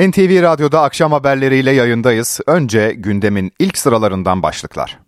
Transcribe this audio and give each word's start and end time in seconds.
NTV 0.00 0.42
Radyo'da 0.42 0.82
akşam 0.82 1.12
haberleriyle 1.12 1.70
yayındayız. 1.70 2.40
Önce 2.46 2.92
gündemin 2.96 3.52
ilk 3.58 3.78
sıralarından 3.78 4.42
başlıklar. 4.42 4.98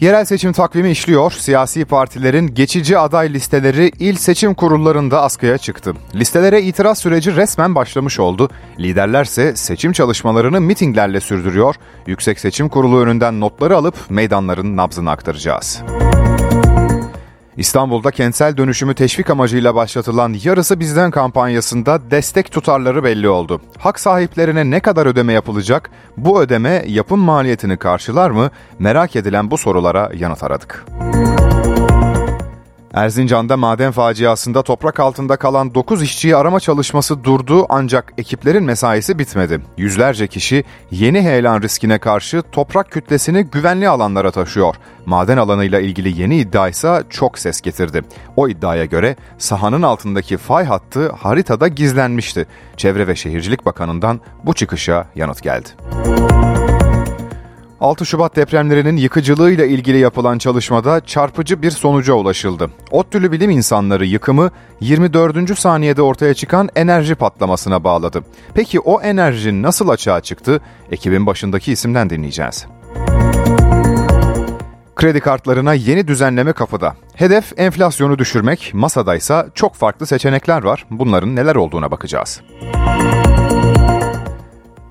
Yerel 0.00 0.24
seçim 0.24 0.52
takvimi 0.52 0.90
işliyor. 0.90 1.30
Siyasi 1.30 1.84
partilerin 1.84 2.54
geçici 2.54 2.98
aday 2.98 3.32
listeleri 3.32 3.92
il 3.98 4.16
seçim 4.16 4.54
kurullarında 4.54 5.22
askıya 5.22 5.58
çıktı. 5.58 5.94
Listelere 6.14 6.62
itiraz 6.62 6.98
süreci 6.98 7.36
resmen 7.36 7.74
başlamış 7.74 8.20
oldu. 8.20 8.50
Liderlerse 8.78 9.56
seçim 9.56 9.92
çalışmalarını 9.92 10.60
mitinglerle 10.60 11.20
sürdürüyor. 11.20 11.74
Yüksek 12.06 12.40
Seçim 12.40 12.68
Kurulu 12.68 13.00
önünden 13.00 13.40
notları 13.40 13.76
alıp 13.76 13.94
meydanların 14.10 14.76
nabzını 14.76 15.10
aktaracağız. 15.10 15.82
İstanbul'da 17.60 18.10
kentsel 18.10 18.56
dönüşümü 18.56 18.94
teşvik 18.94 19.30
amacıyla 19.30 19.74
başlatılan 19.74 20.36
Yarısı 20.44 20.80
Bizden 20.80 21.10
kampanyasında 21.10 22.10
destek 22.10 22.52
tutarları 22.52 23.04
belli 23.04 23.28
oldu. 23.28 23.60
Hak 23.78 24.00
sahiplerine 24.00 24.70
ne 24.70 24.80
kadar 24.80 25.06
ödeme 25.06 25.32
yapılacak? 25.32 25.90
Bu 26.16 26.40
ödeme 26.40 26.84
yapım 26.86 27.20
maliyetini 27.20 27.76
karşılar 27.76 28.30
mı? 28.30 28.50
Merak 28.78 29.16
edilen 29.16 29.50
bu 29.50 29.58
sorulara 29.58 30.10
yanıt 30.14 30.42
aradık. 30.42 30.86
Erzincan'da 32.94 33.56
maden 33.56 33.92
faciasında 33.92 34.62
toprak 34.62 35.00
altında 35.00 35.36
kalan 35.36 35.74
9 35.74 36.02
işçiyi 36.02 36.36
arama 36.36 36.60
çalışması 36.60 37.24
durdu 37.24 37.66
ancak 37.68 38.12
ekiplerin 38.18 38.64
mesaisi 38.64 39.18
bitmedi. 39.18 39.60
Yüzlerce 39.76 40.26
kişi 40.26 40.64
yeni 40.90 41.22
heyelan 41.22 41.62
riskine 41.62 41.98
karşı 41.98 42.42
toprak 42.52 42.90
kütlesini 42.90 43.42
güvenli 43.42 43.88
alanlara 43.88 44.30
taşıyor. 44.30 44.74
Maden 45.06 45.36
alanıyla 45.36 45.80
ilgili 45.80 46.20
yeni 46.20 46.36
iddia 46.36 46.68
ise 46.68 47.02
çok 47.10 47.38
ses 47.38 47.60
getirdi. 47.60 48.02
O 48.36 48.48
iddiaya 48.48 48.84
göre 48.84 49.16
sahanın 49.38 49.82
altındaki 49.82 50.36
fay 50.36 50.64
hattı 50.64 51.08
haritada 51.12 51.68
gizlenmişti. 51.68 52.46
Çevre 52.76 53.06
ve 53.06 53.16
Şehircilik 53.16 53.66
Bakanı'ndan 53.66 54.20
bu 54.44 54.54
çıkışa 54.54 55.06
yanıt 55.14 55.42
geldi. 55.42 55.68
6 57.80 58.06
Şubat 58.06 58.36
depremlerinin 58.36 58.96
yıkıcılığıyla 58.96 59.64
ilgili 59.64 59.98
yapılan 59.98 60.38
çalışmada 60.38 61.00
çarpıcı 61.00 61.62
bir 61.62 61.70
sonuca 61.70 62.14
ulaşıldı. 62.14 62.70
ODTÜ'lü 62.90 63.32
bilim 63.32 63.50
insanları 63.50 64.06
yıkımı 64.06 64.50
24. 64.80 65.58
saniyede 65.58 66.02
ortaya 66.02 66.34
çıkan 66.34 66.68
enerji 66.76 67.14
patlamasına 67.14 67.84
bağladı. 67.84 68.24
Peki 68.54 68.80
o 68.80 69.00
enerji 69.00 69.62
nasıl 69.62 69.88
açığa 69.88 70.20
çıktı? 70.20 70.60
Ekibin 70.90 71.26
başındaki 71.26 71.72
isimden 71.72 72.10
dinleyeceğiz. 72.10 72.66
Kredi 74.96 75.20
kartlarına 75.20 75.74
yeni 75.74 76.08
düzenleme 76.08 76.52
kapıda. 76.52 76.94
Hedef 77.14 77.52
enflasyonu 77.56 78.18
düşürmek, 78.18 78.70
masadaysa 78.74 79.46
çok 79.54 79.74
farklı 79.74 80.06
seçenekler 80.06 80.62
var. 80.62 80.86
Bunların 80.90 81.36
neler 81.36 81.54
olduğuna 81.54 81.90
bakacağız. 81.90 82.40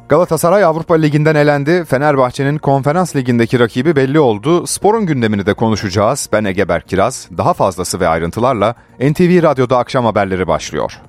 Galatasaray 0.10 0.64
Avrupa 0.64 0.96
Ligi'nden 0.96 1.36
elendi. 1.36 1.86
Fenerbahçe'nin 1.86 2.58
Konferans 2.58 3.16
Ligi'ndeki 3.16 3.60
rakibi 3.60 3.96
belli 3.96 4.20
oldu. 4.20 4.68
Sporun 4.68 5.06
gündemini 5.06 5.46
de 5.46 5.54
konuşacağız. 5.54 6.30
Ben 6.34 6.46
Ege 6.46 6.66
Kiraz. 6.88 7.30
Daha 7.38 7.54
fazlası 7.54 8.00
ve 8.00 8.08
ayrıntılarla 8.08 8.76
NTV 9.00 9.44
Radyo'da 9.44 9.78
akşam 9.78 10.06
haberleri 10.06 10.48
başlıyor. 10.48 11.02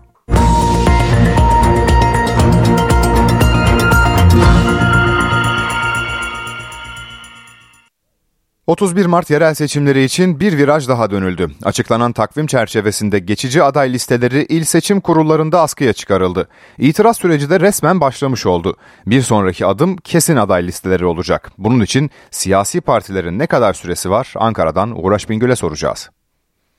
31 8.70 9.06
Mart 9.06 9.30
yerel 9.30 9.54
seçimleri 9.54 10.02
için 10.04 10.40
bir 10.40 10.58
viraj 10.58 10.88
daha 10.88 11.10
dönüldü. 11.10 11.46
Açıklanan 11.64 12.12
takvim 12.12 12.46
çerçevesinde 12.46 13.18
geçici 13.18 13.62
aday 13.62 13.92
listeleri 13.92 14.40
il 14.48 14.64
seçim 14.64 15.00
kurullarında 15.00 15.60
askıya 15.60 15.92
çıkarıldı. 15.92 16.48
İtiraz 16.78 17.16
süreci 17.18 17.50
de 17.50 17.60
resmen 17.60 18.00
başlamış 18.00 18.46
oldu. 18.46 18.76
Bir 19.06 19.20
sonraki 19.20 19.66
adım 19.66 19.96
kesin 20.04 20.36
aday 20.36 20.62
listeleri 20.62 21.04
olacak. 21.04 21.42
Bunun 21.58 21.80
için 21.80 22.10
siyasi 22.30 22.80
partilerin 22.80 23.38
ne 23.38 23.46
kadar 23.46 23.72
süresi 23.72 24.10
var 24.10 24.26
Ankara'dan 24.36 25.04
Uğraş 25.04 25.30
Bingöl'e 25.30 25.56
soracağız. 25.56 26.10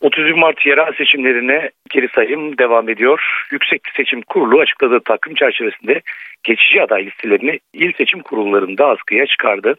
31 0.02 0.32
Mart 0.32 0.66
yerel 0.66 0.94
seçimlerine 0.98 1.70
geri 1.90 2.08
sayım 2.16 2.58
devam 2.58 2.90
ediyor. 2.90 3.20
Yüksek 3.52 3.82
Seçim 3.98 4.22
Kurulu 4.22 4.60
açıkladığı 4.60 5.00
takvim 5.00 5.36
çerçevesinde 5.36 6.02
geçici 6.44 6.82
aday 6.82 7.06
listelerini 7.06 7.60
il 7.74 7.92
seçim 7.98 8.22
kurullarında 8.22 8.88
askıya 8.88 9.26
çıkardı. 9.26 9.76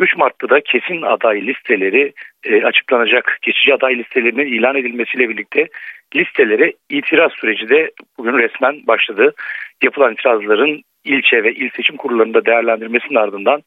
3 0.00 0.16
Mart'ta 0.16 0.48
da 0.48 0.60
kesin 0.60 1.02
aday 1.02 1.46
listeleri 1.46 2.12
e, 2.44 2.64
açıklanacak. 2.64 3.38
Geçici 3.42 3.74
aday 3.74 3.98
listelerinin 3.98 4.46
ilan 4.46 4.76
edilmesiyle 4.76 5.28
birlikte 5.28 5.68
listelere 6.16 6.72
itiraz 6.90 7.32
süreci 7.32 7.68
de 7.68 7.90
bugün 8.18 8.38
resmen 8.38 8.86
başladı. 8.86 9.34
Yapılan 9.82 10.12
itirazların 10.12 10.82
ilçe 11.04 11.42
ve 11.42 11.54
il 11.54 11.70
seçim 11.76 11.96
kurullarında 11.96 12.44
değerlendirmesinin 12.44 13.18
ardından 13.18 13.62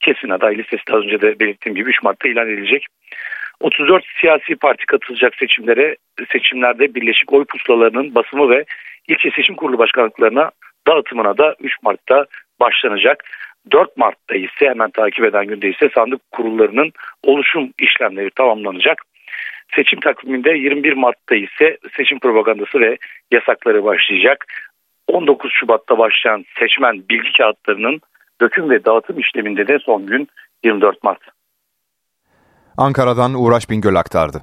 kesin 0.00 0.28
aday 0.28 0.58
listesi 0.58 0.82
az 0.90 1.02
önce 1.02 1.20
de 1.20 1.40
belirttiğim 1.40 1.76
gibi 1.76 1.90
3 1.90 2.02
Mart'ta 2.02 2.28
ilan 2.28 2.48
edilecek. 2.48 2.86
34 3.60 4.04
siyasi 4.20 4.56
parti 4.56 4.86
katılacak 4.86 5.34
seçimlere 5.34 5.96
seçimlerde 6.32 6.94
birleşik 6.94 7.32
oy 7.32 7.44
pusulalarının 7.44 8.14
basımı 8.14 8.50
ve 8.50 8.64
ilçe 9.08 9.30
seçim 9.30 9.54
kurulu 9.54 9.78
başkanlıklarına 9.78 10.50
dağıtımına 10.86 11.38
da 11.38 11.56
3 11.60 11.72
Mart'ta 11.82 12.26
başlanacak. 12.60 13.24
4 13.72 13.96
Mart'ta 13.96 14.34
ise 14.34 14.68
hemen 14.68 14.90
takip 14.90 15.24
eden 15.24 15.46
günde 15.46 15.68
ise 15.68 15.90
sandık 15.94 16.20
kurullarının 16.32 16.92
oluşum 17.22 17.70
işlemleri 17.78 18.30
tamamlanacak. 18.30 19.02
Seçim 19.76 20.00
takviminde 20.00 20.50
21 20.50 20.92
Mart'ta 20.92 21.34
ise 21.34 21.78
seçim 21.96 22.18
propagandası 22.18 22.80
ve 22.80 22.96
yasakları 23.32 23.84
başlayacak. 23.84 24.46
19 25.08 25.52
Şubat'ta 25.52 25.98
başlayan 25.98 26.44
seçmen 26.58 27.08
bilgi 27.10 27.32
kağıtlarının 27.38 28.00
döküm 28.40 28.70
ve 28.70 28.84
dağıtım 28.84 29.18
işleminde 29.18 29.68
de 29.68 29.78
son 29.78 30.06
gün 30.06 30.28
24 30.64 31.04
Mart. 31.04 31.20
Ankara'dan 32.76 33.34
Uğraş 33.34 33.70
Bingöl 33.70 33.94
aktardı. 33.94 34.42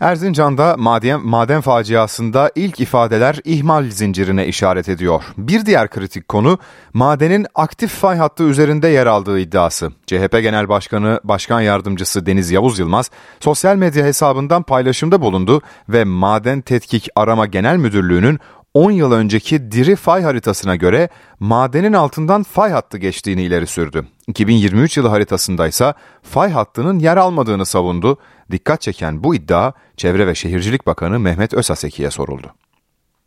Erzincan'da 0.00 0.76
maden, 0.78 1.26
maden 1.26 1.60
faciasında 1.60 2.50
ilk 2.54 2.80
ifadeler 2.80 3.40
ihmal 3.44 3.90
zincirine 3.90 4.46
işaret 4.46 4.88
ediyor. 4.88 5.24
Bir 5.38 5.66
diğer 5.66 5.90
kritik 5.90 6.28
konu 6.28 6.58
madenin 6.92 7.46
aktif 7.54 7.90
fay 7.90 8.16
hattı 8.16 8.44
üzerinde 8.44 8.88
yer 8.88 9.06
aldığı 9.06 9.40
iddiası. 9.40 9.90
CHP 10.06 10.32
Genel 10.32 10.68
Başkanı 10.68 11.20
Başkan 11.24 11.60
Yardımcısı 11.60 12.26
Deniz 12.26 12.50
Yavuz 12.50 12.78
Yılmaz 12.78 13.10
sosyal 13.40 13.76
medya 13.76 14.04
hesabından 14.04 14.62
paylaşımda 14.62 15.20
bulundu 15.20 15.62
ve 15.88 16.04
Maden 16.04 16.60
Tetkik 16.60 17.08
Arama 17.16 17.46
Genel 17.46 17.76
Müdürlüğü'nün 17.76 18.40
10 18.74 18.90
yıl 18.90 19.12
önceki 19.12 19.70
diri 19.72 19.96
fay 19.96 20.22
haritasına 20.22 20.76
göre 20.76 21.08
madenin 21.40 21.92
altından 21.92 22.42
fay 22.42 22.70
hattı 22.70 22.98
geçtiğini 22.98 23.42
ileri 23.42 23.66
sürdü. 23.66 24.06
2023 24.26 24.96
yılı 24.96 25.08
haritasında 25.08 25.68
ise 25.68 25.94
fay 26.22 26.50
hattının 26.50 26.98
yer 26.98 27.16
almadığını 27.16 27.66
savundu. 27.66 28.18
Dikkat 28.50 28.80
çeken 28.80 29.24
bu 29.24 29.34
iddia 29.34 29.72
Çevre 29.96 30.26
ve 30.26 30.34
Şehircilik 30.34 30.86
Bakanı 30.86 31.18
Mehmet 31.18 31.54
Özaseki'ye 31.54 32.10
soruldu. 32.10 32.46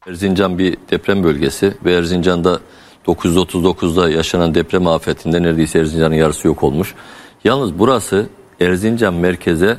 Erzincan 0.08 0.58
bir 0.58 0.78
deprem 0.92 1.24
bölgesi 1.24 1.74
ve 1.86 1.94
Erzincan'da 1.94 2.60
939'da 3.08 4.10
yaşanan 4.10 4.56
deprem 4.56 4.88
afetinde 4.88 5.44
neredeyse 5.44 5.80
Erzincan'ın 5.80 6.16
yarısı 6.16 6.48
yok 6.48 6.64
olmuş. 6.64 6.96
Yalnız 7.44 7.80
burası 7.80 8.30
Erzincan 8.60 9.14
merkeze 9.14 9.78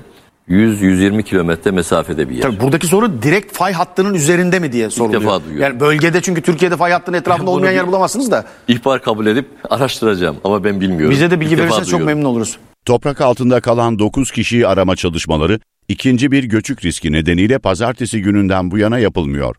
100-120 0.48 1.22
kilometre 1.22 1.70
mesafede 1.70 2.28
bir 2.28 2.34
yer. 2.34 2.42
Tabii 2.42 2.60
buradaki 2.60 2.86
soru 2.86 3.22
direkt 3.22 3.56
fay 3.56 3.72
hattının 3.72 4.14
üzerinde 4.14 4.58
mi 4.58 4.72
diye 4.72 4.90
soruluyor. 4.90 5.20
İlk 5.20 5.28
defa 5.28 5.44
duyuyorum. 5.44 5.62
Yani 5.62 5.80
bölgede 5.80 6.20
çünkü 6.20 6.42
Türkiye'de 6.42 6.76
fay 6.76 6.92
hattının 6.92 7.16
etrafında 7.16 7.50
olmayan 7.50 7.72
yer 7.72 7.86
bulamazsınız 7.86 8.30
da. 8.30 8.44
İhbar 8.68 9.02
kabul 9.02 9.26
edip 9.26 9.48
araştıracağım 9.70 10.36
ama 10.44 10.64
ben 10.64 10.80
bilmiyorum. 10.80 11.10
Bize 11.10 11.30
de 11.30 11.40
bilgi 11.40 11.54
İlk 11.54 11.62
verirseniz 11.62 11.88
çok 11.88 12.04
memnun 12.04 12.24
oluruz. 12.24 12.58
Toprak 12.84 13.20
altında 13.20 13.60
kalan 13.60 13.98
9 13.98 14.30
kişiyi 14.30 14.66
arama 14.66 14.96
çalışmaları 14.96 15.60
ikinci 15.88 16.30
bir 16.30 16.44
göçük 16.44 16.84
riski 16.84 17.12
nedeniyle 17.12 17.58
pazartesi 17.58 18.22
gününden 18.22 18.70
bu 18.70 18.78
yana 18.78 18.98
yapılmıyor. 18.98 19.56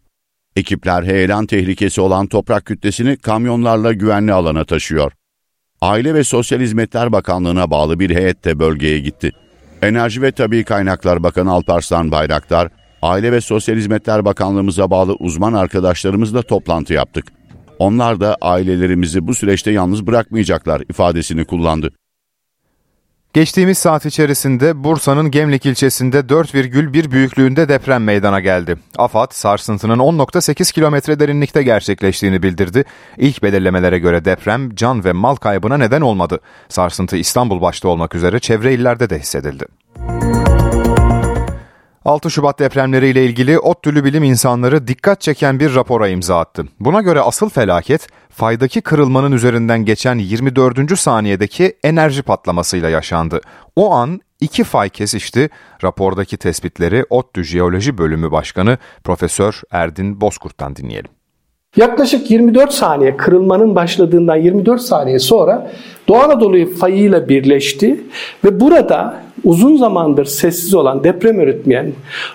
Ekipler 0.55 1.03
heyelan 1.03 1.45
tehlikesi 1.45 2.01
olan 2.01 2.27
toprak 2.27 2.65
kütlesini 2.65 3.17
kamyonlarla 3.17 3.93
güvenli 3.93 4.33
alana 4.33 4.65
taşıyor. 4.65 5.11
Aile 5.81 6.13
ve 6.13 6.23
Sosyal 6.23 6.59
Hizmetler 6.59 7.11
Bakanlığı'na 7.11 7.71
bağlı 7.71 7.99
bir 7.99 8.15
heyet 8.15 8.45
de 8.45 8.59
bölgeye 8.59 8.99
gitti. 8.99 9.31
Enerji 9.81 10.21
ve 10.21 10.31
Tabi 10.31 10.63
Kaynaklar 10.63 11.23
Bakanı 11.23 11.51
Alparslan 11.51 12.11
Bayraktar, 12.11 12.69
Aile 13.01 13.31
ve 13.31 13.41
Sosyal 13.41 13.75
Hizmetler 13.75 14.25
Bakanlığımıza 14.25 14.91
bağlı 14.91 15.13
uzman 15.13 15.53
arkadaşlarımızla 15.53 16.41
toplantı 16.41 16.93
yaptık. 16.93 17.25
Onlar 17.79 18.19
da 18.19 18.37
ailelerimizi 18.41 19.27
bu 19.27 19.35
süreçte 19.35 19.71
yalnız 19.71 20.07
bırakmayacaklar 20.07 20.81
ifadesini 20.89 21.45
kullandı. 21.45 21.91
Geçtiğimiz 23.33 23.77
saat 23.77 24.05
içerisinde 24.05 24.83
Bursa'nın 24.83 25.31
Gemlik 25.31 25.65
ilçesinde 25.65 26.19
4,1 26.19 27.11
büyüklüğünde 27.11 27.69
deprem 27.69 28.03
meydana 28.03 28.39
geldi. 28.39 28.77
AFAD 28.97 29.31
sarsıntının 29.31 29.99
10.8 29.99 30.73
kilometre 30.73 31.19
derinlikte 31.19 31.63
gerçekleştiğini 31.63 32.43
bildirdi. 32.43 32.83
İlk 33.17 33.43
belirlemelere 33.43 33.99
göre 33.99 34.25
deprem 34.25 34.75
can 34.75 35.03
ve 35.05 35.11
mal 35.11 35.35
kaybına 35.35 35.77
neden 35.77 36.01
olmadı. 36.01 36.39
Sarsıntı 36.69 37.17
İstanbul 37.17 37.61
başta 37.61 37.87
olmak 37.87 38.15
üzere 38.15 38.39
çevre 38.39 38.73
illerde 38.73 39.09
de 39.09 39.19
hissedildi. 39.19 39.65
6 42.05 42.31
Şubat 42.31 42.59
depremleriyle 42.59 43.25
ilgili 43.25 43.59
ODTÜ'lü 43.59 44.03
bilim 44.03 44.23
insanları 44.23 44.87
dikkat 44.87 45.21
çeken 45.21 45.59
bir 45.59 45.75
rapora 45.75 46.07
imza 46.07 46.39
attı. 46.39 46.65
Buna 46.79 47.01
göre 47.01 47.21
asıl 47.21 47.49
felaket 47.49 48.07
faydaki 48.31 48.81
kırılmanın 48.81 49.31
üzerinden 49.31 49.85
geçen 49.85 50.17
24. 50.17 50.99
saniyedeki 50.99 51.73
enerji 51.83 52.21
patlamasıyla 52.21 52.89
yaşandı. 52.89 53.41
O 53.75 53.91
an 53.91 54.21
iki 54.41 54.63
fay 54.63 54.89
kesişti. 54.89 55.49
Rapordaki 55.83 56.37
tespitleri 56.37 57.05
ODTÜ 57.09 57.43
Jeoloji 57.43 57.97
Bölümü 57.97 58.31
Başkanı 58.31 58.77
Profesör 59.03 59.61
Erdin 59.71 60.21
Bozkurt'tan 60.21 60.75
dinleyelim. 60.75 61.11
Yaklaşık 61.77 62.31
24 62.31 62.73
saniye 62.73 63.17
kırılmanın 63.17 63.75
başladığından 63.75 64.35
24 64.35 64.81
saniye 64.81 65.19
sonra 65.19 65.71
Doğu 66.07 66.17
Anadolu 66.17 66.75
fayıyla 66.75 67.29
birleşti 67.29 68.01
ve 68.45 68.59
burada 68.59 69.15
uzun 69.43 69.77
zamandır 69.77 70.25
sessiz 70.25 70.73
olan 70.73 71.03
deprem 71.03 71.39
üretmeyen 71.39 71.93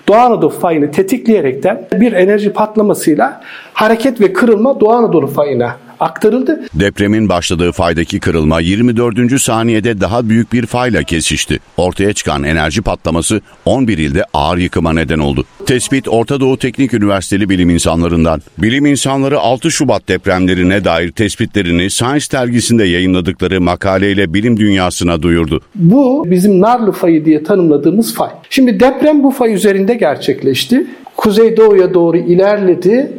Doğu 0.08 0.16
Anadolu 0.16 0.50
fayını 0.50 0.90
tetikleyerekten 0.90 1.88
bir 1.92 2.12
enerji 2.12 2.52
patlamasıyla 2.52 3.40
hareket 3.72 4.20
ve 4.20 4.32
kırılma 4.32 4.80
Doğu 4.80 4.92
Anadolu 4.92 5.26
fayına 5.26 5.76
aktarıldı. 6.00 6.60
Depremin 6.74 7.28
başladığı 7.28 7.72
faydaki 7.72 8.20
kırılma 8.20 8.60
24. 8.60 9.40
saniyede 9.40 10.00
daha 10.00 10.28
büyük 10.28 10.52
bir 10.52 10.66
fayla 10.66 11.02
kesişti. 11.02 11.58
Ortaya 11.76 12.12
çıkan 12.12 12.42
enerji 12.42 12.82
patlaması 12.82 13.40
11 13.64 13.98
ilde 13.98 14.24
ağır 14.34 14.58
yıkıma 14.58 14.92
neden 14.92 15.18
oldu. 15.18 15.44
Tespit 15.66 16.08
Orta 16.08 16.40
Doğu 16.40 16.58
Teknik 16.58 16.94
Üniversiteli 16.94 17.48
bilim 17.48 17.70
insanlarından. 17.70 18.42
Bilim 18.58 18.86
insanları 18.86 19.38
6 19.38 19.70
Şubat 19.70 20.08
depremlerine 20.08 20.84
dair 20.84 21.12
tespitlerini 21.12 21.90
Science 21.90 22.26
dergisinde 22.32 22.84
yayınladıkları 22.84 23.60
makaleyle 23.60 24.34
bilim 24.34 24.56
dünyasına 24.56 25.22
duyurdu. 25.22 25.60
Bu 25.74 26.26
bizim 26.30 26.60
Narlı 26.60 26.92
fayı 26.92 27.24
diye 27.24 27.42
tanımladığımız 27.42 28.14
fay. 28.14 28.30
Şimdi 28.50 28.80
deprem 28.80 29.22
bu 29.22 29.30
fay 29.30 29.54
üzerinde 29.54 29.94
gerçekleşti. 29.94 30.86
Kuzeydoğuya 31.16 31.94
doğru 31.94 32.16
ilerledi 32.16 33.12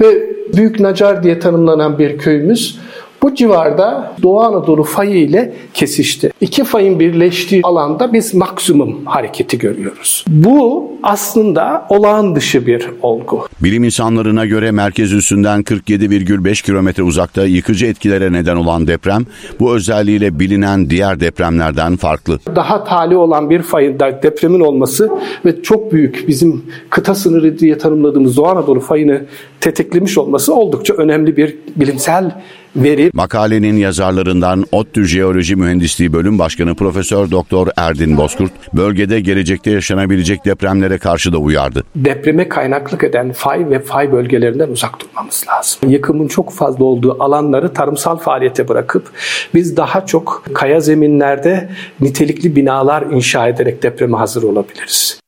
ve 0.00 0.36
Büyük 0.56 0.80
Nacar 0.80 1.22
diye 1.22 1.38
tanımlanan 1.38 1.98
bir 1.98 2.18
köyümüz 2.18 2.78
bu 3.26 3.34
civarda 3.34 4.14
Doğu 4.22 4.40
Anadolu 4.40 4.82
fayı 4.82 5.16
ile 5.16 5.52
kesişti. 5.74 6.32
İki 6.40 6.64
fayın 6.64 7.00
birleştiği 7.00 7.60
alanda 7.64 8.12
biz 8.12 8.34
maksimum 8.34 9.06
hareketi 9.06 9.58
görüyoruz. 9.58 10.24
Bu 10.28 10.92
aslında 11.02 11.86
olağan 11.88 12.36
dışı 12.36 12.66
bir 12.66 12.90
olgu. 13.02 13.48
Bilim 13.60 13.84
insanlarına 13.84 14.46
göre 14.46 14.70
merkez 14.70 15.12
üstünden 15.12 15.60
47,5 15.62 16.64
kilometre 16.64 17.02
uzakta 17.02 17.44
yıkıcı 17.44 17.86
etkilere 17.86 18.32
neden 18.32 18.56
olan 18.56 18.86
deprem 18.86 19.26
bu 19.60 19.74
özelliğiyle 19.74 20.38
bilinen 20.40 20.90
diğer 20.90 21.20
depremlerden 21.20 21.96
farklı. 21.96 22.38
Daha 22.56 22.84
tali 22.84 23.16
olan 23.16 23.50
bir 23.50 23.62
fayında 23.62 24.22
depremin 24.22 24.60
olması 24.60 25.10
ve 25.44 25.62
çok 25.62 25.92
büyük 25.92 26.28
bizim 26.28 26.64
kıta 26.90 27.14
sınırı 27.14 27.58
diye 27.58 27.78
tanımladığımız 27.78 28.36
Doğu 28.36 28.46
Anadolu 28.46 28.80
fayını 28.80 29.22
tetiklemiş 29.60 30.18
olması 30.18 30.54
oldukça 30.54 30.94
önemli 30.94 31.36
bir 31.36 31.56
bilimsel 31.76 32.30
veri. 32.76 33.10
Makalenin 33.14 33.76
yazarlarından 33.76 34.64
ODTÜ 34.72 35.04
Jeoloji 35.04 35.56
Mühendisliği 35.56 36.12
Bölüm 36.12 36.38
Başkanı 36.38 36.74
Profesör 36.74 37.30
Doktor 37.30 37.68
Erdin 37.76 38.16
Bozkurt, 38.16 38.52
bölgede 38.72 39.20
gelecekte 39.20 39.70
yaşanabilecek 39.70 40.44
depremlere 40.44 40.98
karşı 40.98 41.32
da 41.32 41.38
uyardı. 41.38 41.84
Depreme 41.96 42.48
kaynaklık 42.48 43.04
eden 43.04 43.32
fay 43.32 43.70
ve 43.70 43.78
fay 43.80 44.12
bölgelerinden 44.12 44.68
uzak 44.68 45.00
durmamız 45.00 45.44
lazım. 45.48 45.90
Yıkımın 45.90 46.28
çok 46.28 46.52
fazla 46.52 46.84
olduğu 46.84 47.22
alanları 47.22 47.72
tarımsal 47.72 48.16
faaliyete 48.16 48.68
bırakıp 48.68 49.10
biz 49.54 49.76
daha 49.76 50.06
çok 50.06 50.44
kaya 50.54 50.80
zeminlerde 50.80 51.68
nitelikli 52.00 52.56
binalar 52.56 53.02
inşa 53.02 53.48
ederek 53.48 53.82
depreme 53.82 54.16
hazır 54.16 54.42
olabiliriz. 54.42 55.20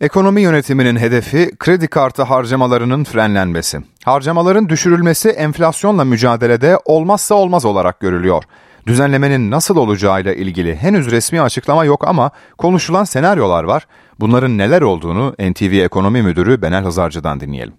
Ekonomi 0.00 0.42
yönetiminin 0.42 0.96
hedefi 0.96 1.50
kredi 1.58 1.88
kartı 1.88 2.22
harcamalarının 2.22 3.04
frenlenmesi. 3.04 3.78
Harcamaların 4.04 4.68
düşürülmesi 4.68 5.28
enflasyonla 5.28 6.04
mücadelede 6.04 6.78
olmazsa 6.84 7.34
olmaz 7.34 7.64
olarak 7.64 8.00
görülüyor. 8.00 8.44
Düzenlemenin 8.86 9.50
nasıl 9.50 9.76
olacağıyla 9.76 10.32
ilgili 10.32 10.76
henüz 10.76 11.10
resmi 11.10 11.40
açıklama 11.40 11.84
yok 11.84 12.08
ama 12.08 12.30
konuşulan 12.58 13.04
senaryolar 13.04 13.64
var. 13.64 13.86
Bunların 14.20 14.58
neler 14.58 14.82
olduğunu 14.82 15.34
NTV 15.38 15.72
Ekonomi 15.72 16.22
Müdürü 16.22 16.62
Benel 16.62 16.84
Hazarcı'dan 16.84 17.40
dinleyelim. 17.40 17.74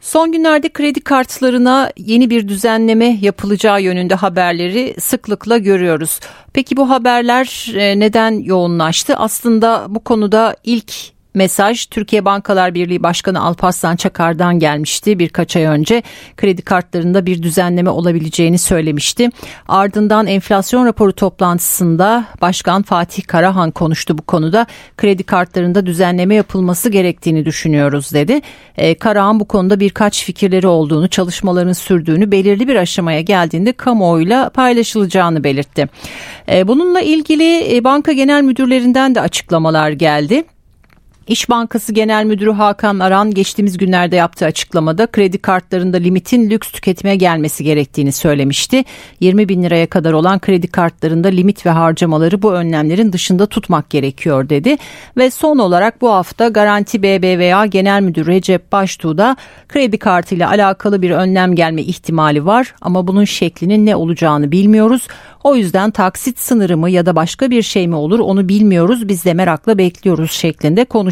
Son 0.00 0.32
günlerde 0.32 0.68
kredi 0.68 1.00
kartlarına 1.00 1.90
yeni 1.96 2.30
bir 2.30 2.48
düzenleme 2.48 3.18
yapılacağı 3.20 3.82
yönünde 3.82 4.14
haberleri 4.14 4.94
sıklıkla 5.00 5.58
görüyoruz. 5.58 6.20
Peki 6.52 6.76
bu 6.76 6.90
haberler 6.90 7.72
e, 7.74 7.98
neden 7.98 8.30
yoğunlaştı? 8.30 9.16
Aslında 9.16 9.86
bu 9.88 10.04
konuda 10.04 10.56
ilk 10.64 11.19
mesaj 11.34 11.86
Türkiye 11.86 12.24
Bankalar 12.24 12.74
Birliği 12.74 13.02
Başkanı 13.02 13.42
Alparslan 13.42 13.96
Çakar'dan 13.96 14.58
gelmişti 14.58 15.18
birkaç 15.18 15.56
ay 15.56 15.64
önce. 15.64 16.02
Kredi 16.36 16.62
kartlarında 16.62 17.26
bir 17.26 17.42
düzenleme 17.42 17.90
olabileceğini 17.90 18.58
söylemişti. 18.58 19.28
Ardından 19.68 20.26
enflasyon 20.26 20.86
raporu 20.86 21.12
toplantısında 21.12 22.24
Başkan 22.40 22.82
Fatih 22.82 23.22
Karahan 23.26 23.70
konuştu 23.70 24.18
bu 24.18 24.22
konuda. 24.22 24.66
Kredi 24.96 25.22
kartlarında 25.22 25.86
düzenleme 25.86 26.34
yapılması 26.34 26.88
gerektiğini 26.88 27.44
düşünüyoruz 27.44 28.12
dedi. 28.14 28.40
Ee, 28.76 28.94
Karahan 28.94 29.40
bu 29.40 29.44
konuda 29.44 29.80
birkaç 29.80 30.24
fikirleri 30.24 30.66
olduğunu, 30.66 31.08
çalışmaların 31.08 31.72
sürdüğünü, 31.72 32.30
belirli 32.30 32.68
bir 32.68 32.76
aşamaya 32.76 33.20
geldiğinde 33.20 33.72
kamuoyuyla 33.72 34.50
paylaşılacağını 34.50 35.44
belirtti. 35.44 35.88
Ee, 36.48 36.68
bununla 36.68 37.00
ilgili 37.00 37.76
e, 37.76 37.84
banka 37.84 38.12
genel 38.12 38.42
müdürlerinden 38.42 39.14
de 39.14 39.20
açıklamalar 39.20 39.90
geldi. 39.90 40.44
İş 41.26 41.50
Bankası 41.50 41.92
Genel 41.92 42.24
Müdürü 42.24 42.52
Hakan 42.52 42.98
Aran 42.98 43.30
geçtiğimiz 43.30 43.78
günlerde 43.78 44.16
yaptığı 44.16 44.44
açıklamada 44.44 45.06
kredi 45.06 45.38
kartlarında 45.38 45.96
limitin 45.96 46.50
lüks 46.50 46.70
tüketime 46.70 47.16
gelmesi 47.16 47.64
gerektiğini 47.64 48.12
söylemişti. 48.12 48.84
20 49.20 49.48
bin 49.48 49.62
liraya 49.62 49.86
kadar 49.86 50.12
olan 50.12 50.38
kredi 50.38 50.68
kartlarında 50.68 51.28
limit 51.28 51.66
ve 51.66 51.70
harcamaları 51.70 52.42
bu 52.42 52.52
önlemlerin 52.52 53.12
dışında 53.12 53.46
tutmak 53.46 53.90
gerekiyor 53.90 54.48
dedi. 54.48 54.76
Ve 55.16 55.30
son 55.30 55.58
olarak 55.58 56.00
bu 56.00 56.12
hafta 56.12 56.48
Garanti 56.48 57.02
BBVA 57.02 57.66
Genel 57.66 58.02
Müdürü 58.02 58.26
Recep 58.26 58.72
Baştuğ 58.72 59.18
da 59.18 59.36
kredi 59.68 59.98
kartıyla 59.98 60.48
alakalı 60.48 61.02
bir 61.02 61.10
önlem 61.10 61.54
gelme 61.54 61.82
ihtimali 61.82 62.46
var 62.46 62.74
ama 62.80 63.06
bunun 63.06 63.24
şeklinin 63.24 63.86
ne 63.86 63.96
olacağını 63.96 64.52
bilmiyoruz. 64.52 65.08
O 65.44 65.56
yüzden 65.56 65.90
taksit 65.90 66.38
sınırı 66.38 66.76
mı 66.76 66.90
ya 66.90 67.06
da 67.06 67.16
başka 67.16 67.50
bir 67.50 67.62
şey 67.62 67.88
mi 67.88 67.94
olur 67.94 68.18
onu 68.18 68.48
bilmiyoruz 68.48 69.08
biz 69.08 69.24
de 69.24 69.34
merakla 69.34 69.78
bekliyoruz 69.78 70.32
şeklinde 70.32 70.84
konuştu. 70.84 71.09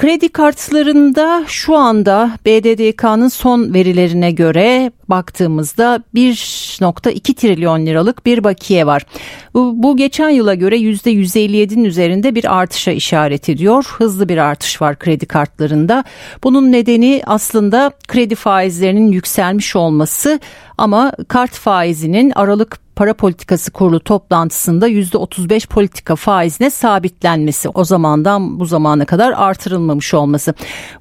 Kredi 0.00 0.28
kartlarında 0.28 1.44
şu 1.46 1.76
anda 1.76 2.30
BDDK'nın 2.46 3.28
son 3.28 3.74
verilerine 3.74 4.30
göre 4.30 4.92
baktığımızda 5.08 6.02
1.2 6.14 7.34
trilyon 7.34 7.86
liralık 7.86 8.26
bir 8.26 8.44
bakiye 8.44 8.86
var. 8.86 9.06
Bu, 9.54 9.72
bu 9.82 9.96
geçen 9.96 10.28
yıla 10.28 10.54
göre 10.54 10.76
%157'nin 10.76 11.84
üzerinde 11.84 12.34
bir 12.34 12.58
artışa 12.58 12.90
işaret 12.90 13.48
ediyor. 13.48 13.94
Hızlı 13.98 14.28
bir 14.28 14.38
artış 14.38 14.82
var 14.82 14.98
kredi 14.98 15.26
kartlarında. 15.26 16.04
Bunun 16.44 16.72
nedeni 16.72 17.22
aslında 17.26 17.90
kredi 18.08 18.34
faizlerinin 18.34 19.12
yükselmiş 19.12 19.76
olması 19.76 20.40
ama 20.78 21.12
kart 21.28 21.52
faizinin 21.52 22.32
Aralık 22.34 22.89
Para 23.00 23.14
Politikası 23.14 23.70
Kurulu 23.70 24.00
toplantısında 24.00 24.88
%35 24.88 25.68
politika 25.68 26.16
faizine 26.16 26.70
sabitlenmesi 26.70 27.68
o 27.68 27.84
zamandan 27.84 28.60
bu 28.60 28.66
zamana 28.66 29.04
kadar 29.04 29.32
artırılmamış 29.36 30.14
olması. 30.14 30.54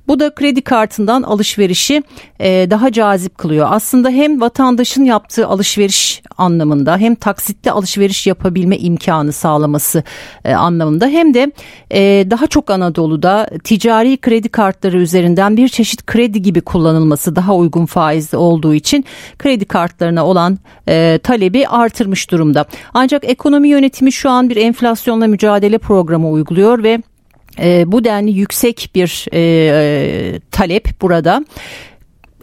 Bu 0.07 0.19
da 0.19 0.35
kredi 0.35 0.61
kartından 0.61 1.23
alışverişi 1.23 2.03
e, 2.39 2.67
daha 2.69 2.91
cazip 2.91 3.37
kılıyor. 3.37 3.67
Aslında 3.71 4.09
hem 4.09 4.41
vatandaşın 4.41 5.03
yaptığı 5.03 5.47
alışveriş 5.47 6.21
anlamında 6.37 6.97
hem 6.97 7.15
taksitte 7.15 7.71
alışveriş 7.71 8.27
yapabilme 8.27 8.77
imkanı 8.77 9.31
sağlaması 9.31 10.03
e, 10.45 10.53
anlamında 10.53 11.07
hem 11.07 11.33
de 11.33 11.51
e, 11.91 12.01
daha 12.29 12.47
çok 12.47 12.69
Anadolu'da 12.69 13.49
ticari 13.63 14.17
kredi 14.17 14.49
kartları 14.49 14.97
üzerinden 14.97 15.57
bir 15.57 15.67
çeşit 15.67 16.05
kredi 16.05 16.41
gibi 16.41 16.61
kullanılması 16.61 17.35
daha 17.35 17.55
uygun 17.55 17.85
faizli 17.85 18.37
olduğu 18.37 18.73
için 18.73 19.05
kredi 19.39 19.65
kartlarına 19.65 20.25
olan 20.25 20.57
talebi 21.23 21.67
artırmış 21.89 22.31
durumda. 22.31 22.65
Ancak 22.93 23.23
ekonomi 23.23 23.69
yönetimi 23.69 24.11
şu 24.11 24.29
an 24.29 24.49
bir 24.49 24.55
enflasyonla 24.55 25.27
mücadele 25.27 25.77
programı 25.77 26.29
uyguluyor 26.29 26.83
ve 26.83 27.01
e, 27.59 27.91
bu 27.91 28.03
denli 28.03 28.31
yüksek 28.31 28.89
bir 28.95 29.25
e, 29.33 30.39
talep 30.51 31.01
burada 31.01 31.45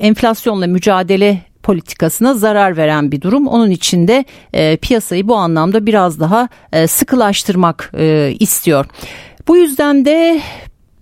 enflasyonla 0.00 0.66
mücadele 0.66 1.40
politikasına 1.62 2.34
zarar 2.34 2.76
veren 2.76 3.12
bir 3.12 3.20
durum. 3.20 3.46
Onun 3.46 3.70
için 3.70 4.08
de 4.08 4.24
e, 4.52 4.76
piyasayı 4.76 5.28
bu 5.28 5.36
anlamda 5.36 5.86
biraz 5.86 6.20
daha 6.20 6.48
e, 6.72 6.86
sıkılaştırmak 6.86 7.92
e, 7.98 8.34
istiyor. 8.40 8.86
Bu 9.48 9.56
yüzden 9.56 10.04
de 10.04 10.40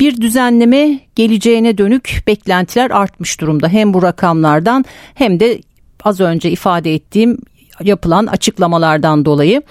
bir 0.00 0.20
düzenleme 0.20 1.00
geleceğine 1.14 1.78
dönük 1.78 2.22
beklentiler 2.26 2.90
artmış 2.90 3.40
durumda. 3.40 3.68
Hem 3.68 3.94
bu 3.94 4.02
rakamlardan 4.02 4.84
hem 5.14 5.40
de 5.40 5.60
az 6.04 6.20
önce 6.20 6.50
ifade 6.50 6.94
ettiğim 6.94 7.38
yapılan 7.80 8.26
açıklamalardan 8.26 9.24
dolayı. 9.24 9.62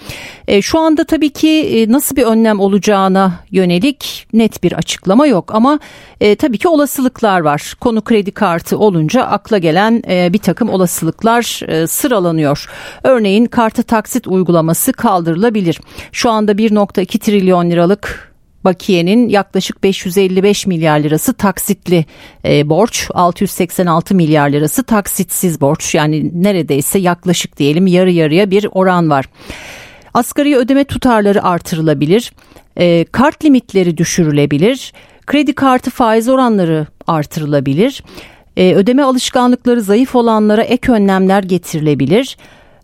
E, 0.48 0.62
şu 0.62 0.78
anda 0.78 1.04
tabii 1.04 1.30
ki 1.30 1.48
e, 1.48 1.92
nasıl 1.92 2.16
bir 2.16 2.22
önlem 2.22 2.60
olacağına 2.60 3.32
yönelik 3.50 4.26
net 4.32 4.62
bir 4.62 4.72
açıklama 4.72 5.26
yok 5.26 5.54
ama 5.54 5.78
e, 6.20 6.34
tabii 6.36 6.58
ki 6.58 6.68
olasılıklar 6.68 7.40
var. 7.40 7.74
Konu 7.80 8.02
kredi 8.02 8.32
kartı 8.32 8.78
olunca 8.78 9.22
akla 9.22 9.58
gelen 9.58 10.02
e, 10.08 10.32
bir 10.32 10.38
takım 10.38 10.68
olasılıklar 10.70 11.60
e, 11.68 11.86
sıralanıyor. 11.86 12.68
Örneğin 13.02 13.46
kartı 13.46 13.82
taksit 13.82 14.26
uygulaması 14.26 14.92
kaldırılabilir. 14.92 15.80
Şu 16.12 16.30
anda 16.30 16.52
1.2 16.52 17.18
trilyon 17.18 17.70
liralık 17.70 18.33
Bakiye'nin 18.64 19.28
yaklaşık 19.28 19.82
555 19.82 20.66
milyar 20.66 20.98
lirası 20.98 21.34
taksitli 21.34 22.04
e, 22.44 22.68
borç, 22.68 23.10
686 23.14 24.14
milyar 24.14 24.48
lirası 24.48 24.82
taksitsiz 24.82 25.60
borç. 25.60 25.94
Yani 25.94 26.42
neredeyse 26.42 26.98
yaklaşık 26.98 27.58
diyelim 27.58 27.86
yarı 27.86 28.10
yarıya 28.10 28.50
bir 28.50 28.68
oran 28.72 29.10
var. 29.10 29.24
Asgari 30.14 30.56
ödeme 30.56 30.84
tutarları 30.84 31.44
artırılabilir, 31.44 32.32
e, 32.76 33.04
kart 33.04 33.44
limitleri 33.44 33.96
düşürülebilir, 33.96 34.92
kredi 35.26 35.54
kartı 35.54 35.90
faiz 35.90 36.28
oranları 36.28 36.86
artırılabilir, 37.06 38.04
e, 38.56 38.74
ödeme 38.74 39.02
alışkanlıkları 39.02 39.82
zayıf 39.82 40.16
olanlara 40.16 40.62
ek 40.62 40.92
önlemler 40.92 41.42
getirilebilir, 41.42 42.36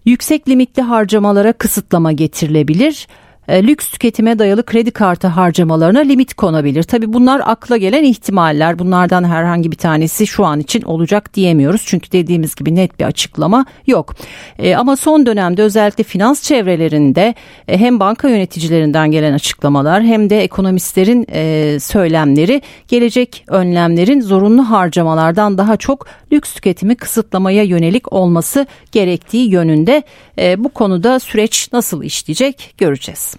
yüksek 0.05 0.49
limitli 0.49 0.83
harcamalara 0.83 1.53
kısıtlama 1.53 2.13
getirilebilir 2.13 3.07
e, 3.50 3.66
lüks 3.66 3.90
tüketime 3.90 4.38
dayalı 4.38 4.62
kredi 4.66 4.90
kartı 4.90 5.26
harcamalarına 5.26 5.99
limit 5.99 6.35
konabilir. 6.35 6.83
Tabi 6.83 7.12
bunlar 7.12 7.42
akla 7.45 7.76
gelen 7.76 8.04
ihtimaller. 8.04 8.78
Bunlardan 8.78 9.25
herhangi 9.25 9.73
bir 9.73 9.76
tanesi 9.76 10.26
şu 10.26 10.45
an 10.45 10.61
için 10.61 10.83
olacak 10.83 11.35
diyemiyoruz. 11.35 11.83
Çünkü 11.87 12.12
dediğimiz 12.12 12.54
gibi 12.54 12.75
net 12.75 13.00
bir 13.00 13.04
açıklama 13.04 13.64
yok. 13.87 14.14
E, 14.59 14.76
ama 14.76 14.97
son 14.97 15.26
dönemde 15.26 15.62
özellikle 15.62 16.04
finans 16.04 16.42
çevrelerinde 16.42 17.35
e, 17.69 17.78
hem 17.78 18.00
banka 18.00 18.28
yöneticilerinden 18.28 19.11
gelen 19.11 19.33
açıklamalar 19.33 20.02
hem 20.02 20.30
de 20.30 20.42
ekonomistlerin 20.42 21.26
e, 21.33 21.76
söylemleri 21.80 22.62
gelecek 22.88 23.45
önlemlerin 23.49 24.21
zorunlu 24.21 24.71
harcamalardan 24.71 25.59
daha 25.59 25.76
çok 25.76 26.07
lüks 26.33 26.52
tüketimi 26.54 26.97
kısıtlamaya 26.97 27.62
yönelik 27.62 28.12
olması 28.12 28.66
gerektiği 28.92 29.50
yönünde. 29.50 30.02
E, 30.40 30.64
bu 30.64 30.68
konuda 30.68 31.20
süreç 31.20 31.68
nasıl 31.73 32.02
işleyecek 32.02 32.75
göreceğiz. 32.78 33.37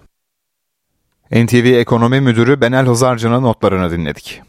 NTV 1.31 1.65
Ekonomi 1.65 2.21
Müdürü 2.21 2.61
Benel 2.61 2.85
Hızarcı'nın 2.85 3.43
notlarını 3.43 3.91
dinledik. 3.91 4.41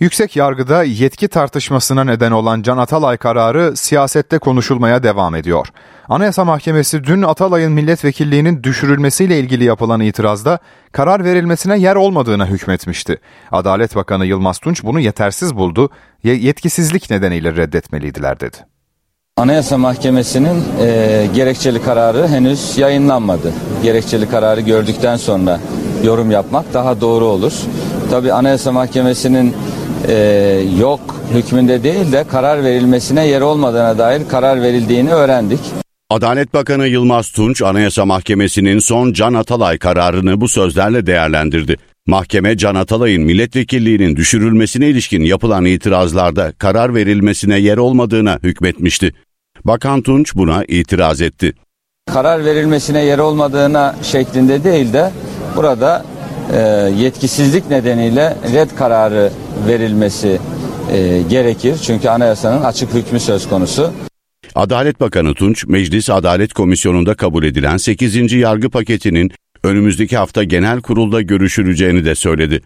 Yüksek 0.00 0.36
yargıda 0.36 0.82
yetki 0.82 1.28
tartışmasına 1.28 2.04
neden 2.04 2.30
olan 2.32 2.62
Can 2.62 2.78
Atalay 2.78 3.16
kararı 3.16 3.76
siyasette 3.76 4.38
konuşulmaya 4.38 5.02
devam 5.02 5.34
ediyor. 5.34 5.68
Anayasa 6.08 6.44
Mahkemesi 6.44 7.04
dün 7.04 7.22
Atalay'ın 7.22 7.72
milletvekilliğinin 7.72 8.62
düşürülmesiyle 8.62 9.38
ilgili 9.38 9.64
yapılan 9.64 10.00
itirazda 10.00 10.58
karar 10.92 11.24
verilmesine 11.24 11.78
yer 11.78 11.96
olmadığına 11.96 12.46
hükmetmişti. 12.46 13.18
Adalet 13.52 13.96
Bakanı 13.96 14.26
Yılmaz 14.26 14.58
Tunç 14.58 14.84
bunu 14.84 15.00
yetersiz 15.00 15.56
buldu, 15.56 15.90
yetkisizlik 16.24 17.10
nedeniyle 17.10 17.56
reddetmeliydiler 17.56 18.40
dedi. 18.40 18.71
Anayasa 19.36 19.78
Mahkemesi'nin 19.78 20.64
e, 20.80 21.26
gerekçeli 21.34 21.82
kararı 21.82 22.28
henüz 22.28 22.78
yayınlanmadı. 22.78 23.52
Gerekçeli 23.82 24.28
kararı 24.28 24.60
gördükten 24.60 25.16
sonra 25.16 25.60
yorum 26.04 26.30
yapmak 26.30 26.74
daha 26.74 27.00
doğru 27.00 27.24
olur. 27.24 27.52
Tabi 28.10 28.32
Anayasa 28.32 28.72
Mahkemesi'nin 28.72 29.54
e, 30.08 30.14
yok 30.80 31.00
hükmünde 31.34 31.82
değil 31.82 32.12
de 32.12 32.24
karar 32.30 32.64
verilmesine 32.64 33.26
yer 33.26 33.40
olmadığına 33.40 33.98
dair 33.98 34.28
karar 34.28 34.62
verildiğini 34.62 35.12
öğrendik. 35.12 35.60
Adalet 36.10 36.54
Bakanı 36.54 36.86
Yılmaz 36.86 37.30
Tunç, 37.30 37.62
Anayasa 37.62 38.04
Mahkemesi'nin 38.04 38.78
son 38.78 39.12
Can 39.12 39.34
Atalay 39.34 39.78
kararını 39.78 40.40
bu 40.40 40.48
sözlerle 40.48 41.06
değerlendirdi. 41.06 41.76
Mahkeme 42.06 42.56
Can 42.56 42.74
Atalay'ın 42.74 43.22
milletvekilliğinin 43.22 44.16
düşürülmesine 44.16 44.88
ilişkin 44.88 45.22
yapılan 45.22 45.64
itirazlarda 45.64 46.52
karar 46.58 46.94
verilmesine 46.94 47.58
yer 47.58 47.76
olmadığına 47.76 48.38
hükmetmişti. 48.42 49.12
Bakan 49.64 50.02
Tunç 50.02 50.34
buna 50.34 50.64
itiraz 50.64 51.20
etti. 51.20 51.52
Karar 52.06 52.44
verilmesine 52.44 53.04
yer 53.04 53.18
olmadığına 53.18 53.96
şeklinde 54.02 54.64
değil 54.64 54.92
de 54.92 55.10
burada 55.56 56.04
e, 56.52 56.58
yetkisizlik 56.98 57.70
nedeniyle 57.70 58.36
red 58.52 58.70
kararı 58.70 59.30
verilmesi 59.68 60.40
e, 60.92 61.22
gerekir. 61.30 61.76
Çünkü 61.86 62.08
anayasanın 62.08 62.62
açık 62.64 62.94
hükmü 62.94 63.20
söz 63.20 63.48
konusu. 63.48 63.92
Adalet 64.54 65.00
Bakanı 65.00 65.34
Tunç, 65.34 65.66
Meclis 65.66 66.10
Adalet 66.10 66.52
Komisyonu'nda 66.52 67.14
kabul 67.14 67.44
edilen 67.44 67.76
8. 67.76 68.32
yargı 68.32 68.70
paketinin 68.70 69.32
önümüzdeki 69.64 70.16
hafta 70.16 70.44
genel 70.44 70.80
kurulda 70.80 71.22
görüşüleceğini 71.22 72.04
de 72.04 72.14
söyledi. 72.14 72.62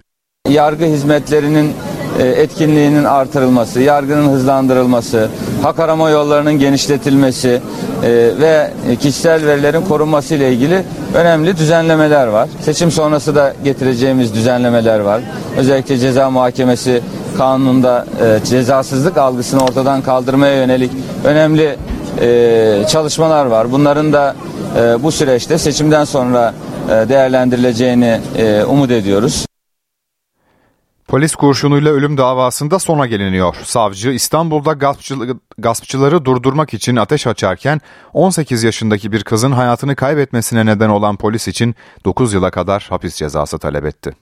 Yargı 0.49 0.85
hizmetlerinin 0.85 1.73
e, 2.19 2.27
etkinliğinin 2.27 3.05
artırılması, 3.05 3.81
yargının 3.81 4.29
hızlandırılması, 4.29 5.29
hak 5.63 5.79
arama 5.79 6.11
yollarının 6.11 6.59
genişletilmesi 6.59 7.61
e, 8.05 8.11
ve 8.41 8.71
kişisel 9.01 9.47
verilerin 9.47 9.83
korunması 9.83 10.35
ile 10.35 10.53
ilgili 10.53 10.83
önemli 11.15 11.57
düzenlemeler 11.57 12.27
var. 12.27 12.49
Seçim 12.61 12.91
sonrası 12.91 13.35
da 13.35 13.55
getireceğimiz 13.65 14.35
düzenlemeler 14.35 15.01
var. 15.01 15.21
Özellikle 15.57 15.99
ceza 15.99 16.31
muhakemesi 16.31 17.03
kanununda 17.39 18.07
e, 18.23 18.45
cezasızlık 18.45 19.17
algısını 19.17 19.61
ortadan 19.65 20.03
kaldırmaya 20.03 20.57
yönelik 20.57 20.91
önemli 21.25 21.77
çalışmalar 22.89 23.47
var. 23.47 23.73
Bunların 23.73 24.13
da 24.13 24.37
bu 25.03 25.13
süreçte 25.13 25.59
seçimden 25.59 26.05
sonra 26.05 26.55
değerlendirileceğini 26.89 28.21
umut 28.67 28.91
ediyoruz. 28.91 29.47
Polis 31.09 31.35
kurşunuyla 31.35 31.93
ölüm 31.93 32.19
davasında 32.19 32.79
sona 32.79 33.07
geliniyor. 33.07 33.57
Savcı 33.65 34.11
İstanbul'da 34.11 34.73
gaspçıları 35.59 36.25
durdurmak 36.25 36.75
için 36.75 36.97
ateş 36.97 37.27
açarken 37.27 37.81
18 38.13 38.63
yaşındaki 38.63 39.13
bir 39.13 39.25
kızın 39.25 39.53
hayatını 39.53 39.97
kaybetmesine 39.97 40.67
neden 40.67 40.89
olan 40.89 41.17
polis 41.17 41.49
için 41.49 41.75
9 42.05 42.33
yıla 42.33 42.51
kadar 42.51 42.87
hapis 42.91 43.17
cezası 43.17 43.59
talep 43.59 43.85
etti. 43.85 44.17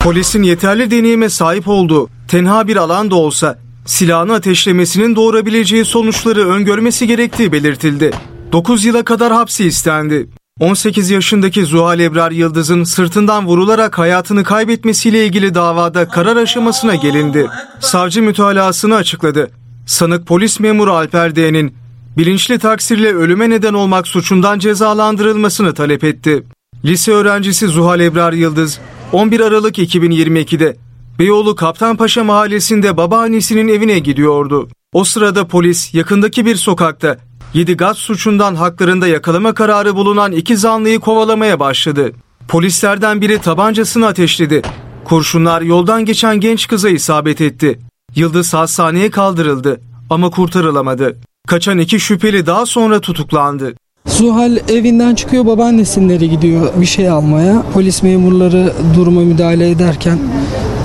Polisin 0.00 0.42
yeterli 0.42 0.90
deneyime 0.90 1.28
sahip 1.28 1.68
olduğu 1.68 2.08
tenha 2.28 2.68
bir 2.68 2.76
alan 2.76 3.10
da 3.10 3.14
olsa 3.14 3.58
silahını 3.86 4.34
ateşlemesinin 4.34 5.16
doğurabileceği 5.16 5.84
sonuçları 5.84 6.48
öngörmesi 6.48 7.06
gerektiği 7.06 7.52
belirtildi. 7.52 8.10
9 8.52 8.84
yıla 8.84 9.04
kadar 9.04 9.32
hapsi 9.32 9.64
istendi. 9.64 10.28
18 10.60 11.10
yaşındaki 11.10 11.64
Zuhal 11.64 12.00
Ebrar 12.00 12.30
Yıldız'ın 12.30 12.84
sırtından 12.84 13.46
vurularak 13.46 13.98
hayatını 13.98 14.44
kaybetmesiyle 14.44 15.26
ilgili 15.26 15.54
davada 15.54 16.08
karar 16.08 16.36
aşamasına 16.36 16.94
gelindi. 16.94 17.48
Savcı 17.80 18.22
mütalasını 18.22 18.94
açıkladı. 18.94 19.50
Sanık 19.86 20.26
polis 20.26 20.60
memuru 20.60 20.92
Alper 20.92 21.36
D'nin 21.36 21.74
bilinçli 22.16 22.58
taksirle 22.58 23.14
ölüme 23.14 23.50
neden 23.50 23.74
olmak 23.74 24.08
suçundan 24.08 24.58
cezalandırılmasını 24.58 25.74
talep 25.74 26.04
etti. 26.04 26.44
Lise 26.84 27.12
öğrencisi 27.12 27.68
Zuhal 27.68 28.00
Ebrar 28.00 28.32
Yıldız 28.32 28.78
11 29.12 29.40
Aralık 29.40 29.78
2022'de 29.78 30.76
Beyoğlu 31.18 31.54
Kaptanpaşa 31.54 32.24
mahallesinde 32.24 32.96
babaannesinin 32.96 33.68
evine 33.68 33.98
gidiyordu. 33.98 34.68
O 34.92 35.04
sırada 35.04 35.46
polis 35.46 35.94
yakındaki 35.94 36.46
bir 36.46 36.56
sokakta 36.56 37.18
7 37.54 37.76
gaz 37.76 37.98
suçundan 37.98 38.54
haklarında 38.54 39.06
yakalama 39.06 39.54
kararı 39.54 39.96
bulunan 39.96 40.32
iki 40.32 40.56
zanlıyı 40.56 41.00
kovalamaya 41.00 41.60
başladı. 41.60 42.12
Polislerden 42.48 43.20
biri 43.20 43.38
tabancasını 43.38 44.06
ateşledi. 44.06 44.62
Kurşunlar 45.04 45.62
yoldan 45.62 46.04
geçen 46.04 46.40
genç 46.40 46.68
kıza 46.68 46.88
isabet 46.88 47.40
etti. 47.40 47.78
Yıldız 48.14 48.54
hastaneye 48.54 49.10
kaldırıldı 49.10 49.80
ama 50.10 50.30
kurtarılamadı. 50.30 51.16
Kaçan 51.48 51.78
iki 51.78 52.00
şüpheli 52.00 52.46
daha 52.46 52.66
sonra 52.66 53.00
tutuklandı. 53.00 53.74
Zuhal 54.06 54.56
evinden 54.68 55.14
çıkıyor 55.14 55.46
babaannesinin 55.46 56.18
gidiyor 56.18 56.70
bir 56.80 56.86
şey 56.86 57.08
almaya. 57.08 57.62
Polis 57.74 58.02
memurları 58.02 58.72
duruma 58.96 59.20
müdahale 59.20 59.70
ederken 59.70 60.18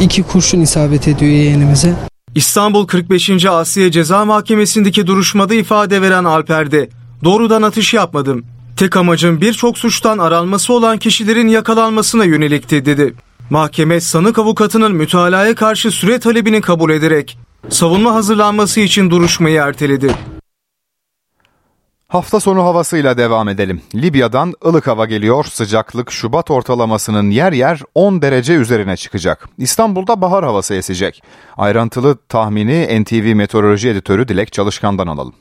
iki 0.01 0.23
kurşun 0.23 0.61
isabet 0.61 1.07
ediyor 1.07 1.31
yeğenimize. 1.31 2.12
İstanbul 2.35 2.87
45. 2.87 3.45
Asya 3.45 3.91
Ceza 3.91 4.25
Mahkemesi'ndeki 4.25 5.07
duruşmada 5.07 5.53
ifade 5.53 6.01
veren 6.01 6.23
Alper'de 6.23 6.89
doğrudan 7.23 7.61
atış 7.61 7.93
yapmadım. 7.93 8.45
Tek 8.77 8.97
amacım 8.97 9.41
birçok 9.41 9.77
suçtan 9.77 10.17
aranması 10.17 10.73
olan 10.73 10.97
kişilerin 10.97 11.47
yakalanmasına 11.47 12.25
yönelikti 12.25 12.85
dedi. 12.85 13.13
Mahkeme 13.49 14.01
sanık 14.01 14.39
avukatının 14.39 14.95
mütalaya 14.95 15.55
karşı 15.55 15.91
süre 15.91 16.19
talebini 16.19 16.61
kabul 16.61 16.91
ederek 16.91 17.37
savunma 17.69 18.13
hazırlanması 18.13 18.79
için 18.79 19.09
duruşmayı 19.09 19.59
erteledi. 19.59 20.15
Hafta 22.13 22.39
sonu 22.39 22.61
havasıyla 22.63 23.17
devam 23.17 23.49
edelim. 23.49 23.81
Libya'dan 23.95 24.49
ılık 24.65 24.87
hava 24.87 25.05
geliyor. 25.05 25.43
Sıcaklık 25.43 26.11
Şubat 26.11 26.51
ortalamasının 26.51 27.29
yer 27.29 27.51
yer 27.51 27.77
10 27.95 28.21
derece 28.21 28.53
üzerine 28.53 28.95
çıkacak. 28.95 29.37
İstanbul'da 29.57 30.21
bahar 30.21 30.43
havası 30.43 30.75
esecek. 30.75 31.21
Ayrıntılı 31.57 32.15
tahmini 32.29 33.01
NTV 33.01 33.35
Meteoroloji 33.35 33.89
Editörü 33.89 34.27
Dilek 34.27 34.53
Çalışkan'dan 34.53 35.07
alalım. 35.07 35.35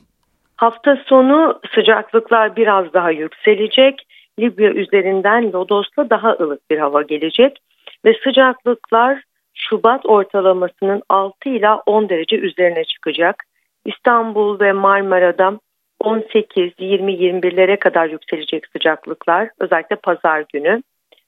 Hafta 0.55 0.97
sonu 1.05 1.59
sıcaklıklar 1.75 2.55
biraz 2.55 2.93
daha 2.93 3.11
yükselecek. 3.11 4.07
Libya 4.39 4.71
üzerinden 4.71 5.53
Lodos'ta 5.53 6.09
daha 6.09 6.29
ılık 6.41 6.69
bir 6.69 6.77
hava 6.77 7.01
gelecek 7.01 7.57
ve 8.05 8.13
sıcaklıklar 8.23 9.21
Şubat 9.53 10.05
ortalamasının 10.05 11.01
6 11.09 11.49
ila 11.49 11.81
10 11.85 12.09
derece 12.09 12.35
üzerine 12.35 12.83
çıkacak. 12.85 13.43
İstanbul 13.85 14.59
ve 14.59 14.71
Marmara'da 14.71 15.59
18, 16.03 16.71
20, 16.79 17.13
21'lere 17.13 17.79
kadar 17.79 18.09
yükselecek 18.09 18.67
sıcaklıklar 18.67 19.49
özellikle 19.59 19.95
pazar 19.95 20.45
günü. 20.53 20.83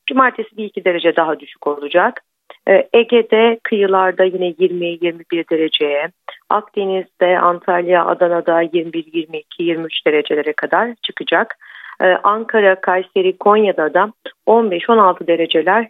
Cumartesi 0.08 0.58
bir 0.58 0.66
iki 0.66 0.86
derece 0.86 1.16
daha 1.16 1.40
düşük 1.40 1.68
olacak. 1.68 2.22
Ee, 2.68 2.90
Ege'de 2.94 3.60
kıyılarda 3.64 4.24
yine 4.24 4.50
20-21 4.50 5.50
dereceye, 5.50 6.10
Akdeniz'de, 6.50 7.40
Antalya, 7.40 8.06
Adana'da 8.06 8.62
21, 8.62 9.06
22, 9.14 9.64
23 9.64 10.06
derecelere 10.08 10.54
kadar 10.54 10.96
çıkacak. 11.04 11.58
Ee, 12.02 12.06
Ankara, 12.24 12.82
Kayseri, 12.82 13.38
Konya'da 13.38 13.94
da 13.94 14.14
15-16 14.48 15.28
dereceler 15.28 15.90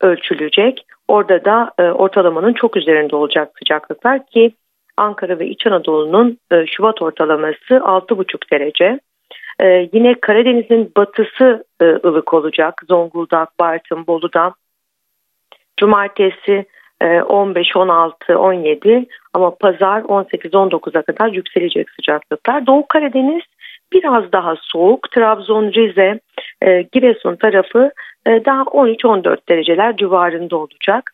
ölçülecek. 0.00 0.86
Orada 1.08 1.44
da 1.44 1.72
e, 1.78 1.82
ortalamanın 1.82 2.52
çok 2.52 2.76
üzerinde 2.76 3.16
olacak 3.16 3.52
sıcaklıklar 3.58 4.26
ki 4.26 4.52
Ankara 4.96 5.38
ve 5.38 5.46
İç 5.46 5.66
Anadolu'nun 5.66 6.38
e, 6.50 6.66
Şubat 6.66 7.02
ortalaması 7.02 7.74
6,5 7.74 8.50
derece. 8.52 9.00
E, 9.60 9.88
yine 9.92 10.14
Karadeniz'in 10.20 10.92
batısı 10.96 11.64
e, 11.80 11.84
ılık 11.84 12.34
olacak. 12.34 12.82
Zonguldak, 12.88 13.58
Bartın, 13.60 14.06
Bolu'da. 14.06 14.54
Cumartesi 15.76 16.66
e, 17.00 17.22
15, 17.22 17.76
16, 17.76 18.38
17 18.38 19.06
ama 19.34 19.54
pazar 19.54 20.00
18-19'a 20.00 21.02
kadar 21.02 21.28
yükselecek 21.28 21.90
sıcaklıklar. 21.90 22.66
Doğu 22.66 22.86
Karadeniz 22.88 23.42
biraz 23.92 24.32
daha 24.32 24.54
soğuk. 24.60 25.10
Trabzon, 25.10 25.72
Rize, 25.72 26.20
Giresun 26.92 27.36
tarafı 27.36 27.90
daha 28.26 28.62
13-14 28.62 29.48
dereceler 29.48 29.96
civarında 29.96 30.56
olacak. 30.56 31.12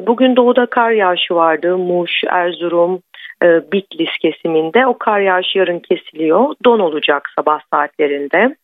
Bugün 0.00 0.36
doğuda 0.36 0.66
kar 0.66 0.90
yağışı 0.90 1.34
vardı. 1.34 1.78
Muş, 1.78 2.24
Erzurum, 2.28 3.02
e, 3.42 3.72
Bitlis 3.72 4.10
kesiminde. 4.22 4.86
O 4.86 4.98
kar 4.98 5.20
yağışı 5.20 5.58
yarın 5.58 5.78
kesiliyor. 5.78 6.54
Don 6.64 6.78
olacak 6.78 7.30
sabah 7.38 7.60
saatlerinde. 7.72 8.56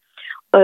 E, 0.54 0.60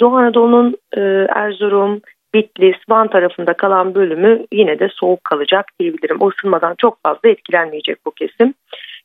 Doğu 0.00 0.16
Anadolu'nun 0.16 0.76
e, 0.96 1.00
Erzurum, 1.28 2.00
Bitlis, 2.34 2.76
Van 2.88 3.08
tarafında 3.08 3.52
kalan 3.52 3.94
bölümü 3.94 4.46
yine 4.52 4.78
de 4.78 4.88
soğuk 4.88 5.24
kalacak 5.24 5.66
diyebilirim. 5.80 6.16
O 6.20 6.28
ısınmadan 6.28 6.74
çok 6.78 7.02
fazla 7.02 7.28
etkilenmeyecek 7.28 8.06
bu 8.06 8.10
kesim. 8.10 8.54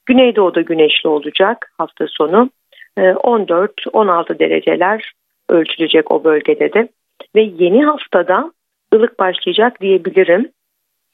Güneydoğu'da 0.06 0.62
güneşli 0.62 1.10
olacak 1.10 1.72
hafta 1.78 2.06
sonu. 2.08 2.50
14-16 2.98 4.36
e, 4.36 4.40
dereceler 4.40 5.14
ölçülecek 5.50 6.12
o 6.12 6.24
bölgede 6.24 6.74
de. 6.74 6.90
Ve 7.36 7.42
yeni 7.42 7.86
haftada 7.86 8.52
ılık 8.94 9.20
başlayacak 9.20 9.82
diyebilirim. 9.82 10.52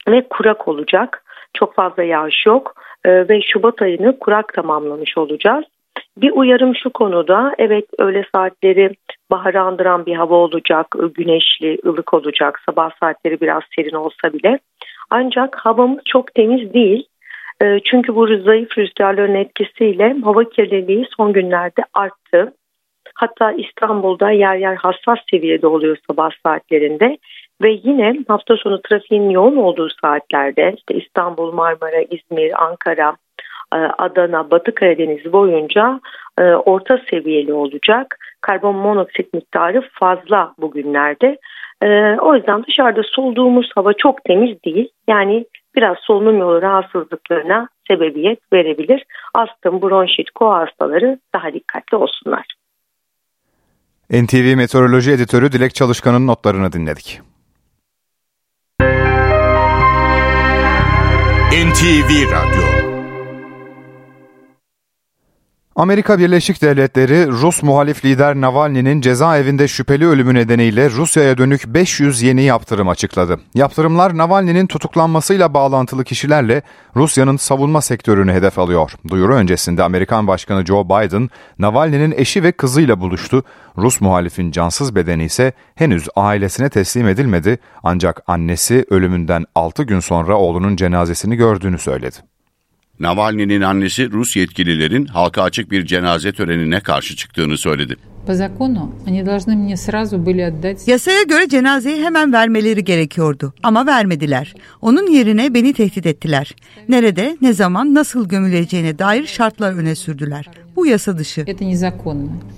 Ve 0.08 0.28
kurak 0.30 0.68
olacak. 0.68 1.22
Çok 1.58 1.74
fazla 1.74 2.02
yağış 2.02 2.46
yok. 2.46 2.74
E, 3.04 3.28
ve 3.28 3.40
Şubat 3.42 3.82
ayını 3.82 4.18
kurak 4.18 4.54
tamamlamış 4.54 5.18
olacağız. 5.18 5.64
Bir 6.16 6.30
uyarım 6.30 6.76
şu 6.82 6.90
konuda 6.90 7.54
evet 7.58 7.84
öğle 7.98 8.24
saatleri 8.34 8.90
bahara 9.30 9.62
andıran 9.62 10.06
bir 10.06 10.14
hava 10.14 10.34
olacak, 10.34 10.86
güneşli, 11.14 11.78
ılık 11.86 12.14
olacak, 12.14 12.60
sabah 12.66 12.90
saatleri 13.00 13.40
biraz 13.40 13.62
serin 13.76 13.94
olsa 13.94 14.32
bile. 14.32 14.58
Ancak 15.10 15.56
havamız 15.56 16.00
çok 16.04 16.34
temiz 16.34 16.74
değil. 16.74 17.06
E, 17.62 17.80
çünkü 17.84 18.14
bu 18.14 18.26
zayıf 18.26 18.78
rüzgarların 18.78 19.34
etkisiyle 19.34 20.16
hava 20.24 20.44
kirliliği 20.44 21.06
son 21.16 21.32
günlerde 21.32 21.82
arttı. 21.94 22.52
Hatta 23.14 23.52
İstanbul'da 23.52 24.30
yer 24.30 24.56
yer 24.56 24.76
hassas 24.76 25.18
seviyede 25.30 25.66
oluyor 25.66 25.96
sabah 26.10 26.30
saatlerinde. 26.42 27.18
Ve 27.62 27.80
yine 27.84 28.16
hafta 28.28 28.56
sonu 28.56 28.82
trafiğin 28.82 29.30
yoğun 29.30 29.56
olduğu 29.56 29.88
saatlerde 30.02 30.74
işte 30.76 30.94
İstanbul, 30.94 31.52
Marmara, 31.52 32.00
İzmir, 32.00 32.64
Ankara, 32.64 33.16
e, 33.74 33.76
Adana, 33.76 34.50
Batı 34.50 34.74
Karadeniz 34.74 35.32
boyunca 35.32 36.00
e, 36.38 36.42
orta 36.42 37.00
seviyeli 37.10 37.52
olacak. 37.52 38.18
Karbon 38.40 38.76
monoksit 38.76 39.34
miktarı 39.34 39.88
fazla 39.92 40.54
bugünlerde. 40.58 41.38
E, 41.82 42.16
o 42.20 42.34
yüzden 42.34 42.64
dışarıda 42.64 43.02
solduğumuz 43.04 43.70
hava 43.74 43.92
çok 43.92 44.24
temiz 44.24 44.64
değil. 44.64 44.88
Yani 45.08 45.46
biraz 45.76 45.96
solunum 46.00 46.38
yolu 46.38 46.62
rahatsızlıklarına 46.62 47.68
sebebiyet 47.88 48.38
verebilir. 48.52 49.04
Astım, 49.34 49.82
bronşit, 49.82 50.30
koa 50.30 50.58
hastaları 50.58 51.18
daha 51.34 51.52
dikkatli 51.52 51.96
olsunlar. 51.96 52.46
NTV 54.10 54.56
Meteoroloji 54.56 55.12
Editörü 55.12 55.52
Dilek 55.52 55.74
Çalışkan'ın 55.74 56.26
notlarını 56.26 56.72
dinledik. 56.72 57.20
NTV 61.56 62.28
Radyo 62.30 62.85
Amerika 65.76 66.18
Birleşik 66.18 66.62
Devletleri 66.62 67.28
Rus 67.28 67.62
muhalif 67.62 68.04
lider 68.04 68.34
Navalny'nin 68.34 69.00
cezaevinde 69.00 69.68
şüpheli 69.68 70.06
ölümü 70.06 70.34
nedeniyle 70.34 70.90
Rusya'ya 70.90 71.38
dönük 71.38 71.66
500 71.66 72.22
yeni 72.22 72.42
yaptırım 72.42 72.88
açıkladı. 72.88 73.40
Yaptırımlar 73.54 74.16
Navalny'nin 74.16 74.66
tutuklanmasıyla 74.66 75.54
bağlantılı 75.54 76.04
kişilerle 76.04 76.62
Rusya'nın 76.96 77.36
savunma 77.36 77.80
sektörünü 77.80 78.32
hedef 78.32 78.58
alıyor. 78.58 78.92
Duyuru 79.08 79.34
öncesinde 79.34 79.82
Amerikan 79.82 80.26
Başkanı 80.26 80.66
Joe 80.66 80.84
Biden, 80.84 81.30
Navalny'nin 81.58 82.14
eşi 82.16 82.42
ve 82.42 82.52
kızıyla 82.52 83.00
buluştu. 83.00 83.44
Rus 83.78 84.00
muhalifin 84.00 84.50
cansız 84.50 84.94
bedeni 84.94 85.24
ise 85.24 85.52
henüz 85.74 86.08
ailesine 86.16 86.68
teslim 86.68 87.08
edilmedi 87.08 87.58
ancak 87.82 88.22
annesi 88.26 88.84
ölümünden 88.90 89.44
6 89.54 89.82
gün 89.82 90.00
sonra 90.00 90.36
oğlunun 90.36 90.76
cenazesini 90.76 91.36
gördüğünü 91.36 91.78
söyledi. 91.78 92.16
Navalny'nin 93.00 93.60
annesi 93.60 94.10
Rus 94.10 94.36
yetkililerin 94.36 95.06
halka 95.06 95.42
açık 95.42 95.70
bir 95.70 95.86
cenaze 95.86 96.32
törenine 96.32 96.80
karşı 96.80 97.16
çıktığını 97.16 97.58
söyledi. 97.58 97.96
Yasaya 100.88 101.22
göre 101.22 101.48
cenazeyi 101.48 102.04
hemen 102.04 102.32
vermeleri 102.32 102.84
gerekiyordu 102.84 103.54
ama 103.62 103.86
vermediler. 103.86 104.54
Onun 104.80 105.06
yerine 105.12 105.54
beni 105.54 105.72
tehdit 105.72 106.06
ettiler. 106.06 106.54
Nerede, 106.88 107.36
ne 107.40 107.52
zaman, 107.52 107.94
nasıl 107.94 108.28
gömüleceğine 108.28 108.98
dair 108.98 109.26
şartlar 109.26 109.72
öne 109.72 109.94
sürdüler. 109.94 110.46
Bu 110.76 110.86
yasa 110.86 111.18
dışı. 111.18 111.44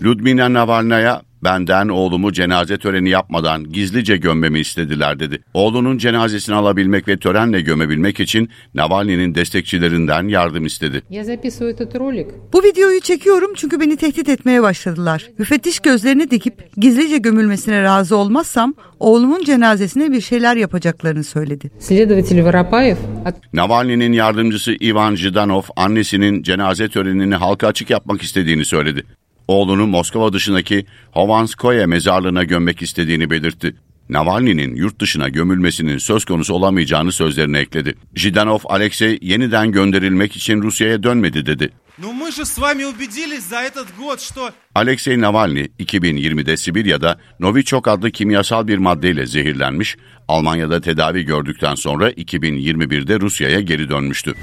Ludmila 0.02 0.52
Navalnaya 0.52 1.22
Benden 1.44 1.88
oğlumu 1.88 2.32
cenaze 2.32 2.78
töreni 2.78 3.10
yapmadan 3.10 3.64
gizlice 3.64 4.16
gömmemi 4.16 4.60
istediler 4.60 5.20
dedi. 5.20 5.38
Oğlunun 5.54 5.98
cenazesini 5.98 6.54
alabilmek 6.54 7.08
ve 7.08 7.16
törenle 7.16 7.60
gömebilmek 7.60 8.20
için 8.20 8.50
Navalny'nin 8.74 9.34
destekçilerinden 9.34 10.28
yardım 10.28 10.66
istedi. 10.66 11.02
Bu 12.52 12.62
videoyu 12.62 13.00
çekiyorum 13.00 13.50
çünkü 13.56 13.80
beni 13.80 13.96
tehdit 13.96 14.28
etmeye 14.28 14.62
başladılar. 14.62 15.26
Müfettiş 15.38 15.80
gözlerini 15.80 16.30
dikip 16.30 16.76
gizlice 16.76 17.18
gömülmesine 17.18 17.82
razı 17.82 18.16
olmazsam 18.16 18.74
oğlumun 19.00 19.44
cenazesine 19.44 20.12
bir 20.12 20.20
şeyler 20.20 20.56
yapacaklarını 20.56 21.24
söyledi. 21.24 21.70
Navalny'nin 23.52 24.12
yardımcısı 24.12 24.76
Ivan 24.82 25.14
Jidanov 25.14 25.62
annesinin 25.76 26.42
cenaze 26.42 26.88
törenini 26.88 27.34
halka 27.34 27.66
açık 27.66 27.90
yapmak 27.90 28.22
istediğini 28.22 28.64
söyledi 28.64 29.17
oğlunu 29.48 29.86
Moskova 29.86 30.32
dışındaki 30.32 30.86
Hovanskoye 31.10 31.86
mezarlığına 31.86 32.44
gömmek 32.44 32.82
istediğini 32.82 33.30
belirtti. 33.30 33.74
Navalny'nin 34.08 34.76
yurt 34.76 35.00
dışına 35.00 35.28
gömülmesinin 35.28 35.98
söz 35.98 36.24
konusu 36.24 36.54
olamayacağını 36.54 37.12
sözlerine 37.12 37.58
ekledi. 37.58 37.94
Jidanov 38.14 38.58
Alexey 38.64 39.18
yeniden 39.22 39.72
gönderilmek 39.72 40.36
için 40.36 40.62
Rusya'ya 40.62 41.02
dönmedi 41.02 41.46
dedi. 41.46 41.70
Alexey 44.74 45.20
Navalny 45.20 45.60
2020'de 45.80 46.56
Sibirya'da 46.56 47.18
Novichok 47.40 47.88
adlı 47.88 48.10
kimyasal 48.10 48.68
bir 48.68 48.78
maddeyle 48.78 49.26
zehirlenmiş, 49.26 49.96
Almanya'da 50.28 50.80
tedavi 50.80 51.24
gördükten 51.24 51.74
sonra 51.74 52.10
2021'de 52.10 53.20
Rusya'ya 53.20 53.60
geri 53.60 53.88
dönmüştü. 53.88 54.34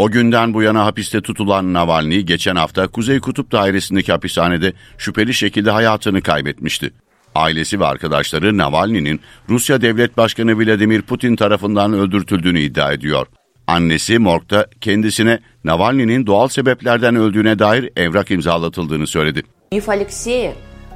O 0.00 0.10
günden 0.10 0.54
bu 0.54 0.62
yana 0.62 0.84
hapiste 0.84 1.20
tutulan 1.20 1.74
Navalny 1.74 2.20
geçen 2.20 2.56
hafta 2.56 2.86
Kuzey 2.88 3.20
Kutup 3.20 3.52
Dairesi'ndeki 3.52 4.12
hapishanede 4.12 4.72
şüpheli 4.98 5.34
şekilde 5.34 5.70
hayatını 5.70 6.22
kaybetmişti. 6.22 6.92
Ailesi 7.34 7.80
ve 7.80 7.86
arkadaşları 7.86 8.58
Navalny'nin 8.58 9.20
Rusya 9.48 9.80
Devlet 9.80 10.16
Başkanı 10.16 10.58
Vladimir 10.58 11.02
Putin 11.02 11.36
tarafından 11.36 11.92
öldürtüldüğünü 11.92 12.60
iddia 12.60 12.92
ediyor. 12.92 13.26
Annesi 13.66 14.18
morgda 14.18 14.66
kendisine 14.80 15.38
Navalny'nin 15.64 16.26
doğal 16.26 16.48
sebeplerden 16.48 17.16
öldüğüne 17.16 17.58
dair 17.58 17.90
evrak 17.96 18.30
imzalatıldığını 18.30 19.06
söyledi. 19.06 19.42
Mif 19.72 19.88
Alexeya, 19.88 20.52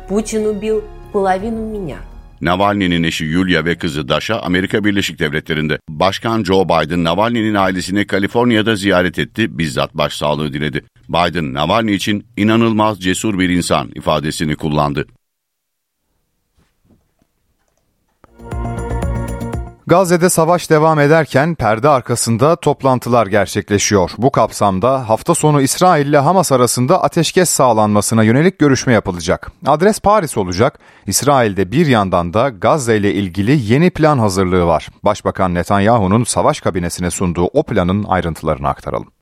Putin 0.08 0.44
ubil 0.44 0.80
половину 1.12 1.78
меня. 1.78 1.96
Navalny'nin 2.41 3.03
eşi 3.03 3.25
Yulia 3.25 3.65
ve 3.65 3.77
kızı 3.77 4.07
Dasha 4.07 4.39
Amerika 4.39 4.83
Birleşik 4.83 5.19
Devletleri'nde. 5.19 5.79
Başkan 5.89 6.43
Joe 6.43 6.65
Biden 6.65 7.03
Navalny'nin 7.03 7.53
ailesini 7.53 8.07
Kaliforniya'da 8.07 8.75
ziyaret 8.75 9.19
etti, 9.19 9.57
bizzat 9.57 9.93
başsağlığı 9.93 10.53
diledi. 10.53 10.83
Biden 11.09 11.53
Navalny 11.53 11.93
için 11.93 12.27
inanılmaz 12.37 12.99
cesur 12.99 13.39
bir 13.39 13.49
insan 13.49 13.91
ifadesini 13.95 14.55
kullandı. 14.55 15.05
Gazze'de 19.87 20.29
savaş 20.29 20.69
devam 20.69 20.99
ederken 20.99 21.55
perde 21.55 21.89
arkasında 21.89 22.55
toplantılar 22.55 23.27
gerçekleşiyor. 23.27 24.11
Bu 24.17 24.31
kapsamda 24.31 25.09
hafta 25.09 25.35
sonu 25.35 25.61
İsrail 25.61 26.07
ile 26.07 26.17
Hamas 26.17 26.51
arasında 26.51 27.03
ateşkes 27.03 27.49
sağlanmasına 27.49 28.23
yönelik 28.23 28.59
görüşme 28.59 28.93
yapılacak. 28.93 29.51
Adres 29.65 29.99
Paris 29.99 30.37
olacak. 30.37 30.79
İsrail'de 31.07 31.71
bir 31.71 31.87
yandan 31.87 32.33
da 32.33 32.49
Gazze 32.49 32.97
ile 32.97 33.13
ilgili 33.13 33.73
yeni 33.73 33.89
plan 33.89 34.19
hazırlığı 34.19 34.65
var. 34.65 34.89
Başbakan 35.03 35.53
Netanyahu'nun 35.53 36.23
savaş 36.23 36.61
kabinesine 36.61 37.11
sunduğu 37.11 37.45
o 37.45 37.63
planın 37.63 38.03
ayrıntılarını 38.03 38.67
aktaralım. 38.67 39.14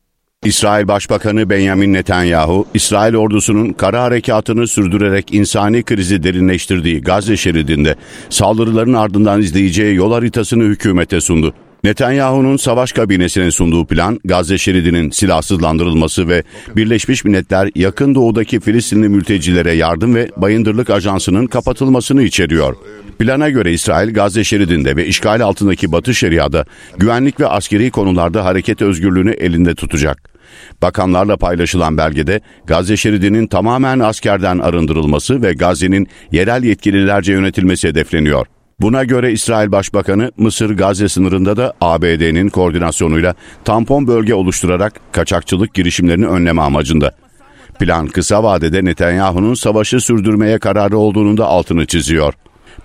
İsrail 0.45 0.87
Başbakanı 0.87 1.49
Benjamin 1.49 1.93
Netanyahu, 1.93 2.65
İsrail 2.73 3.15
ordusunun 3.15 3.73
kara 3.73 4.03
harekatını 4.03 4.67
sürdürerek 4.67 5.33
insani 5.33 5.83
krizi 5.83 6.23
derinleştirdiği 6.23 7.01
Gazze 7.01 7.37
şeridinde 7.37 7.95
saldırıların 8.29 8.93
ardından 8.93 9.41
izleyeceği 9.41 9.95
yol 9.95 10.11
haritasını 10.11 10.63
hükümete 10.63 11.21
sundu. 11.21 11.53
Netanyahu'nun 11.83 12.57
savaş 12.57 12.91
kabinesine 12.91 13.51
sunduğu 13.51 13.85
plan 13.85 14.19
Gazze 14.25 14.57
şeridinin 14.57 15.09
silahsızlandırılması 15.11 16.27
ve 16.27 16.43
Birleşmiş 16.75 17.23
Milletler 17.23 17.69
yakın 17.75 18.15
doğudaki 18.15 18.59
Filistinli 18.59 19.09
mültecilere 19.09 19.71
yardım 19.71 20.15
ve 20.15 20.29
bayındırlık 20.37 20.89
ajansının 20.89 21.47
kapatılmasını 21.47 22.23
içeriyor. 22.23 22.75
Plana 23.19 23.49
göre 23.49 23.73
İsrail 23.73 24.13
Gazze 24.13 24.43
şeridinde 24.43 24.95
ve 24.95 25.07
işgal 25.07 25.41
altındaki 25.41 25.91
Batı 25.91 26.13
Şeria'da 26.15 26.65
güvenlik 26.97 27.39
ve 27.39 27.47
askeri 27.47 27.91
konularda 27.91 28.45
hareket 28.45 28.81
özgürlüğünü 28.81 29.31
elinde 29.31 29.75
tutacak. 29.75 30.32
Bakanlarla 30.81 31.37
paylaşılan 31.37 31.97
belgede 31.97 32.41
Gazze 32.65 32.97
şeridinin 32.97 33.47
tamamen 33.47 33.99
askerden 33.99 34.59
arındırılması 34.59 35.41
ve 35.41 35.53
Gazze'nin 35.53 36.07
yerel 36.31 36.63
yetkililerce 36.63 37.33
yönetilmesi 37.33 37.87
hedefleniyor. 37.87 38.47
Buna 38.81 39.03
göre 39.03 39.31
İsrail 39.31 39.71
Başbakanı 39.71 40.31
Mısır 40.37 40.77
Gazze 40.77 41.09
sınırında 41.09 41.57
da 41.57 41.73
ABD'nin 41.81 42.49
koordinasyonuyla 42.49 43.35
tampon 43.65 44.07
bölge 44.07 44.33
oluşturarak 44.33 44.93
kaçakçılık 45.11 45.73
girişimlerini 45.73 46.27
önleme 46.27 46.61
amacında. 46.61 47.11
Plan 47.79 48.07
kısa 48.07 48.43
vadede 48.43 48.85
Netanyahu'nun 48.85 49.53
savaşı 49.53 50.01
sürdürmeye 50.01 50.59
kararı 50.59 50.97
olduğunun 50.97 51.37
da 51.37 51.45
altını 51.45 51.85
çiziyor. 51.85 52.33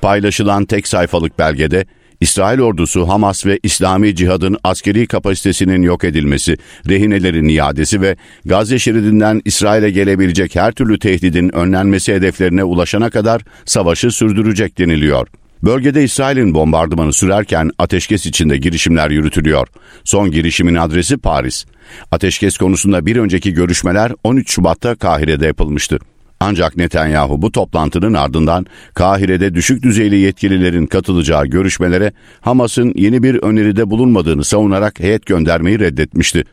Paylaşılan 0.01 0.65
tek 0.65 0.89
sayfalık 0.89 1.39
belgede 1.39 1.87
İsrail 2.21 2.61
ordusu 2.61 3.09
Hamas 3.09 3.47
ve 3.47 3.59
İslami 3.63 4.15
Cihad'ın 4.15 4.57
askeri 4.65 5.07
kapasitesinin 5.07 5.83
yok 5.83 6.05
edilmesi, 6.05 6.57
rehinelerin 6.89 7.49
iadesi 7.49 8.01
ve 8.01 8.17
Gazze 8.45 8.79
şeridinden 8.79 9.43
İsrail'e 9.45 9.91
gelebilecek 9.91 10.57
her 10.57 10.73
türlü 10.73 10.99
tehdidin 10.99 11.55
önlenmesi 11.55 12.15
hedeflerine 12.15 12.65
ulaşana 12.65 13.11
kadar 13.11 13.43
savaşı 13.65 14.11
sürdürecek 14.11 14.79
deniliyor. 14.79 15.29
Bölgede 15.63 16.05
İsrail'in 16.05 16.55
bombardımanı 16.55 17.13
sürerken 17.13 17.71
ateşkes 17.79 18.27
içinde 18.27 18.57
girişimler 18.57 19.11
yürütülüyor. 19.11 19.69
Son 20.05 20.31
girişimin 20.31 20.75
adresi 20.75 21.17
Paris. 21.17 21.65
Ateşkes 22.13 22.57
konusunda 22.57 23.07
bir 23.07 23.17
önceki 23.17 23.53
görüşmeler 23.53 24.13
13 24.25 24.51
Şubat'ta 24.51 24.95
Kahire'de 24.95 25.47
yapılmıştı. 25.47 25.99
Ancak 26.41 26.77
Netanyahu 26.77 27.43
bu 27.43 27.53
toplantının 27.53 28.15
ardından 28.15 28.67
Kahire'de 28.95 29.55
düşük 29.55 29.83
düzeyli 29.83 30.17
yetkililerin 30.19 30.87
katılacağı 30.87 31.47
görüşmelere 31.47 32.13
Hamas'ın 32.41 32.93
yeni 32.97 33.23
bir 33.23 33.35
öneride 33.35 33.91
bulunmadığını 33.91 34.45
savunarak 34.45 35.01
heyet 35.01 35.27
göndermeyi 35.27 35.79
reddetmişti. 35.79 36.45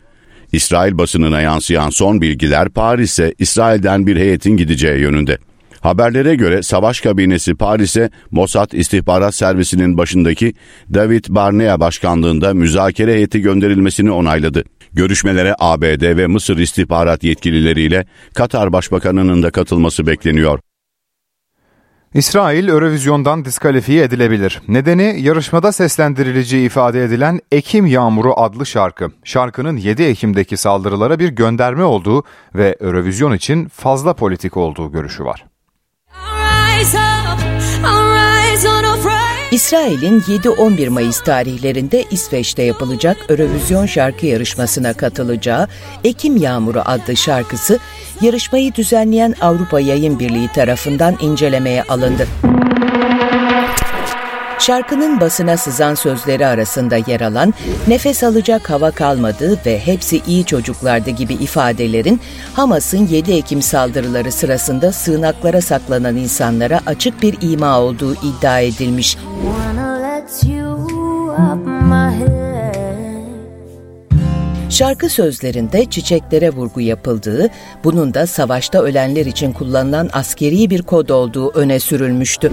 İsrail 0.52 0.98
basınına 0.98 1.42
yansıyan 1.42 1.90
son 1.90 2.22
bilgiler 2.22 2.70
Paris'e 2.70 3.34
İsrail'den 3.40 4.08
bir 4.08 4.18
heyetin 4.18 4.58
gideceği 4.58 5.00
yönünde. 5.00 5.38
Haberlere 5.82 6.36
göre 6.36 6.64
savaş 6.64 7.02
kabinesi 7.02 7.56
Paris'e 7.56 8.10
Mossad 8.32 8.72
İstihbarat 8.72 9.36
Servisi'nin 9.36 9.98
başındaki 9.98 10.54
David 10.94 11.26
Barnea 11.30 11.80
başkanlığında 11.80 12.54
müzakere 12.54 13.14
heyeti 13.14 13.42
gönderilmesini 13.42 14.12
onayladı. 14.12 14.64
Görüşmelere 14.96 15.56
ABD 15.60 16.18
ve 16.18 16.28
Mısır 16.28 16.58
istihbarat 16.58 17.24
yetkilileriyle 17.24 18.06
Katar 18.34 18.74
Başbakanı'nın 18.74 19.44
da 19.44 19.52
katılması 19.52 20.08
bekleniyor. 20.08 20.60
İsrail 22.14 22.68
Eurovizyon'dan 22.68 23.46
diskalifiye 23.46 24.04
edilebilir. 24.04 24.62
Nedeni 24.68 25.22
yarışmada 25.22 25.72
seslendirileceği 25.72 26.66
ifade 26.66 27.04
edilen 27.04 27.40
Ekim 27.52 27.86
Yağmuru 27.86 28.34
adlı 28.40 28.66
şarkı. 28.66 29.12
Şarkının 29.24 29.78
7 29.78 30.04
Ekim'deki 30.04 30.58
saldırılara 30.58 31.20
bir 31.20 31.30
gönderme 31.30 31.84
olduğu 31.84 32.24
ve 32.56 32.78
Eurovizyon 32.82 33.34
için 33.34 33.68
fazla 33.68 34.14
politik 34.14 34.58
olduğu 34.58 34.92
görüşü 34.92 35.26
var. 35.26 35.46
İsrail'in 39.52 40.22
7-11 40.22 40.90
Mayıs 40.90 41.22
tarihlerinde 41.22 42.04
İsveç'te 42.12 42.64
yapılacak 42.64 43.18
Eurovision 43.30 43.86
şarkı 43.86 44.26
yarışmasına 44.26 44.94
katılacağı 44.94 45.68
Ekim 46.04 46.38
Yağmuru 46.38 46.82
adlı 46.86 47.16
şarkısı 47.16 47.80
yarışmayı 48.22 48.76
düzenleyen 48.76 49.36
Avrupa 49.42 49.80
Yayın 49.80 50.20
Birliği 50.20 50.48
tarafından 50.48 51.18
incelemeye 51.22 51.84
alındı. 51.84 52.28
Şarkının 54.60 55.20
basına 55.20 55.58
sızan 55.58 55.96
sözleri 55.96 56.48
arasında 56.48 56.96
yer 56.96 57.22
alan 57.22 57.54
nefes 57.88 58.24
alacak 58.24 58.70
hava 58.70 58.92
kalmadı 58.92 59.60
ve 59.66 59.80
hepsi 59.80 60.22
iyi 60.28 60.46
çocuklardı 60.46 61.10
gibi 61.10 61.34
ifadelerin 61.34 62.22
Hamas'ın 62.54 63.08
7 63.08 63.32
Ekim 63.32 63.62
saldırıları 63.62 64.32
sırasında 64.32 64.92
sığınaklara 64.92 65.62
saklanan 65.62 66.16
insanlara 66.16 66.80
açık 66.86 67.22
bir 67.22 67.38
ima 67.42 67.80
olduğu 67.80 68.14
iddia 68.14 68.60
edilmiş. 68.60 69.18
Şarkı 74.70 75.10
sözlerinde 75.10 75.86
çiçeklere 75.86 76.50
vurgu 76.50 76.82
yapıldığı, 76.82 77.50
bunun 77.84 78.14
da 78.14 78.28
savaşta 78.28 78.82
ölenler 78.82 79.26
için 79.26 79.54
kullanılan 79.54 80.10
askeri 80.14 80.70
bir 80.70 80.82
kod 80.82 81.10
olduğu 81.10 81.52
öne 81.52 81.80
sürülmüştü. 81.80 82.52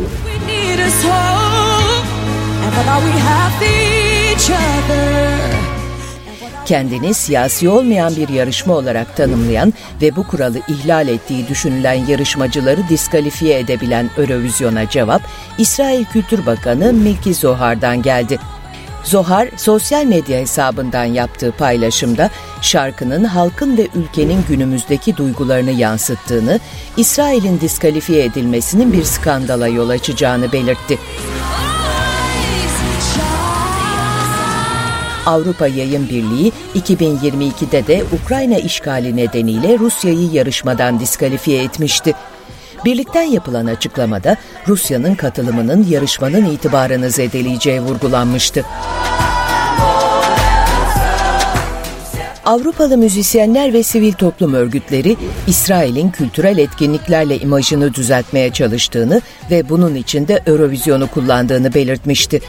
Kendini 6.66 7.14
siyasi 7.14 7.68
olmayan 7.68 8.16
bir 8.16 8.28
yarışma 8.28 8.74
olarak 8.74 9.16
tanımlayan 9.16 9.74
ve 10.02 10.16
bu 10.16 10.26
kuralı 10.26 10.58
ihlal 10.68 11.08
ettiği 11.08 11.48
düşünülen 11.48 12.06
yarışmacıları 12.06 12.88
diskalifiye 12.88 13.58
edebilen 13.58 14.10
Eurovizyon'a 14.18 14.88
cevap 14.88 15.22
İsrail 15.58 16.04
Kültür 16.04 16.46
Bakanı 16.46 16.92
Milki 16.92 17.34
Zohar'dan 17.34 18.02
geldi. 18.02 18.38
Zohar 19.04 19.48
sosyal 19.56 20.04
medya 20.04 20.40
hesabından 20.40 21.04
yaptığı 21.04 21.52
paylaşımda 21.52 22.30
şarkının 22.62 23.24
halkın 23.24 23.76
ve 23.76 23.88
ülkenin 23.94 24.44
günümüzdeki 24.48 25.16
duygularını 25.16 25.70
yansıttığını, 25.70 26.60
İsrail'in 26.96 27.60
diskalifiye 27.60 28.24
edilmesinin 28.24 28.92
bir 28.92 29.04
skandala 29.04 29.68
yol 29.68 29.88
açacağını 29.88 30.52
belirtti. 30.52 30.98
Avrupa 35.26 35.66
Yayın 35.66 36.08
Birliği 36.08 36.52
2022'de 36.74 37.87
de 37.87 38.04
Ukrayna 38.22 38.58
işgali 38.58 39.16
nedeniyle 39.16 39.78
Rusya'yı 39.78 40.30
yarışmadan 40.32 41.00
diskalifiye 41.00 41.62
etmişti. 41.62 42.14
Birlikten 42.85 43.22
yapılan 43.22 43.66
açıklamada 43.66 44.37
Rusya'nın 44.68 45.14
katılımının 45.14 45.87
yarışmanın 45.90 46.44
itibarını 46.44 47.11
zedeleyeceği 47.11 47.80
vurgulanmıştı. 47.80 48.64
Avrupalı 52.44 52.98
müzisyenler 52.98 53.72
ve 53.72 53.82
sivil 53.82 54.12
toplum 54.12 54.54
örgütleri 54.54 55.16
İsrail'in 55.46 56.11
kültürel 56.11 56.58
etkinliklerle 56.58 57.38
imajını 57.38 57.94
düzeltmeye 57.94 58.52
çalıştığını 58.52 59.20
ve 59.50 59.68
bunun 59.68 59.94
için 59.94 60.28
de 60.28 60.42
Eurovizyonu 60.46 61.06
kullandığını 61.06 61.74
belirtmişti. 61.74 62.40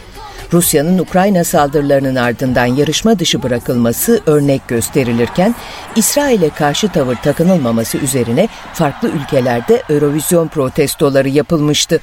Rusya'nın 0.53 0.97
Ukrayna 0.97 1.43
saldırılarının 1.43 2.15
ardından 2.15 2.65
yarışma 2.65 3.19
dışı 3.19 3.43
bırakılması 3.43 4.21
örnek 4.25 4.67
gösterilirken 4.67 5.55
İsrail'e 5.95 6.49
karşı 6.49 6.87
tavır 6.87 7.15
takınılmaması 7.15 7.97
üzerine 7.97 8.47
farklı 8.73 9.09
ülkelerde 9.09 9.83
Eurovizyon 9.89 10.47
protestoları 10.47 11.29
yapılmıştı. 11.29 11.99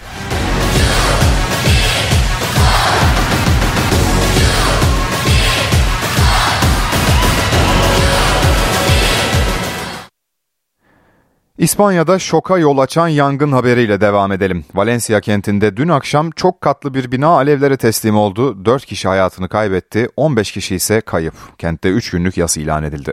İspanya'da 11.61 12.19
şoka 12.19 12.59
yol 12.59 12.79
açan 12.79 13.09
yangın 13.09 13.53
haberiyle 13.53 14.01
devam 14.01 14.33
edelim. 14.33 14.65
Valencia 14.75 15.21
kentinde 15.21 15.77
dün 15.77 15.89
akşam 15.89 16.31
çok 16.31 16.61
katlı 16.61 16.95
bir 16.95 17.13
bina 17.13 17.27
alevlere 17.27 17.77
teslim 17.77 18.17
oldu. 18.17 18.65
4 18.65 18.87
kişi 18.87 19.09
hayatını 19.09 19.49
kaybetti, 19.49 20.09
15 20.17 20.53
kişi 20.53 20.75
ise 20.75 21.01
kayıp. 21.01 21.35
Kentte 21.59 21.89
3 21.89 22.11
günlük 22.11 22.37
yas 22.37 22.57
ilan 22.57 22.83
edildi. 22.83 23.13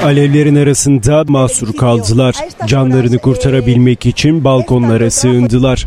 Alevlerin 0.00 0.56
arasında 0.56 1.24
mahsur 1.28 1.76
kaldılar. 1.76 2.36
Canlarını 2.66 3.18
kurtarabilmek 3.18 4.06
için 4.06 4.44
balkonlara 4.44 5.10
sığındılar. 5.10 5.86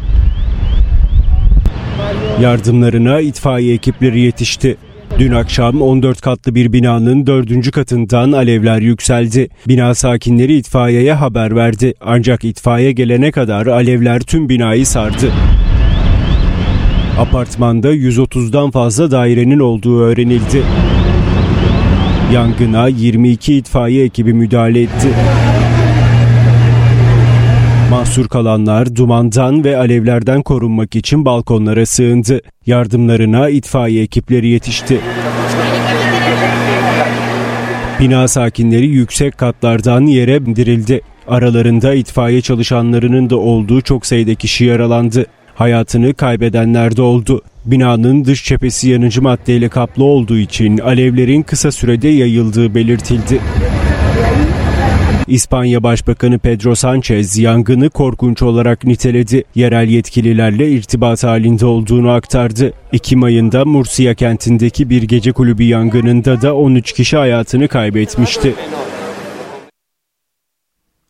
Yardımlarına 2.42 3.22
itfaiye 3.22 3.74
ekipleri 3.74 4.20
yetişti. 4.20 4.78
Dün 5.20 5.32
akşam 5.32 5.82
14 5.82 6.22
katlı 6.22 6.56
bir 6.56 6.74
binanın 6.74 7.28
4. 7.28 7.72
katından 7.72 8.32
alevler 8.32 8.82
yükseldi. 8.82 9.50
Bina 9.68 9.96
sakinleri 9.96 10.56
itfaiyeye 10.56 11.14
haber 11.14 11.56
verdi. 11.56 11.94
Ancak 12.02 12.44
itfaiye 12.44 12.92
gelene 12.92 13.32
kadar 13.32 13.68
alevler 13.68 14.20
tüm 14.22 14.50
binayı 14.50 14.86
sardı. 14.86 15.32
Apartmanda 17.20 17.94
130'dan 17.94 18.72
fazla 18.72 19.12
dairenin 19.12 19.60
olduğu 19.60 20.02
öğrenildi. 20.02 20.64
Yangına 22.34 22.88
22 22.88 23.56
itfaiye 23.56 24.06
ekibi 24.06 24.34
müdahale 24.34 24.82
etti. 24.82 25.08
Mahsur 27.94 28.28
kalanlar 28.28 28.96
dumandan 28.96 29.64
ve 29.64 29.78
alevlerden 29.78 30.42
korunmak 30.42 30.96
için 30.96 31.26
balkonlara 31.26 31.86
sığındı. 31.86 32.42
Yardımlarına 32.66 33.50
itfaiye 33.50 34.04
ekipleri 34.04 34.48
yetişti. 34.48 35.00
Bina 38.00 38.28
sakinleri 38.28 38.88
yüksek 38.88 39.38
katlardan 39.38 40.02
yere 40.02 40.38
indirildi. 40.38 41.02
Aralarında 41.28 41.94
itfaiye 41.94 42.42
çalışanlarının 42.42 43.30
da 43.30 43.38
olduğu 43.38 43.82
çok 43.82 44.06
sayıda 44.06 44.36
kişi 44.36 44.66
yaralandı. 44.66 45.26
Hayatını 45.56 46.14
kaybedenler 46.14 46.98
de 46.98 47.02
oldu. 47.02 47.42
Binanın 47.66 48.26
dış 48.26 48.46
cephesi 48.46 48.90
yanıcı 48.90 49.22
maddeyle 49.22 49.70
kaplı 49.70 50.04
olduğu 50.04 50.38
için 50.38 50.78
alevlerin 50.78 51.42
kısa 51.42 51.72
sürede 51.72 52.08
yayıldığı 52.08 52.76
belirtildi. 52.76 53.40
İspanya 55.28 55.84
Başbakanı 55.84 56.40
Pedro 56.40 56.76
Sanchez 56.76 57.38
yangını 57.38 57.90
korkunç 57.90 58.42
olarak 58.42 58.84
niteledi. 58.84 59.44
Yerel 59.56 59.88
yetkililerle 59.88 60.72
irtibat 60.72 61.24
halinde 61.24 61.66
olduğunu 61.66 62.12
aktardı. 62.12 62.74
Ekim 62.94 63.24
ayında 63.24 63.66
Murcia 63.66 64.14
kentindeki 64.14 64.90
bir 64.90 65.04
gece 65.04 65.32
kulübü 65.32 65.64
yangınında 65.64 66.42
da 66.42 66.56
13 66.56 66.94
kişi 66.94 67.18
hayatını 67.18 67.68
kaybetmişti. 67.68 68.54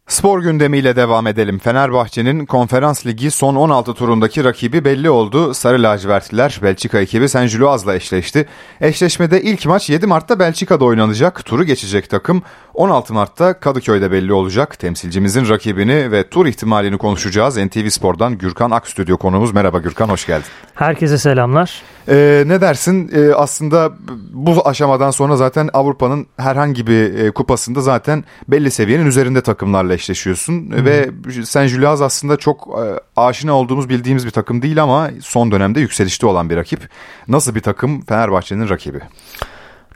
Spor 0.07 0.41
gündemiyle 0.41 0.95
devam 0.95 1.27
edelim. 1.27 1.59
Fenerbahçe'nin 1.59 2.45
Konferans 2.45 3.05
Ligi 3.05 3.31
son 3.31 3.55
16 3.55 3.93
turundaki 3.93 4.43
rakibi 4.43 4.85
belli 4.85 5.09
oldu. 5.09 5.53
Sarı 5.53 5.83
lacivertliler 5.83 6.59
Belçika 6.63 6.99
ekibi 6.99 7.29
Saint 7.29 7.51
Gilloise'la 7.51 7.95
eşleşti. 7.95 8.45
Eşleşmede 8.81 9.41
ilk 9.41 9.65
maç 9.65 9.89
7 9.89 10.07
Mart'ta 10.07 10.39
Belçika'da 10.39 10.85
oynanacak. 10.85 11.45
Turu 11.45 11.63
geçecek 11.63 12.09
takım 12.09 12.43
16 12.73 13.13
Mart'ta 13.13 13.59
Kadıköy'de 13.59 14.11
belli 14.11 14.33
olacak. 14.33 14.79
Temsilcimizin 14.79 15.49
rakibini 15.49 16.11
ve 16.11 16.29
tur 16.29 16.45
ihtimalini 16.45 16.97
konuşacağız. 16.97 17.57
NTV 17.57 17.89
Spor'dan 17.89 18.37
Gürkan 18.37 18.71
Akstüdyo 18.71 19.17
konuğumuz. 19.17 19.53
Merhaba 19.53 19.79
Gürkan 19.79 20.09
hoş 20.09 20.25
geldin. 20.25 20.45
Herkese 20.73 21.17
selamlar. 21.17 21.81
Ee, 22.09 22.43
ne 22.47 22.61
dersin? 22.61 23.11
Ee, 23.15 23.33
aslında 23.33 23.91
bu 24.33 24.67
aşamadan 24.67 25.11
sonra 25.11 25.35
zaten 25.35 25.69
Avrupa'nın 25.73 26.27
herhangi 26.37 26.87
bir 26.87 27.19
e, 27.19 27.31
kupasında 27.31 27.81
zaten 27.81 28.23
belli 28.47 28.71
seviyenin 28.71 29.05
üzerinde 29.05 29.41
takımlarla 29.41 29.93
eşleşiyorsun. 29.93 30.71
Hı. 30.71 30.85
Ve 30.85 31.09
Saint 31.43 31.71
Gilloise 31.71 32.03
aslında 32.03 32.37
çok 32.37 32.67
e, 32.67 32.99
aşina 33.21 33.53
olduğumuz 33.53 33.89
bildiğimiz 33.89 34.25
bir 34.25 34.31
takım 34.31 34.61
değil 34.61 34.83
ama 34.83 35.09
son 35.21 35.51
dönemde 35.51 35.79
yükselişte 35.79 36.27
olan 36.27 36.49
bir 36.49 36.55
rakip. 36.55 36.89
Nasıl 37.27 37.55
bir 37.55 37.61
takım 37.61 38.01
Fenerbahçe'nin 38.01 38.69
rakibi? 38.69 38.99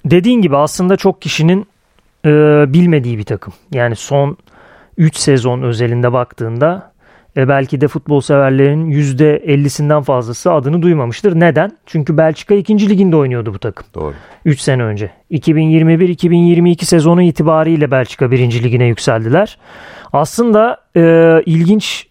Dediğin 0.05 0.41
gibi 0.41 0.57
aslında 0.57 0.97
çok 0.97 1.21
kişinin 1.21 1.67
e, 2.27 2.73
bilmediği 2.73 3.17
bir 3.17 3.23
takım. 3.23 3.53
Yani 3.71 3.95
son 3.95 4.37
3 4.97 5.17
sezon 5.17 5.61
özelinde 5.61 6.13
baktığında 6.13 6.91
e, 7.37 7.47
belki 7.47 7.81
de 7.81 7.87
futbol 7.87 8.21
severlerin 8.21 8.91
%50'sinden 8.91 10.03
fazlası 10.03 10.51
adını 10.51 10.81
duymamıştır. 10.81 11.39
Neden? 11.39 11.71
Çünkü 11.85 12.17
Belçika 12.17 12.55
2. 12.55 12.89
liginde 12.89 13.15
oynuyordu 13.15 13.53
bu 13.53 13.59
takım. 13.59 13.87
Doğru. 13.93 14.13
3 14.45 14.59
sene 14.61 14.83
önce. 14.83 15.11
2021-2022 15.31 16.85
sezonu 16.85 17.21
itibariyle 17.21 17.91
Belçika 17.91 18.31
1. 18.31 18.63
ligine 18.63 18.85
yükseldiler. 18.85 19.57
Aslında 20.13 20.77
e, 20.95 21.33
ilginç 21.45 22.07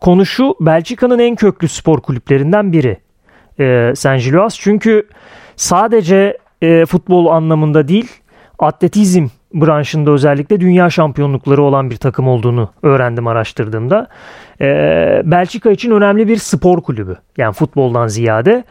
konu 0.00 0.26
şu 0.26 0.56
Belçika'nın 0.60 1.18
en 1.18 1.36
köklü 1.36 1.68
spor 1.68 2.00
kulüplerinden 2.00 2.72
biri. 2.72 2.96
E, 3.60 3.92
Saint 3.96 4.24
Gilloise. 4.24 4.56
Çünkü 4.60 5.08
sadece 5.56 6.38
e, 6.62 6.86
futbol 6.86 7.26
anlamında 7.26 7.88
değil 7.88 8.08
atletizm 8.58 9.26
branşında 9.54 10.10
özellikle 10.10 10.60
dünya 10.60 10.90
şampiyonlukları 10.90 11.62
olan 11.62 11.90
bir 11.90 11.96
takım 11.96 12.28
olduğunu 12.28 12.70
öğrendim 12.82 13.26
araştırdığımda. 13.26 14.08
Ee, 14.60 15.22
Belçika 15.24 15.70
için 15.70 15.90
önemli 15.90 16.28
bir 16.28 16.36
spor 16.36 16.82
kulübü. 16.82 17.16
Yani 17.36 17.52
futboldan 17.52 18.06
ziyade. 18.06 18.64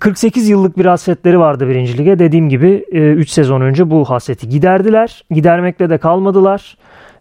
48 0.00 0.48
yıllık 0.48 0.78
bir 0.78 0.86
hasretleri 0.86 1.38
vardı 1.38 1.68
birinci 1.68 1.98
lige. 1.98 2.18
Dediğim 2.18 2.48
gibi 2.48 2.84
3 2.92 3.30
sezon 3.30 3.60
önce 3.60 3.90
bu 3.90 4.04
hasreti 4.04 4.48
giderdiler. 4.48 5.24
Gidermekle 5.30 5.90
de 5.90 5.98
kalmadılar. 5.98 6.76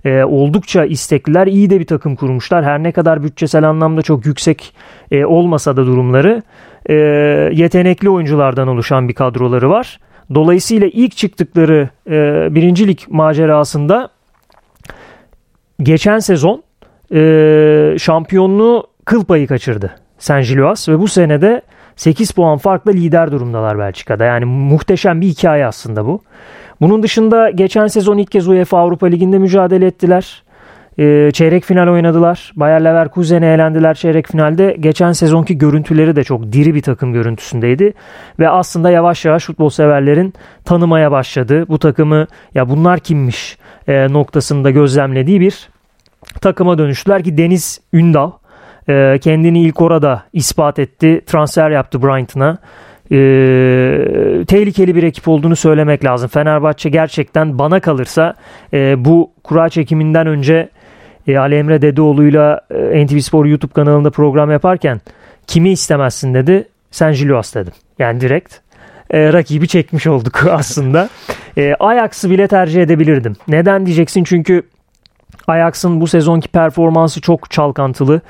Ee, 0.06 0.24
oldukça 0.24 0.86
istekliler. 0.86 1.48
iyi 1.48 1.70
de 1.70 1.80
bir 1.80 1.86
takım 1.86 2.16
kurmuşlar. 2.16 2.66
Her 2.66 2.84
ne 2.84 2.92
kadar 2.92 3.24
bütçesel 3.24 3.70
anlamda 3.70 4.02
çok 4.02 4.26
yüksek 4.26 4.74
e, 5.12 5.26
olmasa 5.26 5.78
da 5.78 5.86
durumları. 5.86 6.42
E, 6.86 6.94
yetenekli 7.54 8.10
oyunculardan 8.10 8.68
oluşan 8.68 9.10
bir 9.10 9.14
kadroları 9.14 9.70
var. 9.70 10.00
Dolayısıyla 10.34 10.88
ilk 10.94 11.18
çıktıkları 11.18 11.90
e, 12.08 12.48
birincilik 12.56 13.06
macerasında 13.10 14.10
geçen 15.84 16.20
sezon 16.20 16.64
e, 17.14 17.96
şampiyonluğu 18.00 18.88
kıl 19.06 19.26
payı 19.26 19.48
kaçırdı 19.48 19.96
Saint 20.18 20.48
Gilloise 20.48 20.92
ve 20.92 21.00
bu 21.00 21.08
senede 21.08 21.62
8 21.96 22.32
puan 22.32 22.58
farklı 22.58 22.94
lider 22.94 23.32
durumdalar 23.32 23.80
Belçika'da. 23.80 24.24
Yani 24.24 24.46
muhteşem 24.46 25.22
bir 25.22 25.28
hikaye 25.28 25.66
aslında 25.66 26.06
bu. 26.06 26.22
Bunun 26.82 27.04
dışında 27.04 27.50
geçen 27.50 27.88
sezon 27.88 28.18
ilk 28.18 28.32
kez 28.32 28.48
UEFA 28.48 28.80
Avrupa 28.80 29.08
Ligi'nde 29.08 29.40
mücadele 29.40 29.86
ettiler. 29.86 30.44
E, 30.98 31.32
çeyrek 31.34 31.64
final 31.64 31.88
oynadılar. 31.88 32.54
Bayer 32.56 32.86
Leverkusen'e 32.86 33.54
elendiler 33.54 33.94
çeyrek 33.94 34.28
finalde. 34.28 34.76
Geçen 34.80 35.12
sezonki 35.12 35.58
görüntüleri 35.58 36.16
de 36.16 36.24
çok 36.24 36.52
diri 36.52 36.76
bir 36.76 36.82
takım 36.82 37.14
görüntüsündeydi. 37.14 37.94
Ve 38.40 38.50
aslında 38.50 38.90
yavaş 38.90 39.26
yavaş 39.26 39.46
futbol 39.46 39.70
severlerin 39.70 40.34
tanımaya 40.66 41.12
başladı. 41.12 41.66
Bu 41.70 41.80
takımı 41.80 42.28
ya 42.54 42.70
bunlar 42.70 43.00
kimmiş 43.00 43.58
e, 43.88 44.14
noktasında 44.14 44.72
gözlemlediği 44.72 45.42
bir 45.42 45.70
takıma 46.42 46.78
dönüştüler 46.78 47.24
ki 47.24 47.38
Deniz 47.38 47.82
Ündal 47.94 48.32
e, 48.90 49.20
kendini 49.22 49.62
ilk 49.62 49.82
orada 49.82 50.24
ispat 50.34 50.80
etti. 50.80 51.22
Transfer 51.26 51.70
yaptı 51.70 52.02
Brighton'a. 52.02 52.58
E, 53.12 53.18
tehlikeli 54.46 54.96
bir 54.96 55.04
ekip 55.04 55.28
olduğunu 55.28 55.56
söylemek 55.56 56.06
lazım. 56.06 56.30
Fenerbahçe 56.30 56.90
gerçekten 56.90 57.60
bana 57.60 57.80
kalırsa 57.80 58.34
e, 58.74 59.06
bu 59.06 59.32
kura 59.44 59.70
çekiminden 59.70 60.28
önce 60.28 60.70
e, 61.28 61.38
Ali 61.38 61.56
Emre 61.56 61.82
Dedeoğlu'yla 61.82 62.62
e, 62.72 63.06
NTV 63.06 63.20
Spor 63.20 63.46
YouTube 63.46 63.74
kanalında 63.74 64.10
program 64.10 64.52
yaparken 64.52 65.02
kimi 65.48 65.72
istemezsin 65.72 66.34
dedi. 66.34 66.68
Sen 66.92 67.12
Jiluas 67.12 67.56
dedim. 67.56 67.74
Yani 68.00 68.22
direkt 68.22 68.56
e, 69.12 69.34
rakibi 69.34 69.68
çekmiş 69.68 70.08
olduk 70.08 70.46
aslında. 70.52 71.10
E, 71.58 71.76
Ajax'ı 71.80 72.30
bile 72.30 72.48
tercih 72.48 72.82
edebilirdim. 72.82 73.36
Neden 73.48 73.86
diyeceksin? 73.86 74.24
Çünkü 74.24 74.64
Ajax'ın 75.48 76.02
bu 76.02 76.08
sezonki 76.08 76.48
performansı 76.48 77.22
çok 77.22 77.52
çalkantılı. 77.52 78.22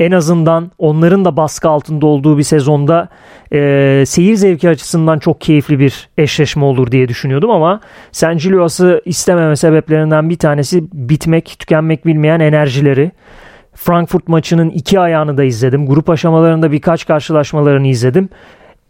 En 0.00 0.12
azından 0.12 0.70
onların 0.78 1.24
da 1.24 1.36
baskı 1.36 1.68
altında 1.68 2.06
olduğu 2.06 2.38
bir 2.38 2.42
sezonda 2.42 3.08
e, 3.52 4.04
seyir 4.06 4.34
zevki 4.34 4.68
açısından 4.68 5.18
çok 5.18 5.40
keyifli 5.40 5.78
bir 5.78 6.08
eşleşme 6.18 6.64
olur 6.64 6.90
diye 6.90 7.08
düşünüyordum 7.08 7.50
ama 7.50 7.80
San 8.12 8.38
Gilioas'ı 8.38 9.02
istememe 9.04 9.56
sebeplerinden 9.56 10.30
bir 10.30 10.38
tanesi 10.38 10.84
bitmek, 10.92 11.56
tükenmek 11.58 12.06
bilmeyen 12.06 12.40
enerjileri. 12.40 13.12
Frankfurt 13.74 14.28
maçının 14.28 14.70
iki 14.70 15.00
ayağını 15.00 15.36
da 15.36 15.44
izledim. 15.44 15.86
Grup 15.86 16.10
aşamalarında 16.10 16.72
birkaç 16.72 17.06
karşılaşmalarını 17.06 17.86
izledim. 17.86 18.28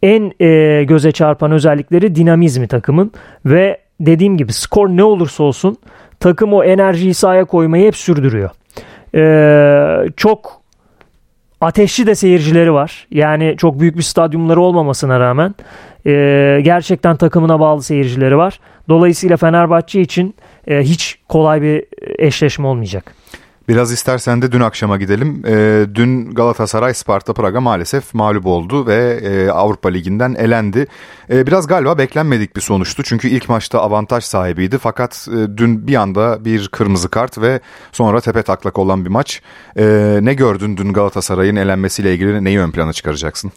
En 0.03 0.33
e, 0.41 0.85
göze 0.85 1.13
çarpan 1.13 1.53
özellikleri 1.53 2.15
dinamizmi 2.15 2.69
takımın 2.69 3.13
ve 3.47 3.79
dediğim 4.01 4.37
gibi 4.37 4.53
skor 4.53 4.89
ne 4.89 5.05
olursa 5.05 5.43
olsun 5.45 5.77
takım 6.21 6.53
o 6.53 6.65
enerjiyi 6.65 7.15
sahaya 7.15 7.45
koymayı 7.45 7.87
hep 7.87 7.97
sürdürüyor. 7.97 8.51
Ee, 9.15 10.09
çok 10.17 10.61
ateşli 11.61 12.07
de 12.07 12.15
seyircileri 12.15 12.73
var. 12.73 13.07
Yani 13.11 13.55
çok 13.59 13.81
büyük 13.81 13.97
bir 13.97 14.03
stadyumları 14.03 14.61
olmamasına 14.61 15.21
rağmen 15.21 15.55
e, 16.07 16.61
gerçekten 16.65 17.17
takımına 17.17 17.61
bağlı 17.61 17.83
seyircileri 17.83 18.37
var. 18.37 18.61
Dolayısıyla 18.89 19.37
Fenerbahçe 19.37 20.01
için 20.01 20.35
e, 20.67 20.83
hiç 20.83 21.19
kolay 21.29 21.63
bir 21.63 21.85
eşleşme 22.19 22.67
olmayacak. 22.67 23.15
Biraz 23.69 23.93
istersen 23.93 24.43
de 24.43 24.53
dün 24.53 24.61
akşama 24.61 24.97
gidelim. 24.97 25.43
E, 25.47 25.87
dün 25.95 26.31
Galatasaray 26.31 26.95
Sparta 26.95 27.33
Praga 27.33 27.61
maalesef 27.61 28.15
mağlup 28.15 28.47
oldu 28.47 28.87
ve 28.87 29.21
e, 29.23 29.51
Avrupa 29.51 29.89
Ligi'nden 29.89 30.35
elendi. 30.35 30.87
E, 31.31 31.47
biraz 31.47 31.67
galiba 31.67 31.99
beklenmedik 31.99 32.57
bir 32.57 32.61
sonuçtu. 32.61 33.03
Çünkü 33.03 33.29
ilk 33.29 33.49
maçta 33.49 33.81
avantaj 33.81 34.25
sahibiydi. 34.25 34.79
Fakat 34.79 35.29
e, 35.31 35.57
dün 35.57 35.87
bir 35.87 35.95
anda 35.95 36.45
bir 36.45 36.69
kırmızı 36.69 37.09
kart 37.09 37.39
ve 37.39 37.61
sonra 37.93 38.21
tepe 38.21 38.43
taklak 38.43 38.79
olan 38.79 39.05
bir 39.05 39.11
maç. 39.11 39.43
E, 39.79 40.19
ne 40.23 40.35
gördün 40.35 40.77
dün 40.77 40.93
Galatasaray'ın 40.93 41.57
elenmesiyle 41.57 42.15
ilgili 42.15 42.45
neyi 42.45 42.61
ön 42.61 42.71
plana 42.71 42.93
çıkaracaksın? 42.93 43.53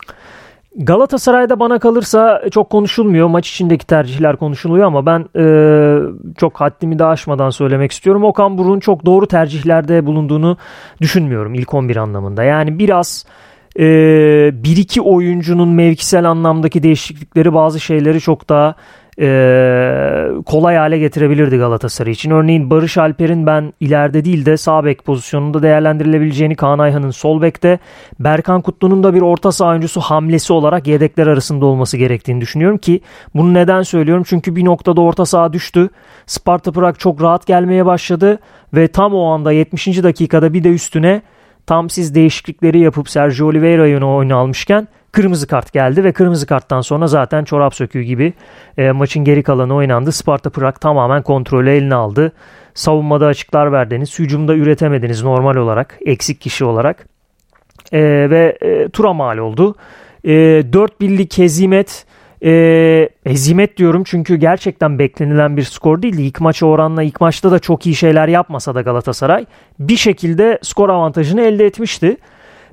Galatasaray'da 0.78 1.60
bana 1.60 1.80
kalırsa 1.80 2.42
çok 2.52 2.70
konuşulmuyor. 2.70 3.28
Maç 3.28 3.50
içindeki 3.50 3.88
tercihler 3.88 4.36
konuşuluyor 4.36 4.86
ama 4.86 5.06
ben 5.06 5.26
e, 5.36 5.46
çok 6.38 6.62
haddimi 6.62 7.00
de 7.00 7.06
aşmadan 7.06 7.50
söylemek 7.50 7.92
istiyorum. 7.92 8.24
Okan 8.24 8.58
Buruk'un 8.58 8.80
çok 8.80 9.06
doğru 9.06 9.28
tercihlerde 9.28 10.06
bulunduğunu 10.06 10.58
düşünmüyorum 11.02 11.54
ilk 11.54 11.74
11 11.74 11.96
anlamında. 11.96 12.44
Yani 12.44 12.80
biraz 12.80 13.26
e, 13.80 13.84
bir 14.54 14.78
iki 14.78 15.02
oyuncunun 15.02 15.70
mevkisel 15.70 16.30
anlamdaki 16.30 16.84
değişiklikleri 16.84 17.54
bazı 17.54 17.80
şeyleri 17.80 18.22
çok 18.22 18.50
daha 18.50 18.76
e, 19.20 20.28
kolay 20.46 20.76
hale 20.76 20.98
getirebilirdi 20.98 21.58
Galatasaray 21.58 22.12
için. 22.12 22.32
Örneğin 22.32 22.70
Barış 22.70 22.98
Alper'in 22.98 23.46
ben 23.46 23.74
ileride 23.80 24.26
değil 24.26 24.46
de 24.46 24.58
sağ 24.58 24.86
bek 24.86 25.06
pozisyonunda 25.06 25.62
değerlendirilebileceğini 25.62 26.56
Kaan 26.56 26.80
Ayhan'ın 26.80 27.12
sol 27.12 27.42
bekte 27.42 27.80
Berkan 28.20 28.62
Kutlu'nun 28.62 29.04
da 29.04 29.14
bir 29.14 29.22
orta 29.22 29.52
saha 29.52 29.70
oyuncusu 29.70 30.02
hamlesi 30.02 30.54
olarak 30.54 30.88
yedekler 30.88 31.28
arasında 31.28 31.66
olması 31.66 31.98
gerektiğini 31.98 32.42
düşünüyorum 32.42 32.78
ki 32.78 33.02
bunu 33.36 33.54
neden 33.54 33.82
söylüyorum? 33.82 34.24
Çünkü 34.28 34.56
bir 34.56 34.66
noktada 34.66 35.02
orta 35.02 35.26
saha 35.26 35.54
düştü. 35.54 35.90
Sparta 36.26 36.72
Prag 36.72 36.98
çok 36.98 37.22
rahat 37.22 37.48
gelmeye 37.48 37.86
başladı 37.86 38.40
ve 38.74 38.88
tam 38.88 39.14
o 39.14 39.26
anda 39.26 39.52
70. 39.52 39.88
dakikada 39.88 40.54
bir 40.54 40.64
de 40.64 40.70
üstüne 40.70 41.22
tam 41.68 41.90
siz 41.90 42.16
değişiklikleri 42.16 42.80
yapıp 42.80 43.10
Sergio 43.10 43.48
Oliveira'yı 43.48 44.06
oyuna 44.06 44.36
almışken 44.36 44.88
kırmızı 45.12 45.48
kart 45.48 45.74
geldi 45.74 46.04
ve 46.04 46.12
kırmızı 46.12 46.46
karttan 46.46 46.82
sonra 46.82 47.08
zaten 47.08 47.44
çorap 47.44 47.76
söküğü 47.76 48.02
gibi 48.02 48.34
e, 48.78 48.92
maçın 48.92 49.24
geri 49.24 49.44
kalanı 49.44 49.76
oynandı. 49.76 50.12
Sparta 50.12 50.50
Prag 50.50 50.76
tamamen 50.76 51.22
kontrolü 51.22 51.70
eline 51.70 51.96
aldı. 51.96 52.32
Savunmada 52.74 53.26
açıklar 53.26 53.72
verdiniz. 53.72 54.20
Hücumda 54.20 54.56
üretemediniz 54.56 55.24
normal 55.24 55.56
olarak. 55.56 56.00
Eksik 56.06 56.42
kişi 56.42 56.66
olarak. 56.66 57.08
E, 57.92 58.00
ve 58.30 58.58
e, 58.62 58.90
tura 58.90 59.14
mal 59.14 59.38
oldu. 59.38 59.76
E, 60.24 60.34
4 60.74 61.02
birlik 61.02 61.38
hezimet 61.38 62.06
e, 62.44 63.10
hezimet 63.24 63.78
diyorum 63.78 64.04
çünkü 64.06 64.36
gerçekten 64.36 65.00
beklenilen 65.00 65.58
bir 65.58 65.64
skor 65.64 66.02
değildi. 66.02 66.22
İlk 66.22 66.42
maça 66.42 66.66
oranla 66.66 67.04
ilk 67.04 67.22
maçta 67.22 67.52
da 67.52 67.60
çok 67.60 67.86
iyi 67.86 67.96
şeyler 67.96 68.28
yapmasa 68.28 68.76
da 68.76 68.82
Galatasaray 68.82 69.46
bir 69.80 69.98
şekilde 69.98 70.60
skor 70.62 70.90
avantajını 70.90 71.42
elde 71.42 71.66
etmişti. 71.66 72.18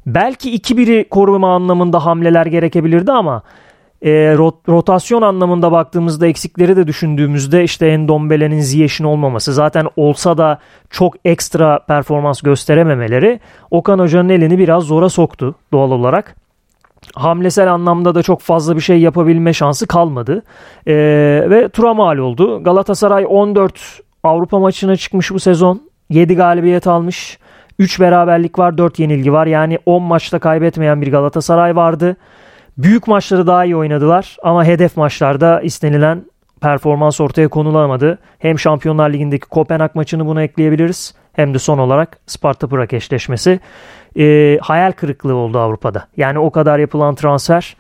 Belki 0.07 0.57
2-1'i 0.57 1.09
koruma 1.09 1.55
anlamında 1.55 2.07
hamleler 2.07 2.47
gerekebilirdi 2.47 3.13
ama 3.13 3.43
e, 4.03 4.35
rot, 4.37 4.69
rotasyon 4.69 5.23
anlamında 5.23 5.73
baktığımızda 5.73 6.27
eksikleri 6.27 6.77
de 6.77 6.87
düşündüğümüzde 6.87 7.65
işte 7.65 7.87
Endombele'nin 7.87 8.61
Ziyech'in 8.61 9.05
olmaması 9.05 9.53
zaten 9.53 9.89
olsa 9.97 10.39
da 10.39 10.59
çok 10.91 11.15
ekstra 11.25 11.79
performans 11.79 12.41
gösterememeleri 12.41 13.41
Okan 13.71 13.99
Hoca'nın 13.99 14.29
elini 14.29 14.59
biraz 14.59 14.83
zora 14.83 15.09
soktu 15.09 15.55
doğal 15.73 15.91
olarak. 15.91 16.44
Hamlesel 17.15 17.73
anlamda 17.73 18.15
da 18.15 18.23
çok 18.23 18.41
fazla 18.41 18.77
bir 18.77 18.81
şey 18.81 19.01
yapabilme 19.01 19.53
şansı 19.53 19.87
kalmadı. 19.87 20.43
E, 20.87 20.95
ve 21.51 21.69
tura 21.69 21.95
mal 21.95 22.17
oldu. 22.19 22.65
Galatasaray 22.65 23.27
14 23.29 24.01
Avrupa 24.23 24.59
maçına 24.59 24.97
çıkmış 24.97 25.31
bu 25.31 25.41
sezon. 25.41 25.81
7 26.11 26.37
galibiyet 26.37 26.87
almış. 26.87 27.39
3 27.79 28.01
beraberlik 28.01 28.59
var, 28.59 28.79
4 28.79 28.99
yenilgi 28.99 29.33
var. 29.33 29.47
Yani 29.47 29.79
10 29.87 30.03
maçta 30.03 30.39
kaybetmeyen 30.39 31.03
bir 31.03 31.11
Galatasaray 31.11 31.77
vardı. 31.77 32.17
Büyük 32.79 33.09
maçları 33.09 33.47
daha 33.47 33.65
iyi 33.65 33.77
oynadılar 33.77 34.37
ama 34.43 34.65
hedef 34.65 34.97
maçlarda 34.97 35.61
istenilen 35.61 36.25
performans 36.61 37.21
ortaya 37.21 37.49
konulamadı. 37.49 38.19
Hem 38.39 38.59
Şampiyonlar 38.59 39.11
Ligi'ndeki 39.11 39.49
Kopenhag 39.49 39.95
maçını 39.95 40.27
buna 40.27 40.43
ekleyebiliriz 40.43 41.15
hem 41.33 41.55
de 41.55 41.59
son 41.59 41.79
olarak 41.79 42.19
Sparta 42.27 42.67
Prag 42.67 42.93
eşleşmesi. 42.95 43.61
E, 44.19 44.59
hayal 44.63 44.93
kırıklığı 44.93 45.35
oldu 45.35 45.59
Avrupa'da. 45.59 46.07
Yani 46.17 46.39
o 46.39 46.51
kadar 46.51 46.79
yapılan 46.79 47.15
transfer 47.15 47.77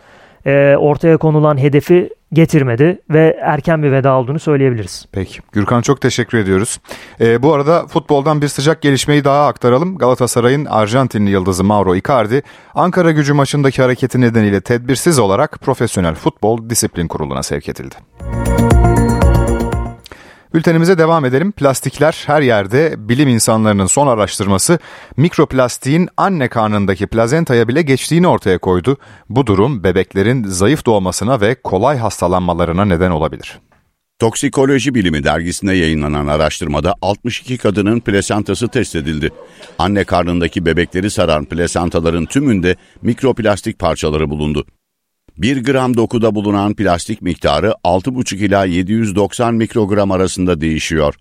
e, 0.47 0.77
ortaya 0.77 1.17
konulan 1.17 1.59
hedefi 1.59 2.11
getirmedi 2.33 2.99
ve 3.11 3.39
erken 3.43 3.83
bir 3.83 3.93
veda 3.93 4.17
olduğunu 4.17 4.39
söyleyebiliriz. 4.39 5.07
Peki. 5.13 5.41
Gürkan 5.53 5.83
çok 5.83 6.01
teşekkür 6.01 6.39
ediyoruz. 6.39 6.81
E, 7.21 7.43
bu 7.43 7.55
arada 7.55 7.87
futboldan 7.87 8.43
bir 8.43 8.49
sıcak 8.49 8.83
gelişmeyi 8.83 9.25
daha 9.25 9.47
aktaralım. 9.47 9.99
Galatasaray'ın 9.99 10.65
Arjantinli 10.65 11.31
yıldızı 11.31 11.65
Mauro 11.65 11.95
Icardi, 11.95 12.43
Ankara 12.75 13.11
gücü 13.11 13.33
maçındaki 13.33 13.83
hareketi 13.83 14.21
nedeniyle 14.21 14.61
tedbirsiz 14.61 15.19
olarak 15.19 15.61
Profesyonel 15.61 16.15
Futbol 16.15 16.71
Disiplin 16.71 17.09
Kurulu'na 17.09 17.43
sevk 17.43 17.69
edildi. 17.69 17.95
Bültenimize 20.55 20.99
devam 20.99 21.25
edelim. 21.25 21.53
Plastikler 21.53 22.25
her 22.27 22.43
yerde 22.43 22.95
bilim 23.09 23.29
insanlarının 23.29 23.87
son 23.87 24.07
araştırması 24.07 24.79
mikroplastiğin 25.17 26.09
anne 26.17 26.49
karnındaki 26.49 27.07
plazentaya 27.07 27.69
bile 27.69 27.83
geçtiğini 27.83 28.29
ortaya 28.29 28.59
koydu. 28.59 28.97
Bu 29.29 29.47
durum 29.47 29.85
bebeklerin 29.85 30.45
zayıf 30.45 30.87
doğmasına 30.87 31.41
ve 31.41 31.55
kolay 31.55 31.99
hastalanmalarına 31.99 32.85
neden 32.85 33.11
olabilir. 33.11 33.59
Toksikoloji 34.19 34.95
Bilimi 34.95 35.25
dergisinde 35.25 35.73
yayınlanan 35.73 36.27
araştırmada 36.27 36.95
62 37.03 37.59
kadının 37.59 38.01
plasentası 38.01 38.69
test 38.69 38.97
edildi. 38.97 39.31
Anne 39.79 40.05
karnındaki 40.05 40.67
bebekleri 40.67 41.11
saran 41.11 41.45
plasantaların 41.45 42.27
tümünde 42.27 42.77
mikroplastik 43.03 43.79
parçaları 43.79 44.31
bulundu. 44.31 44.67
1 45.39 45.65
gram 45.65 45.97
dokuda 45.97 46.35
bulunan 46.35 46.75
plastik 46.75 47.23
miktarı 47.23 47.75
6,5 47.85 48.37
ila 48.37 48.65
790 48.65 49.55
mikrogram 49.55 50.11
arasında 50.11 50.61
değişiyor. 50.61 51.15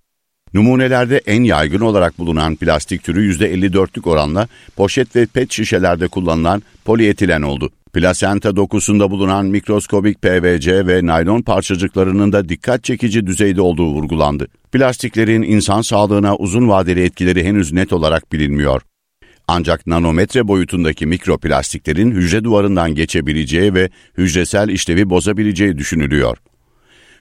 Numunelerde 0.54 1.22
en 1.26 1.44
yaygın 1.44 1.80
olarak 1.80 2.20
bulunan 2.20 2.56
plastik 2.56 3.04
türü 3.04 3.34
%54'lük 3.34 4.10
oranla 4.10 4.48
poşet 4.76 5.16
ve 5.16 5.26
pet 5.26 5.52
şişelerde 5.52 6.08
kullanılan 6.08 6.64
polietilen 6.86 7.42
oldu. 7.42 7.70
Plasenta 7.94 8.56
dokusunda 8.56 9.12
bulunan 9.12 9.46
mikroskobik 9.46 10.22
PVC 10.22 10.88
ve 10.88 11.06
naylon 11.06 11.42
parçacıklarının 11.42 12.32
da 12.32 12.50
dikkat 12.50 12.84
çekici 12.84 13.28
düzeyde 13.28 13.62
olduğu 13.62 13.88
vurgulandı. 13.88 14.48
Plastiklerin 14.72 15.42
insan 15.42 15.82
sağlığına 15.82 16.36
uzun 16.36 16.70
vadeli 16.70 17.04
etkileri 17.04 17.44
henüz 17.44 17.74
net 17.74 17.94
olarak 17.94 18.34
bilinmiyor. 18.34 18.82
Ancak 19.56 19.88
nanometre 19.88 20.48
boyutundaki 20.48 21.06
mikroplastiklerin 21.06 22.12
hücre 22.12 22.44
duvarından 22.44 22.96
geçebileceği 22.96 23.74
ve 23.74 23.90
hücresel 24.18 24.70
işlevi 24.70 25.10
bozabileceği 25.10 25.78
düşünülüyor. 25.78 26.38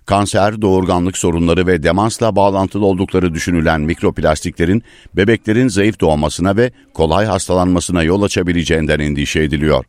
Kanser, 0.07 0.63
doğurganlık 0.63 1.19
sorunları 1.19 1.67
ve 1.67 1.83
demansla 1.83 2.37
bağlantılı 2.37 2.87
oldukları 2.87 3.35
düşünülen 3.35 3.81
mikroplastiklerin 3.81 4.83
bebeklerin 5.17 5.69
zayıf 5.69 6.01
doğmasına 6.01 6.57
ve 6.57 6.71
kolay 6.95 7.27
hastalanmasına 7.27 8.03
yol 8.03 8.23
açabileceğinden 8.23 8.99
endişe 8.99 9.43
ediliyor. 9.43 9.85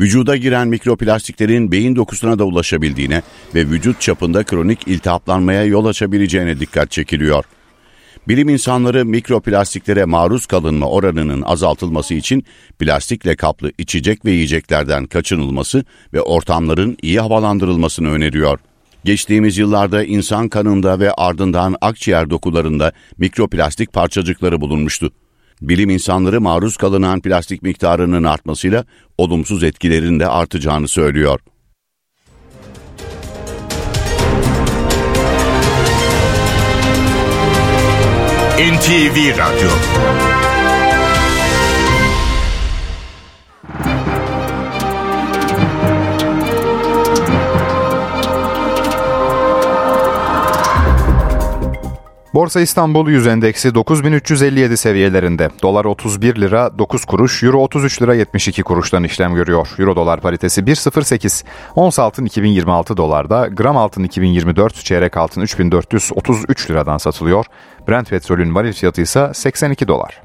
Vücuda 0.00 0.36
giren 0.36 0.68
mikroplastiklerin 0.68 1.72
beyin 1.72 1.96
dokusuna 1.96 2.38
da 2.38 2.44
ulaşabildiğine 2.44 3.22
ve 3.54 3.60
vücut 3.66 4.00
çapında 4.00 4.44
kronik 4.44 4.88
iltihaplanmaya 4.88 5.64
yol 5.64 5.86
açabileceğine 5.86 6.60
dikkat 6.60 6.90
çekiliyor. 6.90 7.44
Bilim 8.28 8.48
insanları 8.48 9.04
mikroplastiklere 9.04 10.04
maruz 10.04 10.46
kalınma 10.46 10.86
oranının 10.86 11.42
azaltılması 11.42 12.14
için 12.14 12.44
plastikle 12.78 13.36
kaplı 13.36 13.72
içecek 13.78 14.24
ve 14.24 14.30
yiyeceklerden 14.30 15.06
kaçınılması 15.06 15.84
ve 16.12 16.20
ortamların 16.20 16.96
iyi 17.02 17.20
havalandırılmasını 17.20 18.10
öneriyor. 18.10 18.58
Geçtiğimiz 19.04 19.58
yıllarda 19.58 20.04
insan 20.04 20.48
kanında 20.48 21.00
ve 21.00 21.12
ardından 21.12 21.76
akciğer 21.80 22.30
dokularında 22.30 22.92
mikroplastik 23.18 23.92
parçacıkları 23.92 24.60
bulunmuştu. 24.60 25.12
Bilim 25.62 25.90
insanları 25.90 26.40
maruz 26.40 26.76
kalınan 26.76 27.20
plastik 27.20 27.62
miktarının 27.62 28.24
artmasıyla 28.24 28.84
olumsuz 29.18 29.62
etkilerin 29.62 30.20
de 30.20 30.26
artacağını 30.26 30.88
söylüyor. 30.88 31.40
NTV 38.58 39.36
Radyo 39.36 40.35
Borsa 52.36 52.60
İstanbul 52.60 53.08
Yüz 53.08 53.26
Endeksi 53.26 53.74
9357 53.74 54.76
seviyelerinde. 54.76 55.50
Dolar 55.62 55.84
31 55.84 56.40
lira 56.40 56.78
9 56.78 57.04
kuruş, 57.04 57.42
Euro 57.42 57.58
33 57.58 58.02
lira 58.02 58.14
72 58.14 58.62
kuruştan 58.62 59.04
işlem 59.04 59.34
görüyor. 59.34 59.68
Euro 59.78 59.96
dolar 59.96 60.20
paritesi 60.20 60.60
1.08. 60.60 61.44
Ons 61.74 61.98
altın 61.98 62.24
2026 62.24 62.96
dolarda, 62.96 63.46
gram 63.46 63.76
altın 63.76 64.04
2024, 64.04 64.74
çeyrek 64.74 65.16
altın 65.16 65.40
3433 65.40 66.70
liradan 66.70 66.98
satılıyor. 66.98 67.46
Brent 67.88 68.10
petrolün 68.10 68.54
varil 68.54 68.72
fiyatı 68.72 69.02
ise 69.02 69.30
82 69.34 69.88
dolar. 69.88 70.22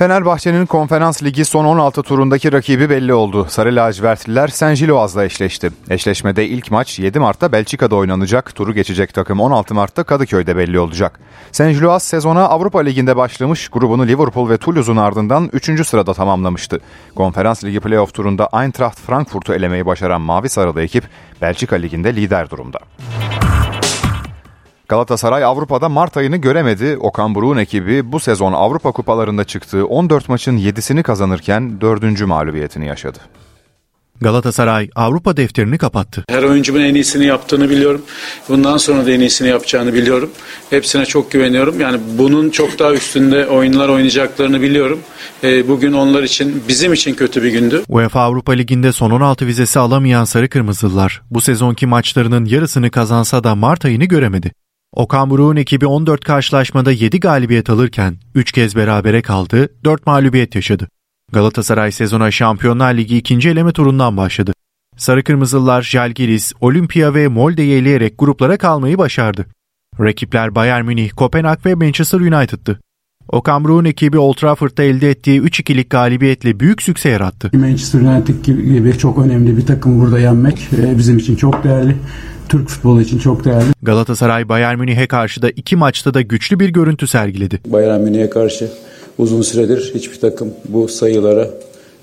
Fenerbahçe'nin 0.00 0.66
Konferans 0.66 1.22
Ligi 1.22 1.44
son 1.44 1.64
16 1.64 2.02
turundaki 2.02 2.52
rakibi 2.52 2.90
belli 2.90 3.14
oldu. 3.14 3.46
Sarı 3.48 3.76
lacivertliler 3.76 4.48
Saint 4.48 4.78
Gillois'la 4.78 5.24
eşleşti. 5.24 5.70
Eşleşmede 5.90 6.46
ilk 6.46 6.70
maç 6.70 6.98
7 6.98 7.18
Mart'ta 7.18 7.52
Belçika'da 7.52 7.96
oynanacak. 7.96 8.54
Turu 8.54 8.74
geçecek 8.74 9.14
takım 9.14 9.40
16 9.40 9.74
Mart'ta 9.74 10.02
Kadıköy'de 10.02 10.56
belli 10.56 10.78
olacak. 10.78 11.20
Saint 11.52 11.74
Gillois 11.74 12.02
sezona 12.02 12.44
Avrupa 12.44 12.80
Ligi'nde 12.80 13.16
başlamış. 13.16 13.68
Grubunu 13.68 14.06
Liverpool 14.06 14.48
ve 14.48 14.56
Toulouse'un 14.56 14.96
ardından 14.96 15.50
3. 15.52 15.86
sırada 15.86 16.14
tamamlamıştı. 16.14 16.80
Konferans 17.14 17.64
Ligi 17.64 17.80
playoff 17.80 18.14
turunda 18.14 18.48
Eintracht 18.62 19.00
Frankfurt'u 19.00 19.54
elemeyi 19.54 19.86
başaran 19.86 20.20
Mavi 20.20 20.48
Sarılı 20.48 20.82
ekip 20.82 21.04
Belçika 21.42 21.76
Ligi'nde 21.76 22.16
lider 22.16 22.50
durumda. 22.50 22.78
Galatasaray 24.90 25.44
Avrupa'da 25.44 25.88
Mart 25.88 26.16
ayını 26.16 26.36
göremedi. 26.36 26.96
Okan 27.00 27.34
Buruk'un 27.34 27.56
ekibi 27.56 28.12
bu 28.12 28.20
sezon 28.20 28.52
Avrupa 28.52 28.92
kupalarında 28.92 29.44
çıktığı 29.44 29.86
14 29.86 30.28
maçın 30.28 30.58
7'sini 30.58 31.02
kazanırken 31.02 31.80
4. 31.80 32.20
mağlubiyetini 32.20 32.86
yaşadı. 32.86 33.18
Galatasaray 34.20 34.90
Avrupa 34.94 35.36
defterini 35.36 35.78
kapattı. 35.78 36.24
Her 36.28 36.42
oyuncumun 36.42 36.80
en 36.80 36.94
iyisini 36.94 37.26
yaptığını 37.26 37.70
biliyorum. 37.70 38.02
Bundan 38.48 38.76
sonra 38.76 39.06
da 39.06 39.10
en 39.10 39.20
iyisini 39.20 39.48
yapacağını 39.48 39.94
biliyorum. 39.94 40.30
Hepsine 40.70 41.06
çok 41.06 41.30
güveniyorum. 41.30 41.80
Yani 41.80 42.00
bunun 42.18 42.50
çok 42.50 42.78
daha 42.78 42.92
üstünde 42.92 43.46
oyunlar 43.46 43.88
oynayacaklarını 43.88 44.62
biliyorum. 44.62 45.00
E, 45.44 45.68
bugün 45.68 45.92
onlar 45.92 46.22
için, 46.22 46.62
bizim 46.68 46.92
için 46.92 47.14
kötü 47.14 47.42
bir 47.42 47.52
gündü. 47.52 47.82
UEFA 47.88 48.20
Avrupa 48.20 48.52
Ligi'nde 48.52 48.92
son 48.92 49.10
16 49.10 49.46
vizesi 49.46 49.78
alamayan 49.78 50.24
Sarı 50.24 50.48
Kırmızılılar 50.48 51.22
bu 51.30 51.40
sezonki 51.40 51.86
maçlarının 51.86 52.44
yarısını 52.44 52.90
kazansa 52.90 53.44
da 53.44 53.54
Mart 53.54 53.84
ayını 53.84 54.04
göremedi. 54.04 54.52
Okan 54.94 55.30
Buruk'un 55.30 55.56
ekibi 55.56 55.86
14 55.86 56.24
karşılaşmada 56.24 56.92
7 56.92 57.20
galibiyet 57.20 57.70
alırken 57.70 58.16
3 58.34 58.52
kez 58.52 58.76
berabere 58.76 59.22
kaldı, 59.22 59.68
4 59.84 60.06
mağlubiyet 60.06 60.54
yaşadı. 60.54 60.88
Galatasaray 61.32 61.92
sezona 61.92 62.30
Şampiyonlar 62.30 62.94
Ligi 62.94 63.16
ikinci 63.16 63.48
eleme 63.48 63.72
turundan 63.72 64.16
başladı. 64.16 64.52
Sarı 64.96 65.24
Kırmızılılar 65.24 65.82
Jalgiris, 65.82 66.52
Olimpia 66.60 67.14
ve 67.14 67.28
Molde'yi 67.28 67.80
eleyerek 67.80 68.14
gruplara 68.18 68.56
kalmayı 68.58 68.98
başardı. 68.98 69.46
Rakipler 70.00 70.54
Bayern 70.54 70.84
Münih, 70.84 71.10
Kopenhag 71.10 71.66
ve 71.66 71.74
Manchester 71.74 72.20
United'tı. 72.20 72.80
Okan 73.28 73.64
Buruk'un 73.64 73.84
ekibi 73.84 74.18
Old 74.18 74.34
Trafford'da 74.34 74.82
elde 74.82 75.10
ettiği 75.10 75.40
3-2'lik 75.40 75.90
galibiyetle 75.90 76.60
büyük 76.60 76.82
sükse 76.82 77.08
yarattı. 77.08 77.50
Manchester 77.52 78.00
United 78.00 78.44
gibi 78.44 78.98
çok 78.98 79.18
önemli 79.18 79.56
bir 79.56 79.66
takım 79.66 80.00
burada 80.00 80.18
yenmek 80.18 80.68
e, 80.72 80.98
bizim 80.98 81.18
için 81.18 81.36
çok 81.36 81.64
değerli. 81.64 81.96
Türk 82.50 82.68
futbolu 82.68 83.02
için 83.02 83.18
çok 83.18 83.44
değerli. 83.44 83.66
Galatasaray 83.82 84.48
Bayern 84.48 84.78
Münih'e 84.78 85.06
karşı 85.06 85.42
da 85.42 85.50
iki 85.50 85.76
maçta 85.76 86.14
da 86.14 86.20
güçlü 86.20 86.60
bir 86.60 86.68
görüntü 86.68 87.06
sergiledi. 87.06 87.60
Bayern 87.66 88.00
Münih'e 88.00 88.30
karşı 88.30 88.68
uzun 89.18 89.42
süredir 89.42 89.92
hiçbir 89.94 90.20
takım 90.20 90.48
bu 90.68 90.88
sayılara, 90.88 91.50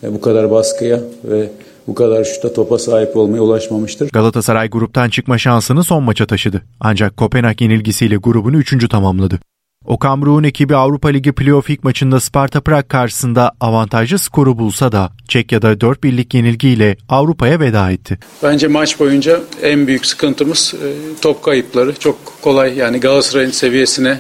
e, 0.04 0.14
bu 0.14 0.22
kadar 0.22 0.52
baskıya 0.52 1.00
ve 1.24 1.50
bu 1.88 1.96
kadar 1.96 2.24
şuta 2.24 2.54
topa 2.54 2.78
sahip 2.78 3.18
olmaya 3.18 3.42
ulaşmamıştır. 3.42 4.10
Galatasaray 4.10 4.70
gruptan 4.70 5.10
çıkma 5.10 5.38
şansını 5.38 5.84
son 5.84 6.04
maça 6.04 6.26
taşıdı. 6.26 6.62
Ancak 6.80 7.18
Kopenhag 7.18 7.62
yenilgisiyle 7.62 8.16
grubunu 8.16 8.58
üçüncü 8.58 8.90
tamamladı. 8.90 9.40
Okan 9.88 10.22
Buruk'un 10.22 10.44
ekibi 10.44 10.76
Avrupa 10.76 11.10
Ligi 11.10 11.32
playoff 11.32 11.70
ilk 11.70 11.84
maçında 11.84 12.20
Sparta 12.20 12.62
Prag 12.62 12.88
karşısında 12.88 13.52
avantajlı 13.60 14.20
skoru 14.20 14.60
bulsa 14.60 14.92
da 14.92 15.12
Çekya'da 15.28 15.82
4 15.82 16.04
birlik 16.04 16.34
yenilgiyle 16.34 16.98
Avrupa'ya 17.10 17.60
veda 17.60 17.92
etti. 17.92 18.20
Bence 18.44 18.68
maç 18.68 19.00
boyunca 19.00 19.42
en 19.62 19.88
büyük 19.88 20.06
sıkıntımız 20.06 20.74
e, 20.74 20.88
top 21.22 21.44
kayıpları. 21.44 21.94
Çok 22.00 22.42
kolay 22.42 22.78
yani 22.78 23.00
Galatasaray'ın 23.00 23.52
seviyesine 23.52 24.20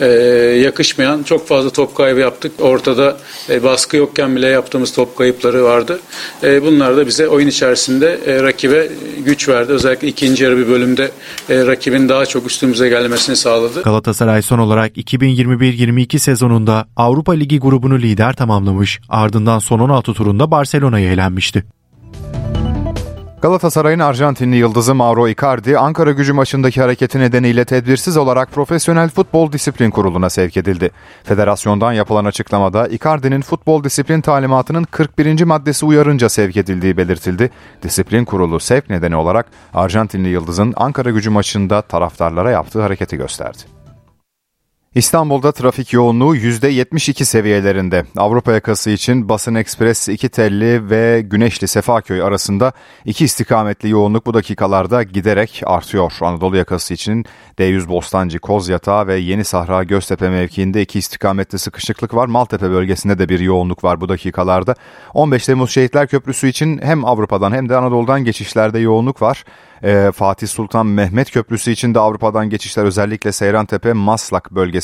e, 0.00 0.06
yakışmayan 0.64 1.22
çok 1.22 1.48
fazla 1.48 1.70
top 1.70 1.94
kaybı 1.94 2.20
yaptık. 2.20 2.52
Ortada 2.60 3.16
e, 3.48 3.62
baskı 3.62 3.96
yokken 3.96 4.36
bile 4.36 4.46
yaptığımız 4.46 4.92
top 4.92 5.16
kayıpları 5.16 5.64
vardı. 5.64 6.00
E, 6.42 6.62
bunlar 6.62 6.96
da 6.96 7.06
bize 7.06 7.28
oyun 7.28 7.48
içerisinde 7.48 8.20
e, 8.26 8.42
rakibe 8.42 8.88
güç 9.24 9.48
verdi. 9.48 9.72
Özellikle 9.72 10.08
ikinci 10.08 10.44
yarı 10.44 10.58
bir 10.58 10.68
bölümde 10.68 11.10
e, 11.50 11.66
rakibin 11.66 12.08
daha 12.08 12.26
çok 12.26 12.46
üstümüze 12.46 12.88
gelmesini 12.88 13.36
sağladı. 13.36 13.82
Galatasaray 13.82 14.42
son 14.42 14.58
olarak 14.58 14.96
2021-22 14.96 16.18
sezonunda 16.18 16.86
Avrupa 16.96 17.32
Ligi 17.32 17.58
grubunu 17.58 17.98
lider 17.98 18.32
tamamlamış. 18.32 19.00
Ardından 19.08 19.58
son 19.58 19.78
16 19.78 20.14
turunda 20.14 20.50
Barcelona'ya 20.50 21.12
elenmişti. 21.12 21.64
Galatasaray'ın 23.42 23.98
Arjantinli 23.98 24.56
yıldızı 24.56 24.94
Mauro 24.94 25.28
Icardi, 25.28 25.78
Ankara 25.78 26.12
gücü 26.12 26.32
maçındaki 26.32 26.80
hareketi 26.80 27.18
nedeniyle 27.18 27.64
tedbirsiz 27.64 28.16
olarak 28.16 28.52
Profesyonel 28.52 29.08
Futbol 29.08 29.52
Disiplin 29.52 29.90
Kurulu'na 29.90 30.30
sevk 30.30 30.56
edildi. 30.56 30.90
Federasyondan 31.24 31.92
yapılan 31.92 32.24
açıklamada 32.24 32.88
Icardi'nin 32.88 33.40
futbol 33.40 33.84
disiplin 33.84 34.20
talimatının 34.20 34.84
41. 34.84 35.44
maddesi 35.44 35.86
uyarınca 35.86 36.28
sevk 36.28 36.56
edildiği 36.56 36.96
belirtildi. 36.96 37.50
Disiplin 37.82 38.24
Kurulu 38.24 38.60
sevk 38.60 38.90
nedeni 38.90 39.16
olarak 39.16 39.46
Arjantinli 39.74 40.28
yıldızın 40.28 40.74
Ankara 40.76 41.10
gücü 41.10 41.30
maçında 41.30 41.82
taraftarlara 41.82 42.50
yaptığı 42.50 42.82
hareketi 42.82 43.16
gösterdi. 43.16 43.71
İstanbul'da 44.94 45.52
trafik 45.52 45.92
yoğunluğu 45.92 46.36
%72 46.36 47.24
seviyelerinde. 47.24 48.04
Avrupa 48.16 48.52
yakası 48.52 48.90
için 48.90 49.28
Basın 49.28 49.54
Ekspres 49.54 50.08
2 50.08 50.28
telli 50.28 50.90
ve 50.90 51.20
Güneşli 51.20 51.68
Sefaköy 51.68 52.22
arasında 52.22 52.72
iki 53.04 53.24
istikametli 53.24 53.88
yoğunluk 53.88 54.26
bu 54.26 54.34
dakikalarda 54.34 55.02
giderek 55.02 55.62
artıyor. 55.66 56.12
Anadolu 56.20 56.56
yakası 56.56 56.94
için 56.94 57.24
D100 57.58 57.88
Bostancı, 57.88 58.38
Kozyatağı 58.38 59.06
ve 59.06 59.16
Yeni 59.16 59.44
Sahra 59.44 59.84
Göztepe 59.84 60.30
mevkiinde 60.30 60.82
iki 60.82 60.98
istikametli 60.98 61.58
sıkışıklık 61.58 62.14
var. 62.14 62.26
Maltepe 62.26 62.70
bölgesinde 62.70 63.18
de 63.18 63.28
bir 63.28 63.40
yoğunluk 63.40 63.84
var 63.84 64.00
bu 64.00 64.08
dakikalarda. 64.08 64.74
15 65.14 65.46
Temmuz 65.46 65.70
Şehitler 65.70 66.06
Köprüsü 66.06 66.48
için 66.48 66.80
hem 66.82 67.04
Avrupa'dan 67.04 67.52
hem 67.52 67.68
de 67.68 67.76
Anadolu'dan 67.76 68.24
geçişlerde 68.24 68.78
yoğunluk 68.78 69.22
var. 69.22 69.44
Ee, 69.84 70.10
Fatih 70.14 70.48
Sultan 70.48 70.86
Mehmet 70.86 71.30
Köprüsü 71.30 71.70
için 71.70 71.94
de 71.94 71.98
Avrupa'dan 71.98 72.50
geçişler 72.50 72.84
özellikle 72.84 73.32
Seyrantepe 73.32 73.92
Maslak 73.92 74.50
bölgesinde 74.50 74.81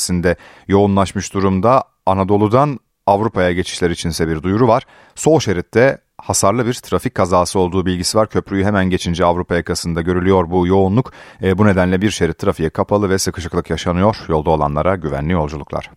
yoğunlaşmış 0.67 1.33
durumda. 1.33 1.83
Anadolu'dan 2.05 2.79
Avrupa'ya 3.07 3.51
geçişler 3.51 3.89
içinse 3.89 4.27
bir 4.27 4.43
duyuru 4.43 4.67
var. 4.67 4.83
Sol 5.15 5.39
şeritte 5.39 5.97
hasarlı 6.17 6.65
bir 6.65 6.73
trafik 6.73 7.15
kazası 7.15 7.59
olduğu 7.59 7.85
bilgisi 7.85 8.17
var. 8.17 8.29
Köprüyü 8.29 8.65
hemen 8.65 8.89
geçince 8.89 9.25
Avrupa 9.25 9.55
yakasında 9.55 10.01
görülüyor 10.01 10.49
bu 10.49 10.67
yoğunluk. 10.67 11.13
E, 11.43 11.57
bu 11.57 11.65
nedenle 11.65 12.01
bir 12.01 12.11
şerit 12.11 12.37
trafiğe 12.37 12.69
kapalı 12.69 13.09
ve 13.09 13.19
sıkışıklık 13.19 13.69
yaşanıyor. 13.69 14.17
Yolda 14.27 14.49
olanlara 14.49 14.95
güvenli 14.95 15.31
yolculuklar. 15.31 15.91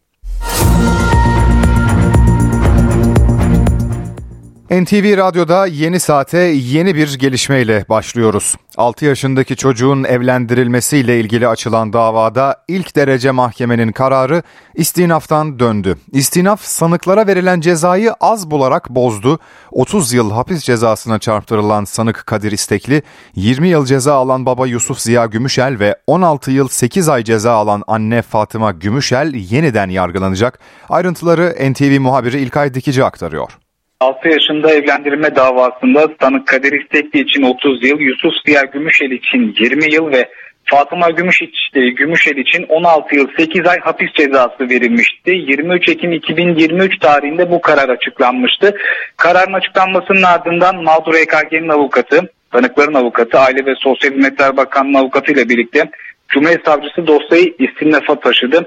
NTV 4.72 5.16
Radyo'da 5.16 5.66
yeni 5.66 6.00
saate 6.00 6.38
yeni 6.38 6.94
bir 6.94 7.18
gelişmeyle 7.18 7.84
başlıyoruz. 7.88 8.54
6 8.76 9.04
yaşındaki 9.04 9.56
çocuğun 9.56 10.04
evlendirilmesiyle 10.04 11.20
ilgili 11.20 11.48
açılan 11.48 11.92
davada 11.92 12.56
ilk 12.68 12.96
derece 12.96 13.30
mahkemenin 13.30 13.92
kararı 13.92 14.42
istinaftan 14.74 15.58
döndü. 15.58 15.96
İstinaf 16.12 16.62
sanıklara 16.62 17.26
verilen 17.26 17.60
cezayı 17.60 18.12
az 18.20 18.50
bularak 18.50 18.90
bozdu. 18.90 19.38
30 19.70 20.12
yıl 20.12 20.30
hapis 20.30 20.62
cezasına 20.62 21.18
çarptırılan 21.18 21.84
sanık 21.84 22.26
Kadir 22.26 22.52
İstekli, 22.52 23.02
20 23.34 23.68
yıl 23.68 23.86
ceza 23.86 24.14
alan 24.14 24.46
baba 24.46 24.66
Yusuf 24.66 24.98
Ziya 24.98 25.26
Gümüşel 25.26 25.78
ve 25.78 25.96
16 26.06 26.50
yıl 26.50 26.68
8 26.68 27.08
ay 27.08 27.24
ceza 27.24 27.52
alan 27.52 27.82
anne 27.86 28.22
Fatıma 28.22 28.72
Gümüşel 28.72 29.34
yeniden 29.34 29.88
yargılanacak. 29.88 30.58
Ayrıntıları 30.88 31.72
NTV 31.72 32.00
muhabiri 32.00 32.40
İlkay 32.40 32.74
Dikici 32.74 33.04
aktarıyor. 33.04 33.61
6 34.02 34.28
yaşında 34.28 34.70
evlendirme 34.70 35.36
davasında 35.36 36.16
tanık 36.16 36.46
Kadir 36.46 36.80
İstekli 36.80 37.20
için 37.20 37.42
30 37.42 37.84
yıl, 37.84 38.00
Yusuf 38.00 38.32
Ziya 38.46 38.62
Gümüşel 38.62 39.10
için 39.10 39.54
20 39.60 39.94
yıl 39.94 40.12
ve 40.12 40.28
Fatıma 40.64 41.10
Gümüşel, 41.10 41.48
Gümüşel 41.96 42.36
için 42.36 42.62
16 42.68 43.16
yıl 43.16 43.28
8 43.38 43.66
ay 43.66 43.78
hapis 43.78 44.12
cezası 44.12 44.70
verilmişti. 44.70 45.30
23 45.30 45.88
Ekim 45.88 46.12
2023 46.12 46.98
tarihinde 46.98 47.50
bu 47.50 47.60
karar 47.60 47.88
açıklanmıştı. 47.88 48.74
Kararın 49.16 49.52
açıklanmasının 49.52 50.22
ardından 50.22 50.82
mağdur 50.82 51.14
EKG'nin 51.14 51.68
avukatı, 51.68 52.20
tanıkların 52.52 52.94
avukatı, 52.94 53.38
Aile 53.38 53.66
ve 53.66 53.74
Sosyal 53.78 54.12
Hizmetler 54.12 54.56
Bakanlığı 54.56 54.98
avukatı 54.98 55.32
ile 55.32 55.48
birlikte 55.48 55.90
Cumhuriyet 56.32 56.64
Savcısı 56.64 57.06
dosyayı 57.06 57.54
istinafa 57.58 58.20
taşıdı. 58.20 58.66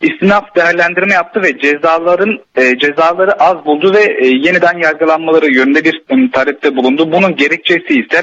İstinaf 0.00 0.56
değerlendirme 0.56 1.14
yaptı 1.14 1.42
ve 1.42 1.58
cezaların 1.58 2.38
e, 2.56 2.78
cezaları 2.78 3.32
az 3.32 3.64
buldu 3.64 3.94
ve 3.94 4.02
e, 4.02 4.26
yeniden 4.26 4.78
yargılanmaları 4.78 5.54
yönünde 5.54 5.84
bir 5.84 5.94
e, 5.94 6.30
talepte 6.30 6.76
bulundu. 6.76 7.12
Bunun 7.12 7.36
gerekçesi 7.36 7.94
ise 7.94 8.22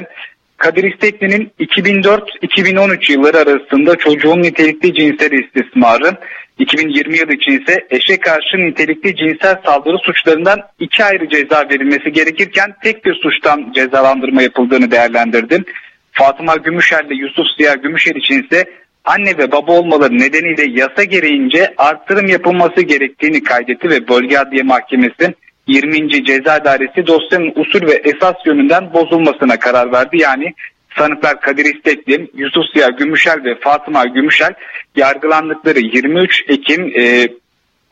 Kadir 0.56 0.92
İstekli'nin 0.92 1.52
2004-2013 1.60 3.12
yılları 3.12 3.38
arasında 3.38 3.96
çocuğun 3.96 4.42
nitelikli 4.42 4.94
cinsel 4.94 5.32
istismarı, 5.32 6.16
2020 6.58 7.18
yılı 7.18 7.32
için 7.32 7.60
ise 7.60 7.86
eşe 7.90 8.16
karşı 8.16 8.56
nitelikli 8.56 9.16
cinsel 9.16 9.56
saldırı 9.66 9.98
suçlarından 9.98 10.60
iki 10.78 11.04
ayrı 11.04 11.28
ceza 11.28 11.64
verilmesi 11.70 12.12
gerekirken 12.12 12.74
tek 12.82 13.04
bir 13.04 13.14
suçtan 13.14 13.72
cezalandırma 13.74 14.42
yapıldığını 14.42 14.90
değerlendirdi. 14.90 15.64
Fatıma 16.12 16.56
Gümüşer 16.56 17.04
ile 17.04 17.14
Yusuf 17.14 17.46
Ziya 17.56 17.74
Gümüşer 17.74 18.14
için 18.14 18.42
ise 18.42 18.64
anne 19.04 19.38
ve 19.38 19.52
baba 19.52 19.72
olmaları 19.72 20.18
nedeniyle 20.18 20.80
yasa 20.80 21.04
gereğince 21.04 21.74
arttırım 21.76 22.26
yapılması 22.26 22.80
gerektiğini 22.80 23.42
kaydetti 23.42 23.90
ve 23.90 24.08
Bölge 24.08 24.38
Adliye 24.38 24.62
Mahkemesi'nin 24.62 25.34
20. 25.66 26.24
Ceza 26.24 26.64
Dairesi 26.64 27.06
dosyanın 27.06 27.52
usul 27.56 27.86
ve 27.86 27.92
esas 28.04 28.34
yönünden 28.46 28.92
bozulmasına 28.92 29.58
karar 29.58 29.92
verdi. 29.92 30.16
Yani 30.20 30.54
sanıklar 30.98 31.40
Kadir 31.40 31.74
İstekli, 31.74 32.30
Yusuf 32.34 32.64
Ziya 32.74 32.88
Gümüşel 32.88 33.44
ve 33.44 33.54
Fatıma 33.60 34.04
Gümüşel 34.04 34.54
yargılandıkları 34.96 35.78
23 35.78 36.44
Ekim 36.48 36.92
e, 36.96 37.28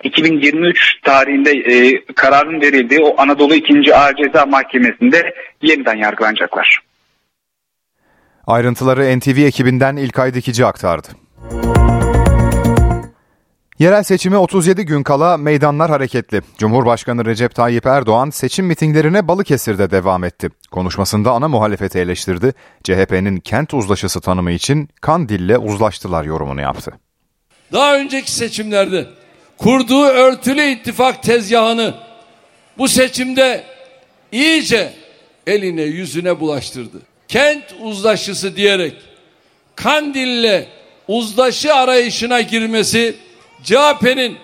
2023 0.04 1.00
tarihinde 1.02 1.50
e, 1.50 2.04
kararın 2.14 2.60
verildiği 2.60 3.00
o 3.00 3.20
Anadolu 3.22 3.54
2. 3.54 3.94
Ağır 3.94 4.14
Ceza 4.14 4.46
Mahkemesi'nde 4.46 5.34
yeniden 5.62 5.96
yargılanacaklar. 5.96 6.78
Ayrıntıları 8.47 9.18
NTV 9.18 9.38
ekibinden 9.38 9.97
İlkay 9.97 10.34
Dikici 10.34 10.66
aktardı. 10.66 11.09
Yerel 13.78 14.03
seçime 14.03 14.36
37 14.36 14.84
gün 14.84 15.03
kala 15.03 15.36
meydanlar 15.36 15.90
hareketli. 15.90 16.43
Cumhurbaşkanı 16.59 17.24
Recep 17.24 17.55
Tayyip 17.55 17.86
Erdoğan 17.86 18.30
seçim 18.30 18.66
mitinglerine 18.66 19.28
Balıkesir'de 19.28 19.90
devam 19.90 20.24
etti. 20.24 20.51
Konuşmasında 20.70 21.32
ana 21.32 21.49
muhalefeti 21.49 21.99
eleştirdi. 21.99 22.53
CHP'nin 22.84 23.36
kent 23.36 23.74
uzlaşısı 23.74 24.20
tanımı 24.20 24.51
için 24.51 24.88
Kandil'le 25.01 25.57
uzlaştılar 25.59 26.24
yorumunu 26.24 26.61
yaptı. 26.61 26.93
Daha 27.72 27.97
önceki 27.97 28.32
seçimlerde 28.32 29.07
kurduğu 29.59 30.05
örtülü 30.05 30.62
ittifak 30.62 31.22
tezgahını 31.22 31.95
bu 32.78 32.88
seçimde 32.88 33.64
iyice 34.32 34.93
eline 35.47 35.82
yüzüne 35.82 36.40
bulaştırdı. 36.40 37.11
Kent 37.33 37.64
uzlaşısı 37.80 38.57
diyerek 38.57 38.93
Kandil'le 39.76 40.64
uzlaşı 41.09 41.74
arayışına 41.74 42.41
girmesi 42.41 43.14
CHP'nin 43.62 44.37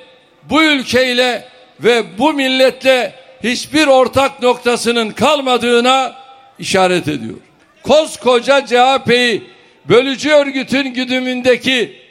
bu 0.51 0.63
ülkeyle 0.63 1.45
ve 1.81 2.19
bu 2.19 2.33
milletle 2.33 3.13
hiçbir 3.45 3.87
ortak 3.87 4.43
noktasının 4.43 5.11
kalmadığına 5.11 6.17
işaret 6.59 7.09
ediyor. 7.09 7.35
Koskoca 7.83 8.67
CHP'yi 8.67 9.43
bölücü 9.89 10.31
örgütün 10.31 10.95
güdümündeki 10.95 12.03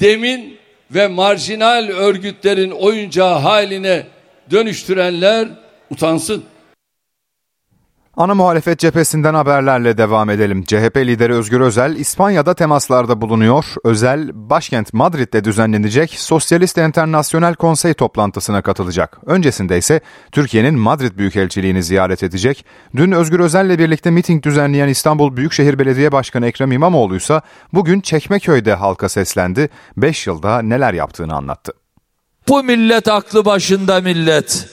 demin 0.00 0.58
ve 0.90 1.06
marjinal 1.06 1.88
örgütlerin 1.88 2.70
oyuncağı 2.70 3.38
haline 3.38 4.06
dönüştürenler 4.50 5.48
utansın. 5.90 6.44
Ana 8.18 8.34
muhalefet 8.34 8.78
cephesinden 8.78 9.34
haberlerle 9.34 9.98
devam 9.98 10.30
edelim. 10.30 10.64
CHP 10.64 10.96
lideri 10.96 11.34
Özgür 11.34 11.60
Özel 11.60 11.96
İspanya'da 11.96 12.54
temaslarda 12.54 13.20
bulunuyor. 13.20 13.64
Özel 13.84 14.30
başkent 14.32 14.92
Madrid'de 14.92 15.44
düzenlenecek 15.44 16.10
Sosyalist 16.10 16.78
Enternasyonel 16.78 17.54
Konsey 17.54 17.94
toplantısına 17.94 18.62
katılacak. 18.62 19.18
Öncesinde 19.26 19.78
ise 19.78 20.00
Türkiye'nin 20.32 20.78
Madrid 20.78 21.18
Büyükelçiliğini 21.18 21.82
ziyaret 21.82 22.22
edecek. 22.22 22.64
Dün 22.96 23.12
Özgür 23.12 23.40
Özel'le 23.40 23.78
birlikte 23.78 24.10
miting 24.10 24.42
düzenleyen 24.42 24.88
İstanbul 24.88 25.36
Büyükşehir 25.36 25.78
Belediye 25.78 26.12
Başkanı 26.12 26.46
Ekrem 26.46 26.72
İmamoğlu 26.72 27.16
ise 27.16 27.40
bugün 27.72 28.00
Çekmeköy'de 28.00 28.74
halka 28.74 29.08
seslendi. 29.08 29.68
5 29.96 30.26
yılda 30.26 30.62
neler 30.62 30.94
yaptığını 30.94 31.34
anlattı. 31.34 31.72
Bu 32.48 32.62
millet 32.62 33.08
aklı 33.08 33.44
başında 33.44 34.00
millet. 34.00 34.68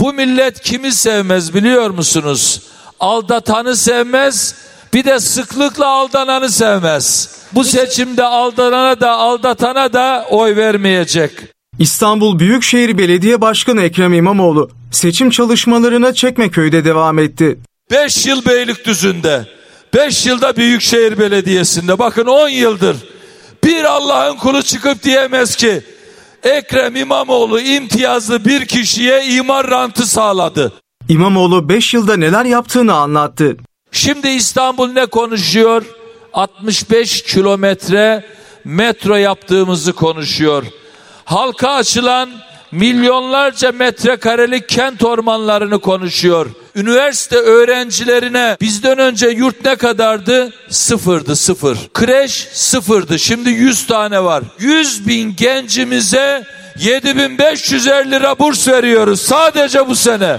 Bu 0.00 0.12
millet 0.12 0.60
kimi 0.60 0.92
sevmez 0.92 1.54
biliyor 1.54 1.90
musunuz? 1.90 2.73
Aldatanı 3.00 3.76
sevmez, 3.76 4.54
bir 4.94 5.04
de 5.04 5.20
sıklıkla 5.20 5.86
aldananı 5.86 6.50
sevmez. 6.50 7.36
Bu 7.52 7.64
seçimde 7.64 8.24
aldanana 8.24 9.00
da 9.00 9.10
aldatana 9.10 9.92
da 9.92 10.26
oy 10.30 10.56
vermeyecek. 10.56 11.32
İstanbul 11.78 12.38
Büyükşehir 12.38 12.98
Belediye 12.98 13.40
Başkanı 13.40 13.82
Ekrem 13.82 14.12
İmamoğlu 14.12 14.70
seçim 14.90 15.30
çalışmalarına 15.30 16.14
Çekmeköy'de 16.14 16.84
devam 16.84 17.18
etti. 17.18 17.58
5 17.90 18.26
yıl 18.26 18.44
Beylikdüzü'nde, 18.44 19.46
5 19.94 20.26
yılda 20.26 20.56
Büyükşehir 20.56 21.18
Belediyesi'nde 21.18 21.98
bakın 21.98 22.26
10 22.26 22.48
yıldır 22.48 22.96
bir 23.64 23.84
Allah'ın 23.84 24.36
kulu 24.36 24.62
çıkıp 24.62 25.02
diyemez 25.02 25.56
ki 25.56 25.82
Ekrem 26.42 26.96
İmamoğlu 26.96 27.60
imtiyazlı 27.60 28.44
bir 28.44 28.66
kişiye 28.66 29.26
imar 29.26 29.70
rantı 29.70 30.06
sağladı. 30.06 30.72
İmamoğlu 31.08 31.68
5 31.68 31.94
yılda 31.94 32.16
neler 32.16 32.44
yaptığını 32.44 32.94
anlattı. 32.94 33.56
Şimdi 33.92 34.28
İstanbul 34.28 34.92
ne 34.92 35.06
konuşuyor? 35.06 35.82
65 36.32 37.22
kilometre 37.22 38.24
metro 38.64 39.16
yaptığımızı 39.16 39.92
konuşuyor. 39.92 40.64
Halka 41.24 41.70
açılan 41.70 42.30
milyonlarca 42.72 43.72
metrekarelik 43.72 44.68
kent 44.68 45.04
ormanlarını 45.04 45.78
konuşuyor. 45.78 46.46
Üniversite 46.74 47.36
öğrencilerine 47.36 48.56
bizden 48.60 48.98
önce 48.98 49.28
yurt 49.28 49.64
ne 49.64 49.76
kadardı? 49.76 50.52
Sıfırdı 50.68 51.36
sıfır. 51.36 51.78
Kreş 51.94 52.48
sıfırdı. 52.52 53.18
Şimdi 53.18 53.50
100 53.50 53.86
tane 53.86 54.24
var. 54.24 54.42
100 54.58 55.08
bin 55.08 55.36
gencimize 55.36 56.44
7550 56.78 58.10
lira 58.10 58.38
burs 58.38 58.68
veriyoruz 58.68 59.20
sadece 59.20 59.88
bu 59.88 59.94
sene. 59.94 60.38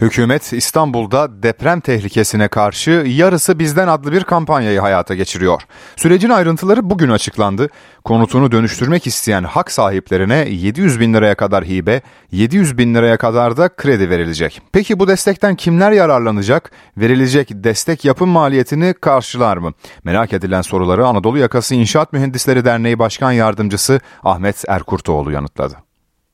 Hükümet 0.00 0.52
İstanbul'da 0.52 1.42
deprem 1.42 1.80
tehlikesine 1.80 2.48
karşı 2.48 2.90
Yarısı 2.90 3.58
Bizden 3.58 3.88
adlı 3.88 4.12
bir 4.12 4.24
kampanyayı 4.24 4.80
hayata 4.80 5.14
geçiriyor. 5.14 5.62
Sürecin 5.96 6.30
ayrıntıları 6.30 6.90
bugün 6.90 7.08
açıklandı. 7.08 7.68
Konutunu 8.04 8.52
dönüştürmek 8.52 9.06
isteyen 9.06 9.44
hak 9.44 9.72
sahiplerine 9.72 10.48
700 10.50 11.00
bin 11.00 11.14
liraya 11.14 11.34
kadar 11.34 11.64
hibe, 11.64 12.02
700 12.32 12.78
bin 12.78 12.94
liraya 12.94 13.16
kadar 13.16 13.56
da 13.56 13.68
kredi 13.68 14.10
verilecek. 14.10 14.62
Peki 14.72 14.98
bu 14.98 15.08
destekten 15.08 15.56
kimler 15.56 15.92
yararlanacak? 15.92 16.70
Verilecek 16.96 17.48
destek 17.52 18.04
yapım 18.04 18.28
maliyetini 18.28 18.94
karşılar 19.00 19.56
mı? 19.56 19.72
Merak 20.04 20.32
edilen 20.32 20.62
soruları 20.62 21.06
Anadolu 21.06 21.38
Yakası 21.38 21.74
İnşaat 21.74 22.12
Mühendisleri 22.12 22.64
Derneği 22.64 22.98
Başkan 22.98 23.32
Yardımcısı 23.32 24.00
Ahmet 24.24 24.64
Erkurtoğlu 24.68 25.32
yanıtladı. 25.32 25.74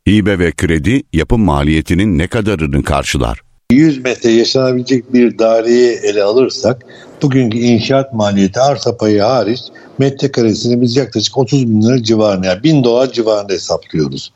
Hibe 0.08 0.38
ve 0.38 0.52
kredi 0.52 1.02
yapım 1.12 1.44
maliyetinin 1.44 2.18
ne 2.18 2.26
kadarını 2.26 2.82
karşılar? 2.82 3.53
100 3.74 4.04
metre 4.04 4.30
yaşanabilecek 4.30 5.12
bir 5.12 5.38
daireyi 5.38 5.98
ele 6.02 6.22
alırsak 6.22 6.82
bugünkü 7.22 7.58
inşaat 7.58 8.12
maliyeti 8.12 8.60
arsa 8.60 8.96
payı 8.96 9.22
hariç 9.22 9.60
metrekaresini 9.98 10.80
biz 10.80 10.96
yaklaşık 10.96 11.38
30 11.38 11.70
bin 11.70 11.82
lira 11.82 12.02
civarında 12.02 12.46
yani 12.46 12.62
1000 12.62 12.84
dolar 12.84 13.12
civarında 13.12 13.52
hesaplıyoruz. 13.52 14.32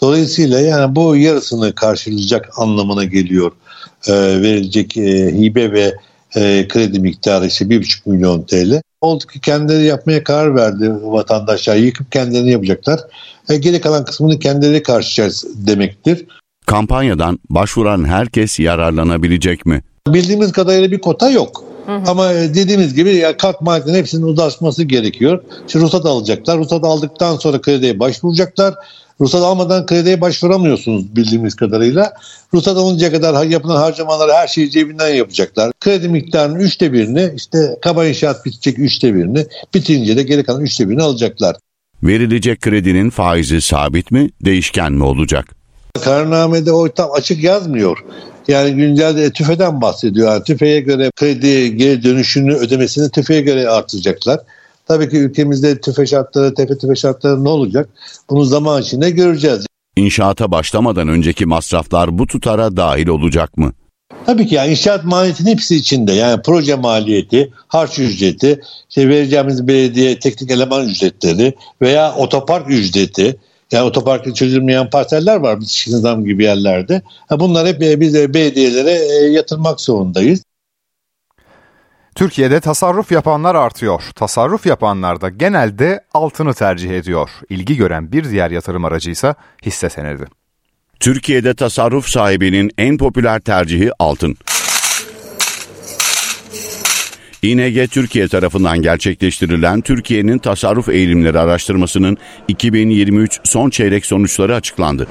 Dolayısıyla 0.00 0.60
yani 0.60 0.96
bu 0.96 1.16
yarısını 1.16 1.74
karşılayacak 1.74 2.50
anlamına 2.56 3.04
geliyor 3.04 3.52
e, 4.06 4.12
verilecek 4.42 4.96
e, 4.96 5.32
hibe 5.32 5.72
ve 5.72 5.94
e, 6.36 6.68
kredi 6.68 7.00
miktarı 7.00 7.46
işte 7.46 7.64
1,5 7.64 8.10
milyon 8.10 8.42
TL. 8.42 8.80
Oldu 9.00 9.24
ki 9.26 9.40
kendileri 9.40 9.84
yapmaya 9.84 10.24
karar 10.24 10.56
verdi 10.56 10.92
vatandaşlar. 11.02 11.76
Yıkıp 11.76 12.12
kendilerini 12.12 12.50
yapacaklar. 12.50 13.00
E, 13.48 13.56
geri 13.56 13.80
kalan 13.80 14.04
kısmını 14.04 14.38
kendileri 14.38 14.82
karşılayacağız 14.82 15.66
demektir. 15.66 16.26
Kampanyadan 16.66 17.38
başvuran 17.50 18.04
herkes 18.04 18.60
yararlanabilecek 18.60 19.66
mi? 19.66 19.82
Bildiğimiz 20.08 20.52
kadarıyla 20.52 20.90
bir 20.90 21.00
kota 21.00 21.30
yok. 21.30 21.64
Hı 21.86 21.96
hı. 21.96 22.02
Ama 22.06 22.32
e, 22.32 22.54
dediğimiz 22.54 22.94
gibi 22.94 23.14
ya 23.14 23.36
kalk 23.36 23.60
maliyetinin 23.60 23.98
hepsinin 23.98 24.22
uzlaşması 24.22 24.84
gerekiyor. 24.84 25.42
İşte 25.66 25.78
ruhsat 25.78 26.06
alacaklar. 26.06 26.58
Ruhsat 26.58 26.84
aldıktan 26.84 27.36
sonra 27.36 27.60
krediye 27.60 28.00
başvuracaklar. 28.00 28.74
Ruhsat 29.20 29.42
almadan 29.42 29.86
krediye 29.86 30.20
başvuramıyorsunuz 30.20 31.16
bildiğimiz 31.16 31.54
kadarıyla. 31.54 32.12
Ruhsat 32.54 32.76
alınca 32.76 33.12
kadar 33.12 33.44
yapılan 33.44 33.76
harcamaları 33.76 34.32
her 34.32 34.48
şeyi 34.48 34.70
cebinden 34.70 35.14
yapacaklar. 35.14 35.72
Kredi 35.80 36.08
miktarının 36.08 36.58
üçte 36.58 36.92
birini 36.92 37.30
işte 37.36 37.78
kaba 37.82 38.06
inşaat 38.06 38.46
bitecek 38.46 38.78
üçte 38.78 39.14
birini 39.14 39.46
bitince 39.74 40.16
de 40.16 40.22
geri 40.22 40.44
kalan 40.44 40.62
üçte 40.62 40.88
birini 40.88 41.02
alacaklar. 41.02 41.56
Verilecek 42.02 42.60
kredinin 42.60 43.10
faizi 43.10 43.60
sabit 43.60 44.10
mi 44.10 44.30
değişken 44.44 44.92
mi 44.92 45.04
olacak? 45.04 45.55
Kararnamede 46.00 46.72
o 46.72 46.88
tam 46.88 47.12
açık 47.12 47.42
yazmıyor. 47.42 48.04
Yani 48.48 48.74
güncelde 48.74 49.30
tüfeden 49.30 49.80
bahsediyor. 49.80 50.32
Yani 50.32 50.44
tüfeğe 50.44 50.80
göre 50.80 51.10
kredi 51.16 51.76
geri 51.76 52.02
dönüşünü 52.02 52.54
ödemesini 52.54 53.10
tüfeğe 53.10 53.40
göre 53.40 53.68
artıracaklar. 53.68 54.40
Tabii 54.88 55.08
ki 55.08 55.16
ülkemizde 55.16 55.80
tüfe 55.80 56.06
şartları, 56.06 56.54
tefe 56.54 56.78
tüfe 56.78 56.94
şartları 56.94 57.44
ne 57.44 57.48
olacak? 57.48 57.88
Bunu 58.30 58.44
zaman 58.44 58.82
içinde 58.82 59.10
göreceğiz. 59.10 59.66
İnşaata 59.96 60.50
başlamadan 60.50 61.08
önceki 61.08 61.46
masraflar 61.46 62.18
bu 62.18 62.26
tutara 62.26 62.76
dahil 62.76 63.08
olacak 63.08 63.56
mı? 63.56 63.72
Tabii 64.26 64.46
ki 64.46 64.54
yani 64.54 64.70
inşaat 64.70 65.04
maliyetinin 65.04 65.50
hepsi 65.50 65.76
içinde. 65.76 66.12
Yani 66.12 66.42
proje 66.42 66.74
maliyeti, 66.74 67.50
harç 67.68 67.98
ücreti, 67.98 68.60
işte 68.88 69.08
vereceğimiz 69.08 69.68
belediye 69.68 70.18
teknik 70.18 70.50
eleman 70.50 70.88
ücretleri 70.88 71.54
veya 71.82 72.14
otopark 72.14 72.70
ücreti, 72.70 73.36
yani 73.72 73.84
otoparkta 73.84 74.34
çözülmeyen 74.34 74.90
parseller 74.90 75.36
var 75.36 75.60
bitişik 75.60 75.94
nizam 75.94 76.24
gibi 76.24 76.44
yerlerde. 76.44 77.02
Bunlar 77.30 77.66
hep 77.66 77.80
biz 77.80 78.14
belediyelere 78.14 78.92
yatırmak 79.30 79.80
zorundayız. 79.80 80.42
Türkiye'de 82.14 82.60
tasarruf 82.60 83.12
yapanlar 83.12 83.54
artıyor. 83.54 84.02
Tasarruf 84.14 84.66
yapanlar 84.66 85.20
da 85.20 85.28
genelde 85.28 86.04
altını 86.14 86.54
tercih 86.54 86.90
ediyor. 86.90 87.30
İlgi 87.48 87.76
gören 87.76 88.12
bir 88.12 88.30
diğer 88.30 88.50
yatırım 88.50 88.84
aracı 88.84 89.10
ise 89.10 89.34
hisse 89.66 89.90
senedi. 89.90 90.24
Türkiye'de 91.00 91.54
tasarruf 91.54 92.06
sahibinin 92.06 92.70
en 92.78 92.98
popüler 92.98 93.40
tercihi 93.40 93.90
altın. 93.98 94.36
İNG 97.46 97.90
Türkiye 97.90 98.28
tarafından 98.28 98.82
gerçekleştirilen 98.82 99.80
Türkiye'nin 99.80 100.38
tasarruf 100.38 100.88
eğilimleri 100.88 101.38
araştırmasının 101.38 102.16
2023 102.48 103.40
son 103.44 103.70
çeyrek 103.70 104.06
sonuçları 104.06 104.54
açıklandı. 104.54 105.06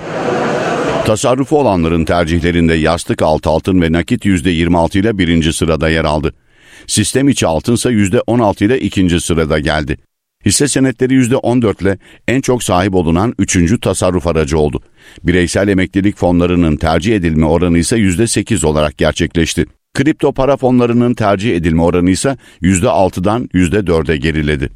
Tasarrufu 1.06 1.60
olanların 1.60 2.06
tercihlerinde 2.06 2.74
yastık 2.74 3.22
altı 3.22 3.50
altın 3.50 3.82
ve 3.82 3.92
nakit 3.92 4.26
%26 4.26 5.00
ile 5.00 5.18
birinci 5.18 5.54
sırada 5.54 5.90
yer 5.90 6.06
aldı. 6.06 6.34
Sistem 6.88 7.30
içi 7.30 7.48
altınsa 7.48 7.92
%16 7.92 8.66
ile 8.66 8.80
ikinci 8.80 9.22
sırada 9.22 9.60
geldi. 9.60 9.98
Hisse 10.46 10.68
senetleri 10.68 11.14
%14 11.14 11.82
ile 11.82 11.98
en 12.28 12.42
çok 12.42 12.64
sahip 12.64 12.96
olunan 12.96 13.34
üçüncü 13.40 13.80
tasarruf 13.80 14.28
aracı 14.28 14.58
oldu. 14.58 14.82
Bireysel 15.24 15.68
emeklilik 15.68 16.18
fonlarının 16.18 16.78
tercih 16.78 17.16
edilme 17.16 17.46
oranı 17.46 17.78
ise 17.78 17.98
%8 17.98 18.66
olarak 18.66 18.98
gerçekleşti. 18.98 19.66
Kripto 19.96 20.32
para 20.32 20.58
fonlarının 20.58 21.14
tercih 21.14 21.56
edilme 21.56 21.82
oranı 21.82 22.10
ise 22.10 22.38
%6'dan 22.62 23.50
%4'e 23.54 24.18
geriledi. 24.18 24.70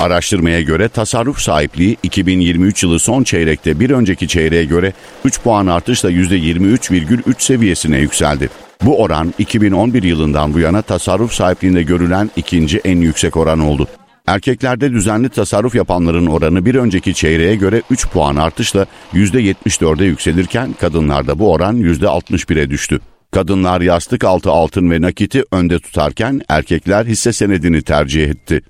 Araştırmaya 0.00 0.62
göre 0.62 0.88
tasarruf 0.88 1.38
sahipliği 1.38 1.96
2023 2.02 2.82
yılı 2.82 2.98
son 2.98 3.22
çeyrekte 3.22 3.80
bir 3.80 3.90
önceki 3.90 4.28
çeyreğe 4.28 4.64
göre 4.64 4.92
3 5.24 5.40
puan 5.40 5.66
artışla 5.66 6.10
%23,3 6.10 7.34
seviyesine 7.38 7.98
yükseldi. 7.98 8.48
Bu 8.82 9.02
oran 9.02 9.34
2011 9.38 10.02
yılından 10.02 10.54
bu 10.54 10.58
yana 10.58 10.82
tasarruf 10.82 11.32
sahipliğinde 11.32 11.82
görülen 11.82 12.30
ikinci 12.36 12.78
en 12.78 12.96
yüksek 12.96 13.36
oran 13.36 13.60
oldu. 13.60 13.88
Erkeklerde 14.26 14.92
düzenli 14.92 15.28
tasarruf 15.28 15.74
yapanların 15.74 16.26
oranı 16.26 16.66
bir 16.66 16.74
önceki 16.74 17.14
çeyreğe 17.14 17.56
göre 17.56 17.82
3 17.90 18.08
puan 18.08 18.36
artışla 18.36 18.86
%74'e 19.14 20.06
yükselirken 20.06 20.74
kadınlarda 20.80 21.38
bu 21.38 21.52
oran 21.52 21.76
%61'e 21.76 22.70
düştü. 22.70 23.00
Kadınlar 23.30 23.80
yastık 23.80 24.24
altı 24.24 24.50
altın 24.50 24.90
ve 24.90 25.00
nakiti 25.00 25.44
önde 25.52 25.78
tutarken 25.78 26.40
erkekler 26.48 27.04
hisse 27.04 27.32
senedini 27.32 27.82
tercih 27.82 28.24
etti. 28.24 28.62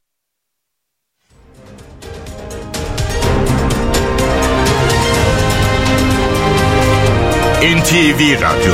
NTV 7.62 8.42
Radyo 8.42 8.72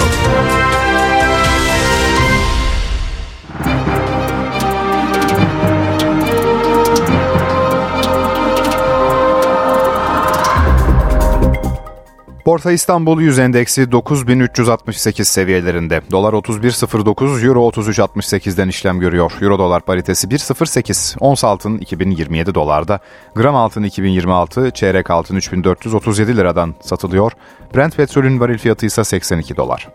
Borsa 12.46 12.72
İstanbul 12.72 13.20
100 13.20 13.38
endeksi 13.38 13.92
9368 13.92 15.28
seviyelerinde. 15.28 16.02
Dolar 16.10 16.32
31.09, 16.32 17.46
Euro 17.46 17.68
33.68'den 17.70 18.68
işlem 18.68 19.00
görüyor. 19.00 19.32
Euro 19.40 19.58
dolar 19.58 19.80
paritesi 19.80 20.28
1.08. 20.28 21.18
Ons 21.18 21.44
altın 21.44 21.78
2027 21.78 22.54
dolarda. 22.54 23.00
Gram 23.34 23.56
altın 23.56 23.82
2026, 23.82 24.70
çeyrek 24.70 25.10
altın 25.10 25.36
3437 25.36 26.36
liradan 26.36 26.74
satılıyor. 26.80 27.32
Brent 27.74 27.96
petrolün 27.96 28.40
varil 28.40 28.58
fiyatı 28.58 28.86
ise 28.86 29.04
82 29.04 29.56
dolar. 29.56 29.88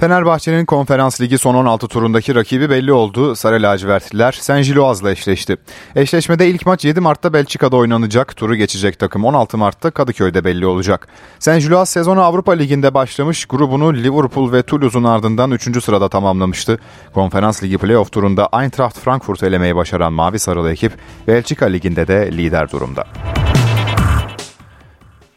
Fenerbahçe'nin 0.00 0.64
konferans 0.64 1.20
ligi 1.20 1.38
son 1.38 1.54
16 1.54 1.88
turundaki 1.88 2.34
rakibi 2.34 2.70
belli 2.70 2.92
oldu. 2.92 3.36
Sarı 3.36 3.62
lacivertliler 3.62 4.32
Saint 4.32 4.66
Gilloise'la 4.66 5.10
eşleşti. 5.10 5.56
Eşleşmede 5.96 6.48
ilk 6.48 6.66
maç 6.66 6.84
7 6.84 7.00
Mart'ta 7.00 7.32
Belçika'da 7.32 7.76
oynanacak. 7.76 8.36
Turu 8.36 8.54
geçecek 8.54 8.98
takım 8.98 9.24
16 9.24 9.58
Mart'ta 9.58 9.90
Kadıköy'de 9.90 10.44
belli 10.44 10.66
olacak. 10.66 11.08
Saint 11.38 11.62
Gilloise 11.62 11.92
sezonu 11.92 12.22
Avrupa 12.22 12.52
Ligi'nde 12.52 12.94
başlamış. 12.94 13.46
Grubunu 13.46 13.94
Liverpool 13.94 14.52
ve 14.52 14.62
Toulouse'un 14.62 15.04
ardından 15.04 15.50
3. 15.50 15.84
sırada 15.84 16.08
tamamlamıştı. 16.08 16.78
Konferans 17.14 17.62
ligi 17.62 17.78
playoff 17.78 18.12
turunda 18.12 18.48
Eintracht 18.60 18.98
Frankfurt 18.98 19.42
elemeyi 19.42 19.76
başaran 19.76 20.12
Mavi 20.12 20.38
Sarılı 20.38 20.72
ekip 20.72 20.92
Belçika 21.26 21.66
Ligi'nde 21.66 22.08
de 22.08 22.32
lider 22.32 22.70
durumda. 22.70 23.04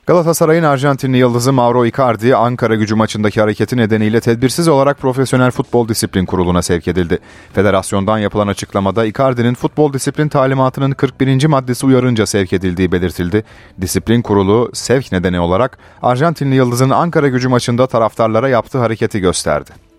Galatasaray'ın 0.07 0.63
Arjantinli 0.63 1.17
yıldızı 1.17 1.53
Mauro 1.53 1.85
Icardi 1.85 2.35
Ankara 2.35 2.75
gücü 2.75 2.95
maçındaki 2.95 3.41
hareketi 3.41 3.77
nedeniyle 3.77 4.21
tedbirsiz 4.21 4.67
olarak 4.67 4.99
Profesyonel 4.99 5.51
Futbol 5.51 5.87
Disiplin 5.87 6.25
Kurulu'na 6.25 6.61
sevk 6.61 6.87
edildi. 6.87 7.19
Federasyondan 7.53 8.17
yapılan 8.17 8.47
açıklamada 8.47 9.05
Icardi'nin 9.05 9.53
futbol 9.53 9.93
disiplin 9.93 10.27
talimatının 10.27 10.91
41. 10.91 11.45
maddesi 11.45 11.85
uyarınca 11.85 12.25
sevk 12.25 12.53
edildiği 12.53 12.91
belirtildi. 12.91 13.43
Disiplin 13.81 14.21
Kurulu 14.21 14.69
sevk 14.73 15.11
nedeni 15.11 15.39
olarak 15.39 15.77
Arjantinli 16.01 16.55
yıldızın 16.55 16.89
Ankara 16.89 17.27
gücü 17.27 17.47
maçında 17.47 17.87
taraftarlara 17.87 18.49
yaptığı 18.49 18.77
hareketi 18.77 19.19
gösterdi. 19.19 19.90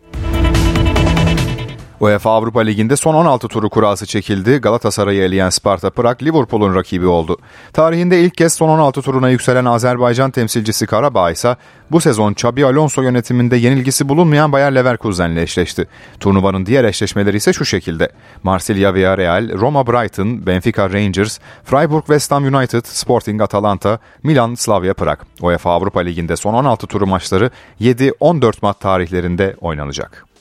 UEFA 2.02 2.30
Avrupa 2.30 2.60
Ligi'nde 2.60 2.96
son 2.96 3.14
16 3.14 3.48
turu 3.48 3.70
kurası 3.70 4.06
çekildi. 4.06 4.56
Galatasaray'ı 4.56 5.22
eleyen 5.22 5.50
Sparta 5.50 5.90
Prag 5.90 6.22
Liverpool'un 6.22 6.74
rakibi 6.74 7.06
oldu. 7.06 7.36
Tarihinde 7.72 8.20
ilk 8.20 8.36
kez 8.36 8.54
son 8.54 8.68
16 8.68 9.02
turuna 9.02 9.30
yükselen 9.30 9.64
Azerbaycan 9.64 10.30
temsilcisi 10.30 10.86
Karabağ 10.86 11.30
ise 11.30 11.56
bu 11.90 12.00
sezon 12.00 12.32
Xabi 12.32 12.66
Alonso 12.66 13.02
yönetiminde 13.02 13.56
yenilgisi 13.56 14.08
bulunmayan 14.08 14.52
Bayer 14.52 14.74
Leverkusen'le 14.74 15.36
eşleşti. 15.36 15.88
Turnuvanın 16.20 16.66
diğer 16.66 16.84
eşleşmeleri 16.84 17.36
ise 17.36 17.52
şu 17.52 17.64
şekilde. 17.64 18.08
Marsilya 18.42 18.94
Villarreal, 18.94 19.58
Roma 19.58 19.86
Brighton, 19.86 20.46
Benfica 20.46 20.92
Rangers, 20.92 21.38
Freiburg 21.64 22.06
West 22.06 22.30
Ham 22.30 22.54
United, 22.54 22.84
Sporting 22.84 23.42
Atalanta, 23.42 23.98
Milan 24.22 24.54
Slavia 24.54 24.94
Prag. 24.94 25.18
UEFA 25.40 25.70
Avrupa 25.70 26.00
Ligi'nde 26.00 26.36
son 26.36 26.54
16 26.54 26.86
turu 26.86 27.06
maçları 27.06 27.50
7-14 27.80 28.52
Mart 28.62 28.80
tarihlerinde 28.80 29.56
oynanacak. 29.60 30.31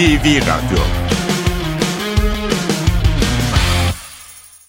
NTV 0.00 0.40
Radyo 0.48 0.99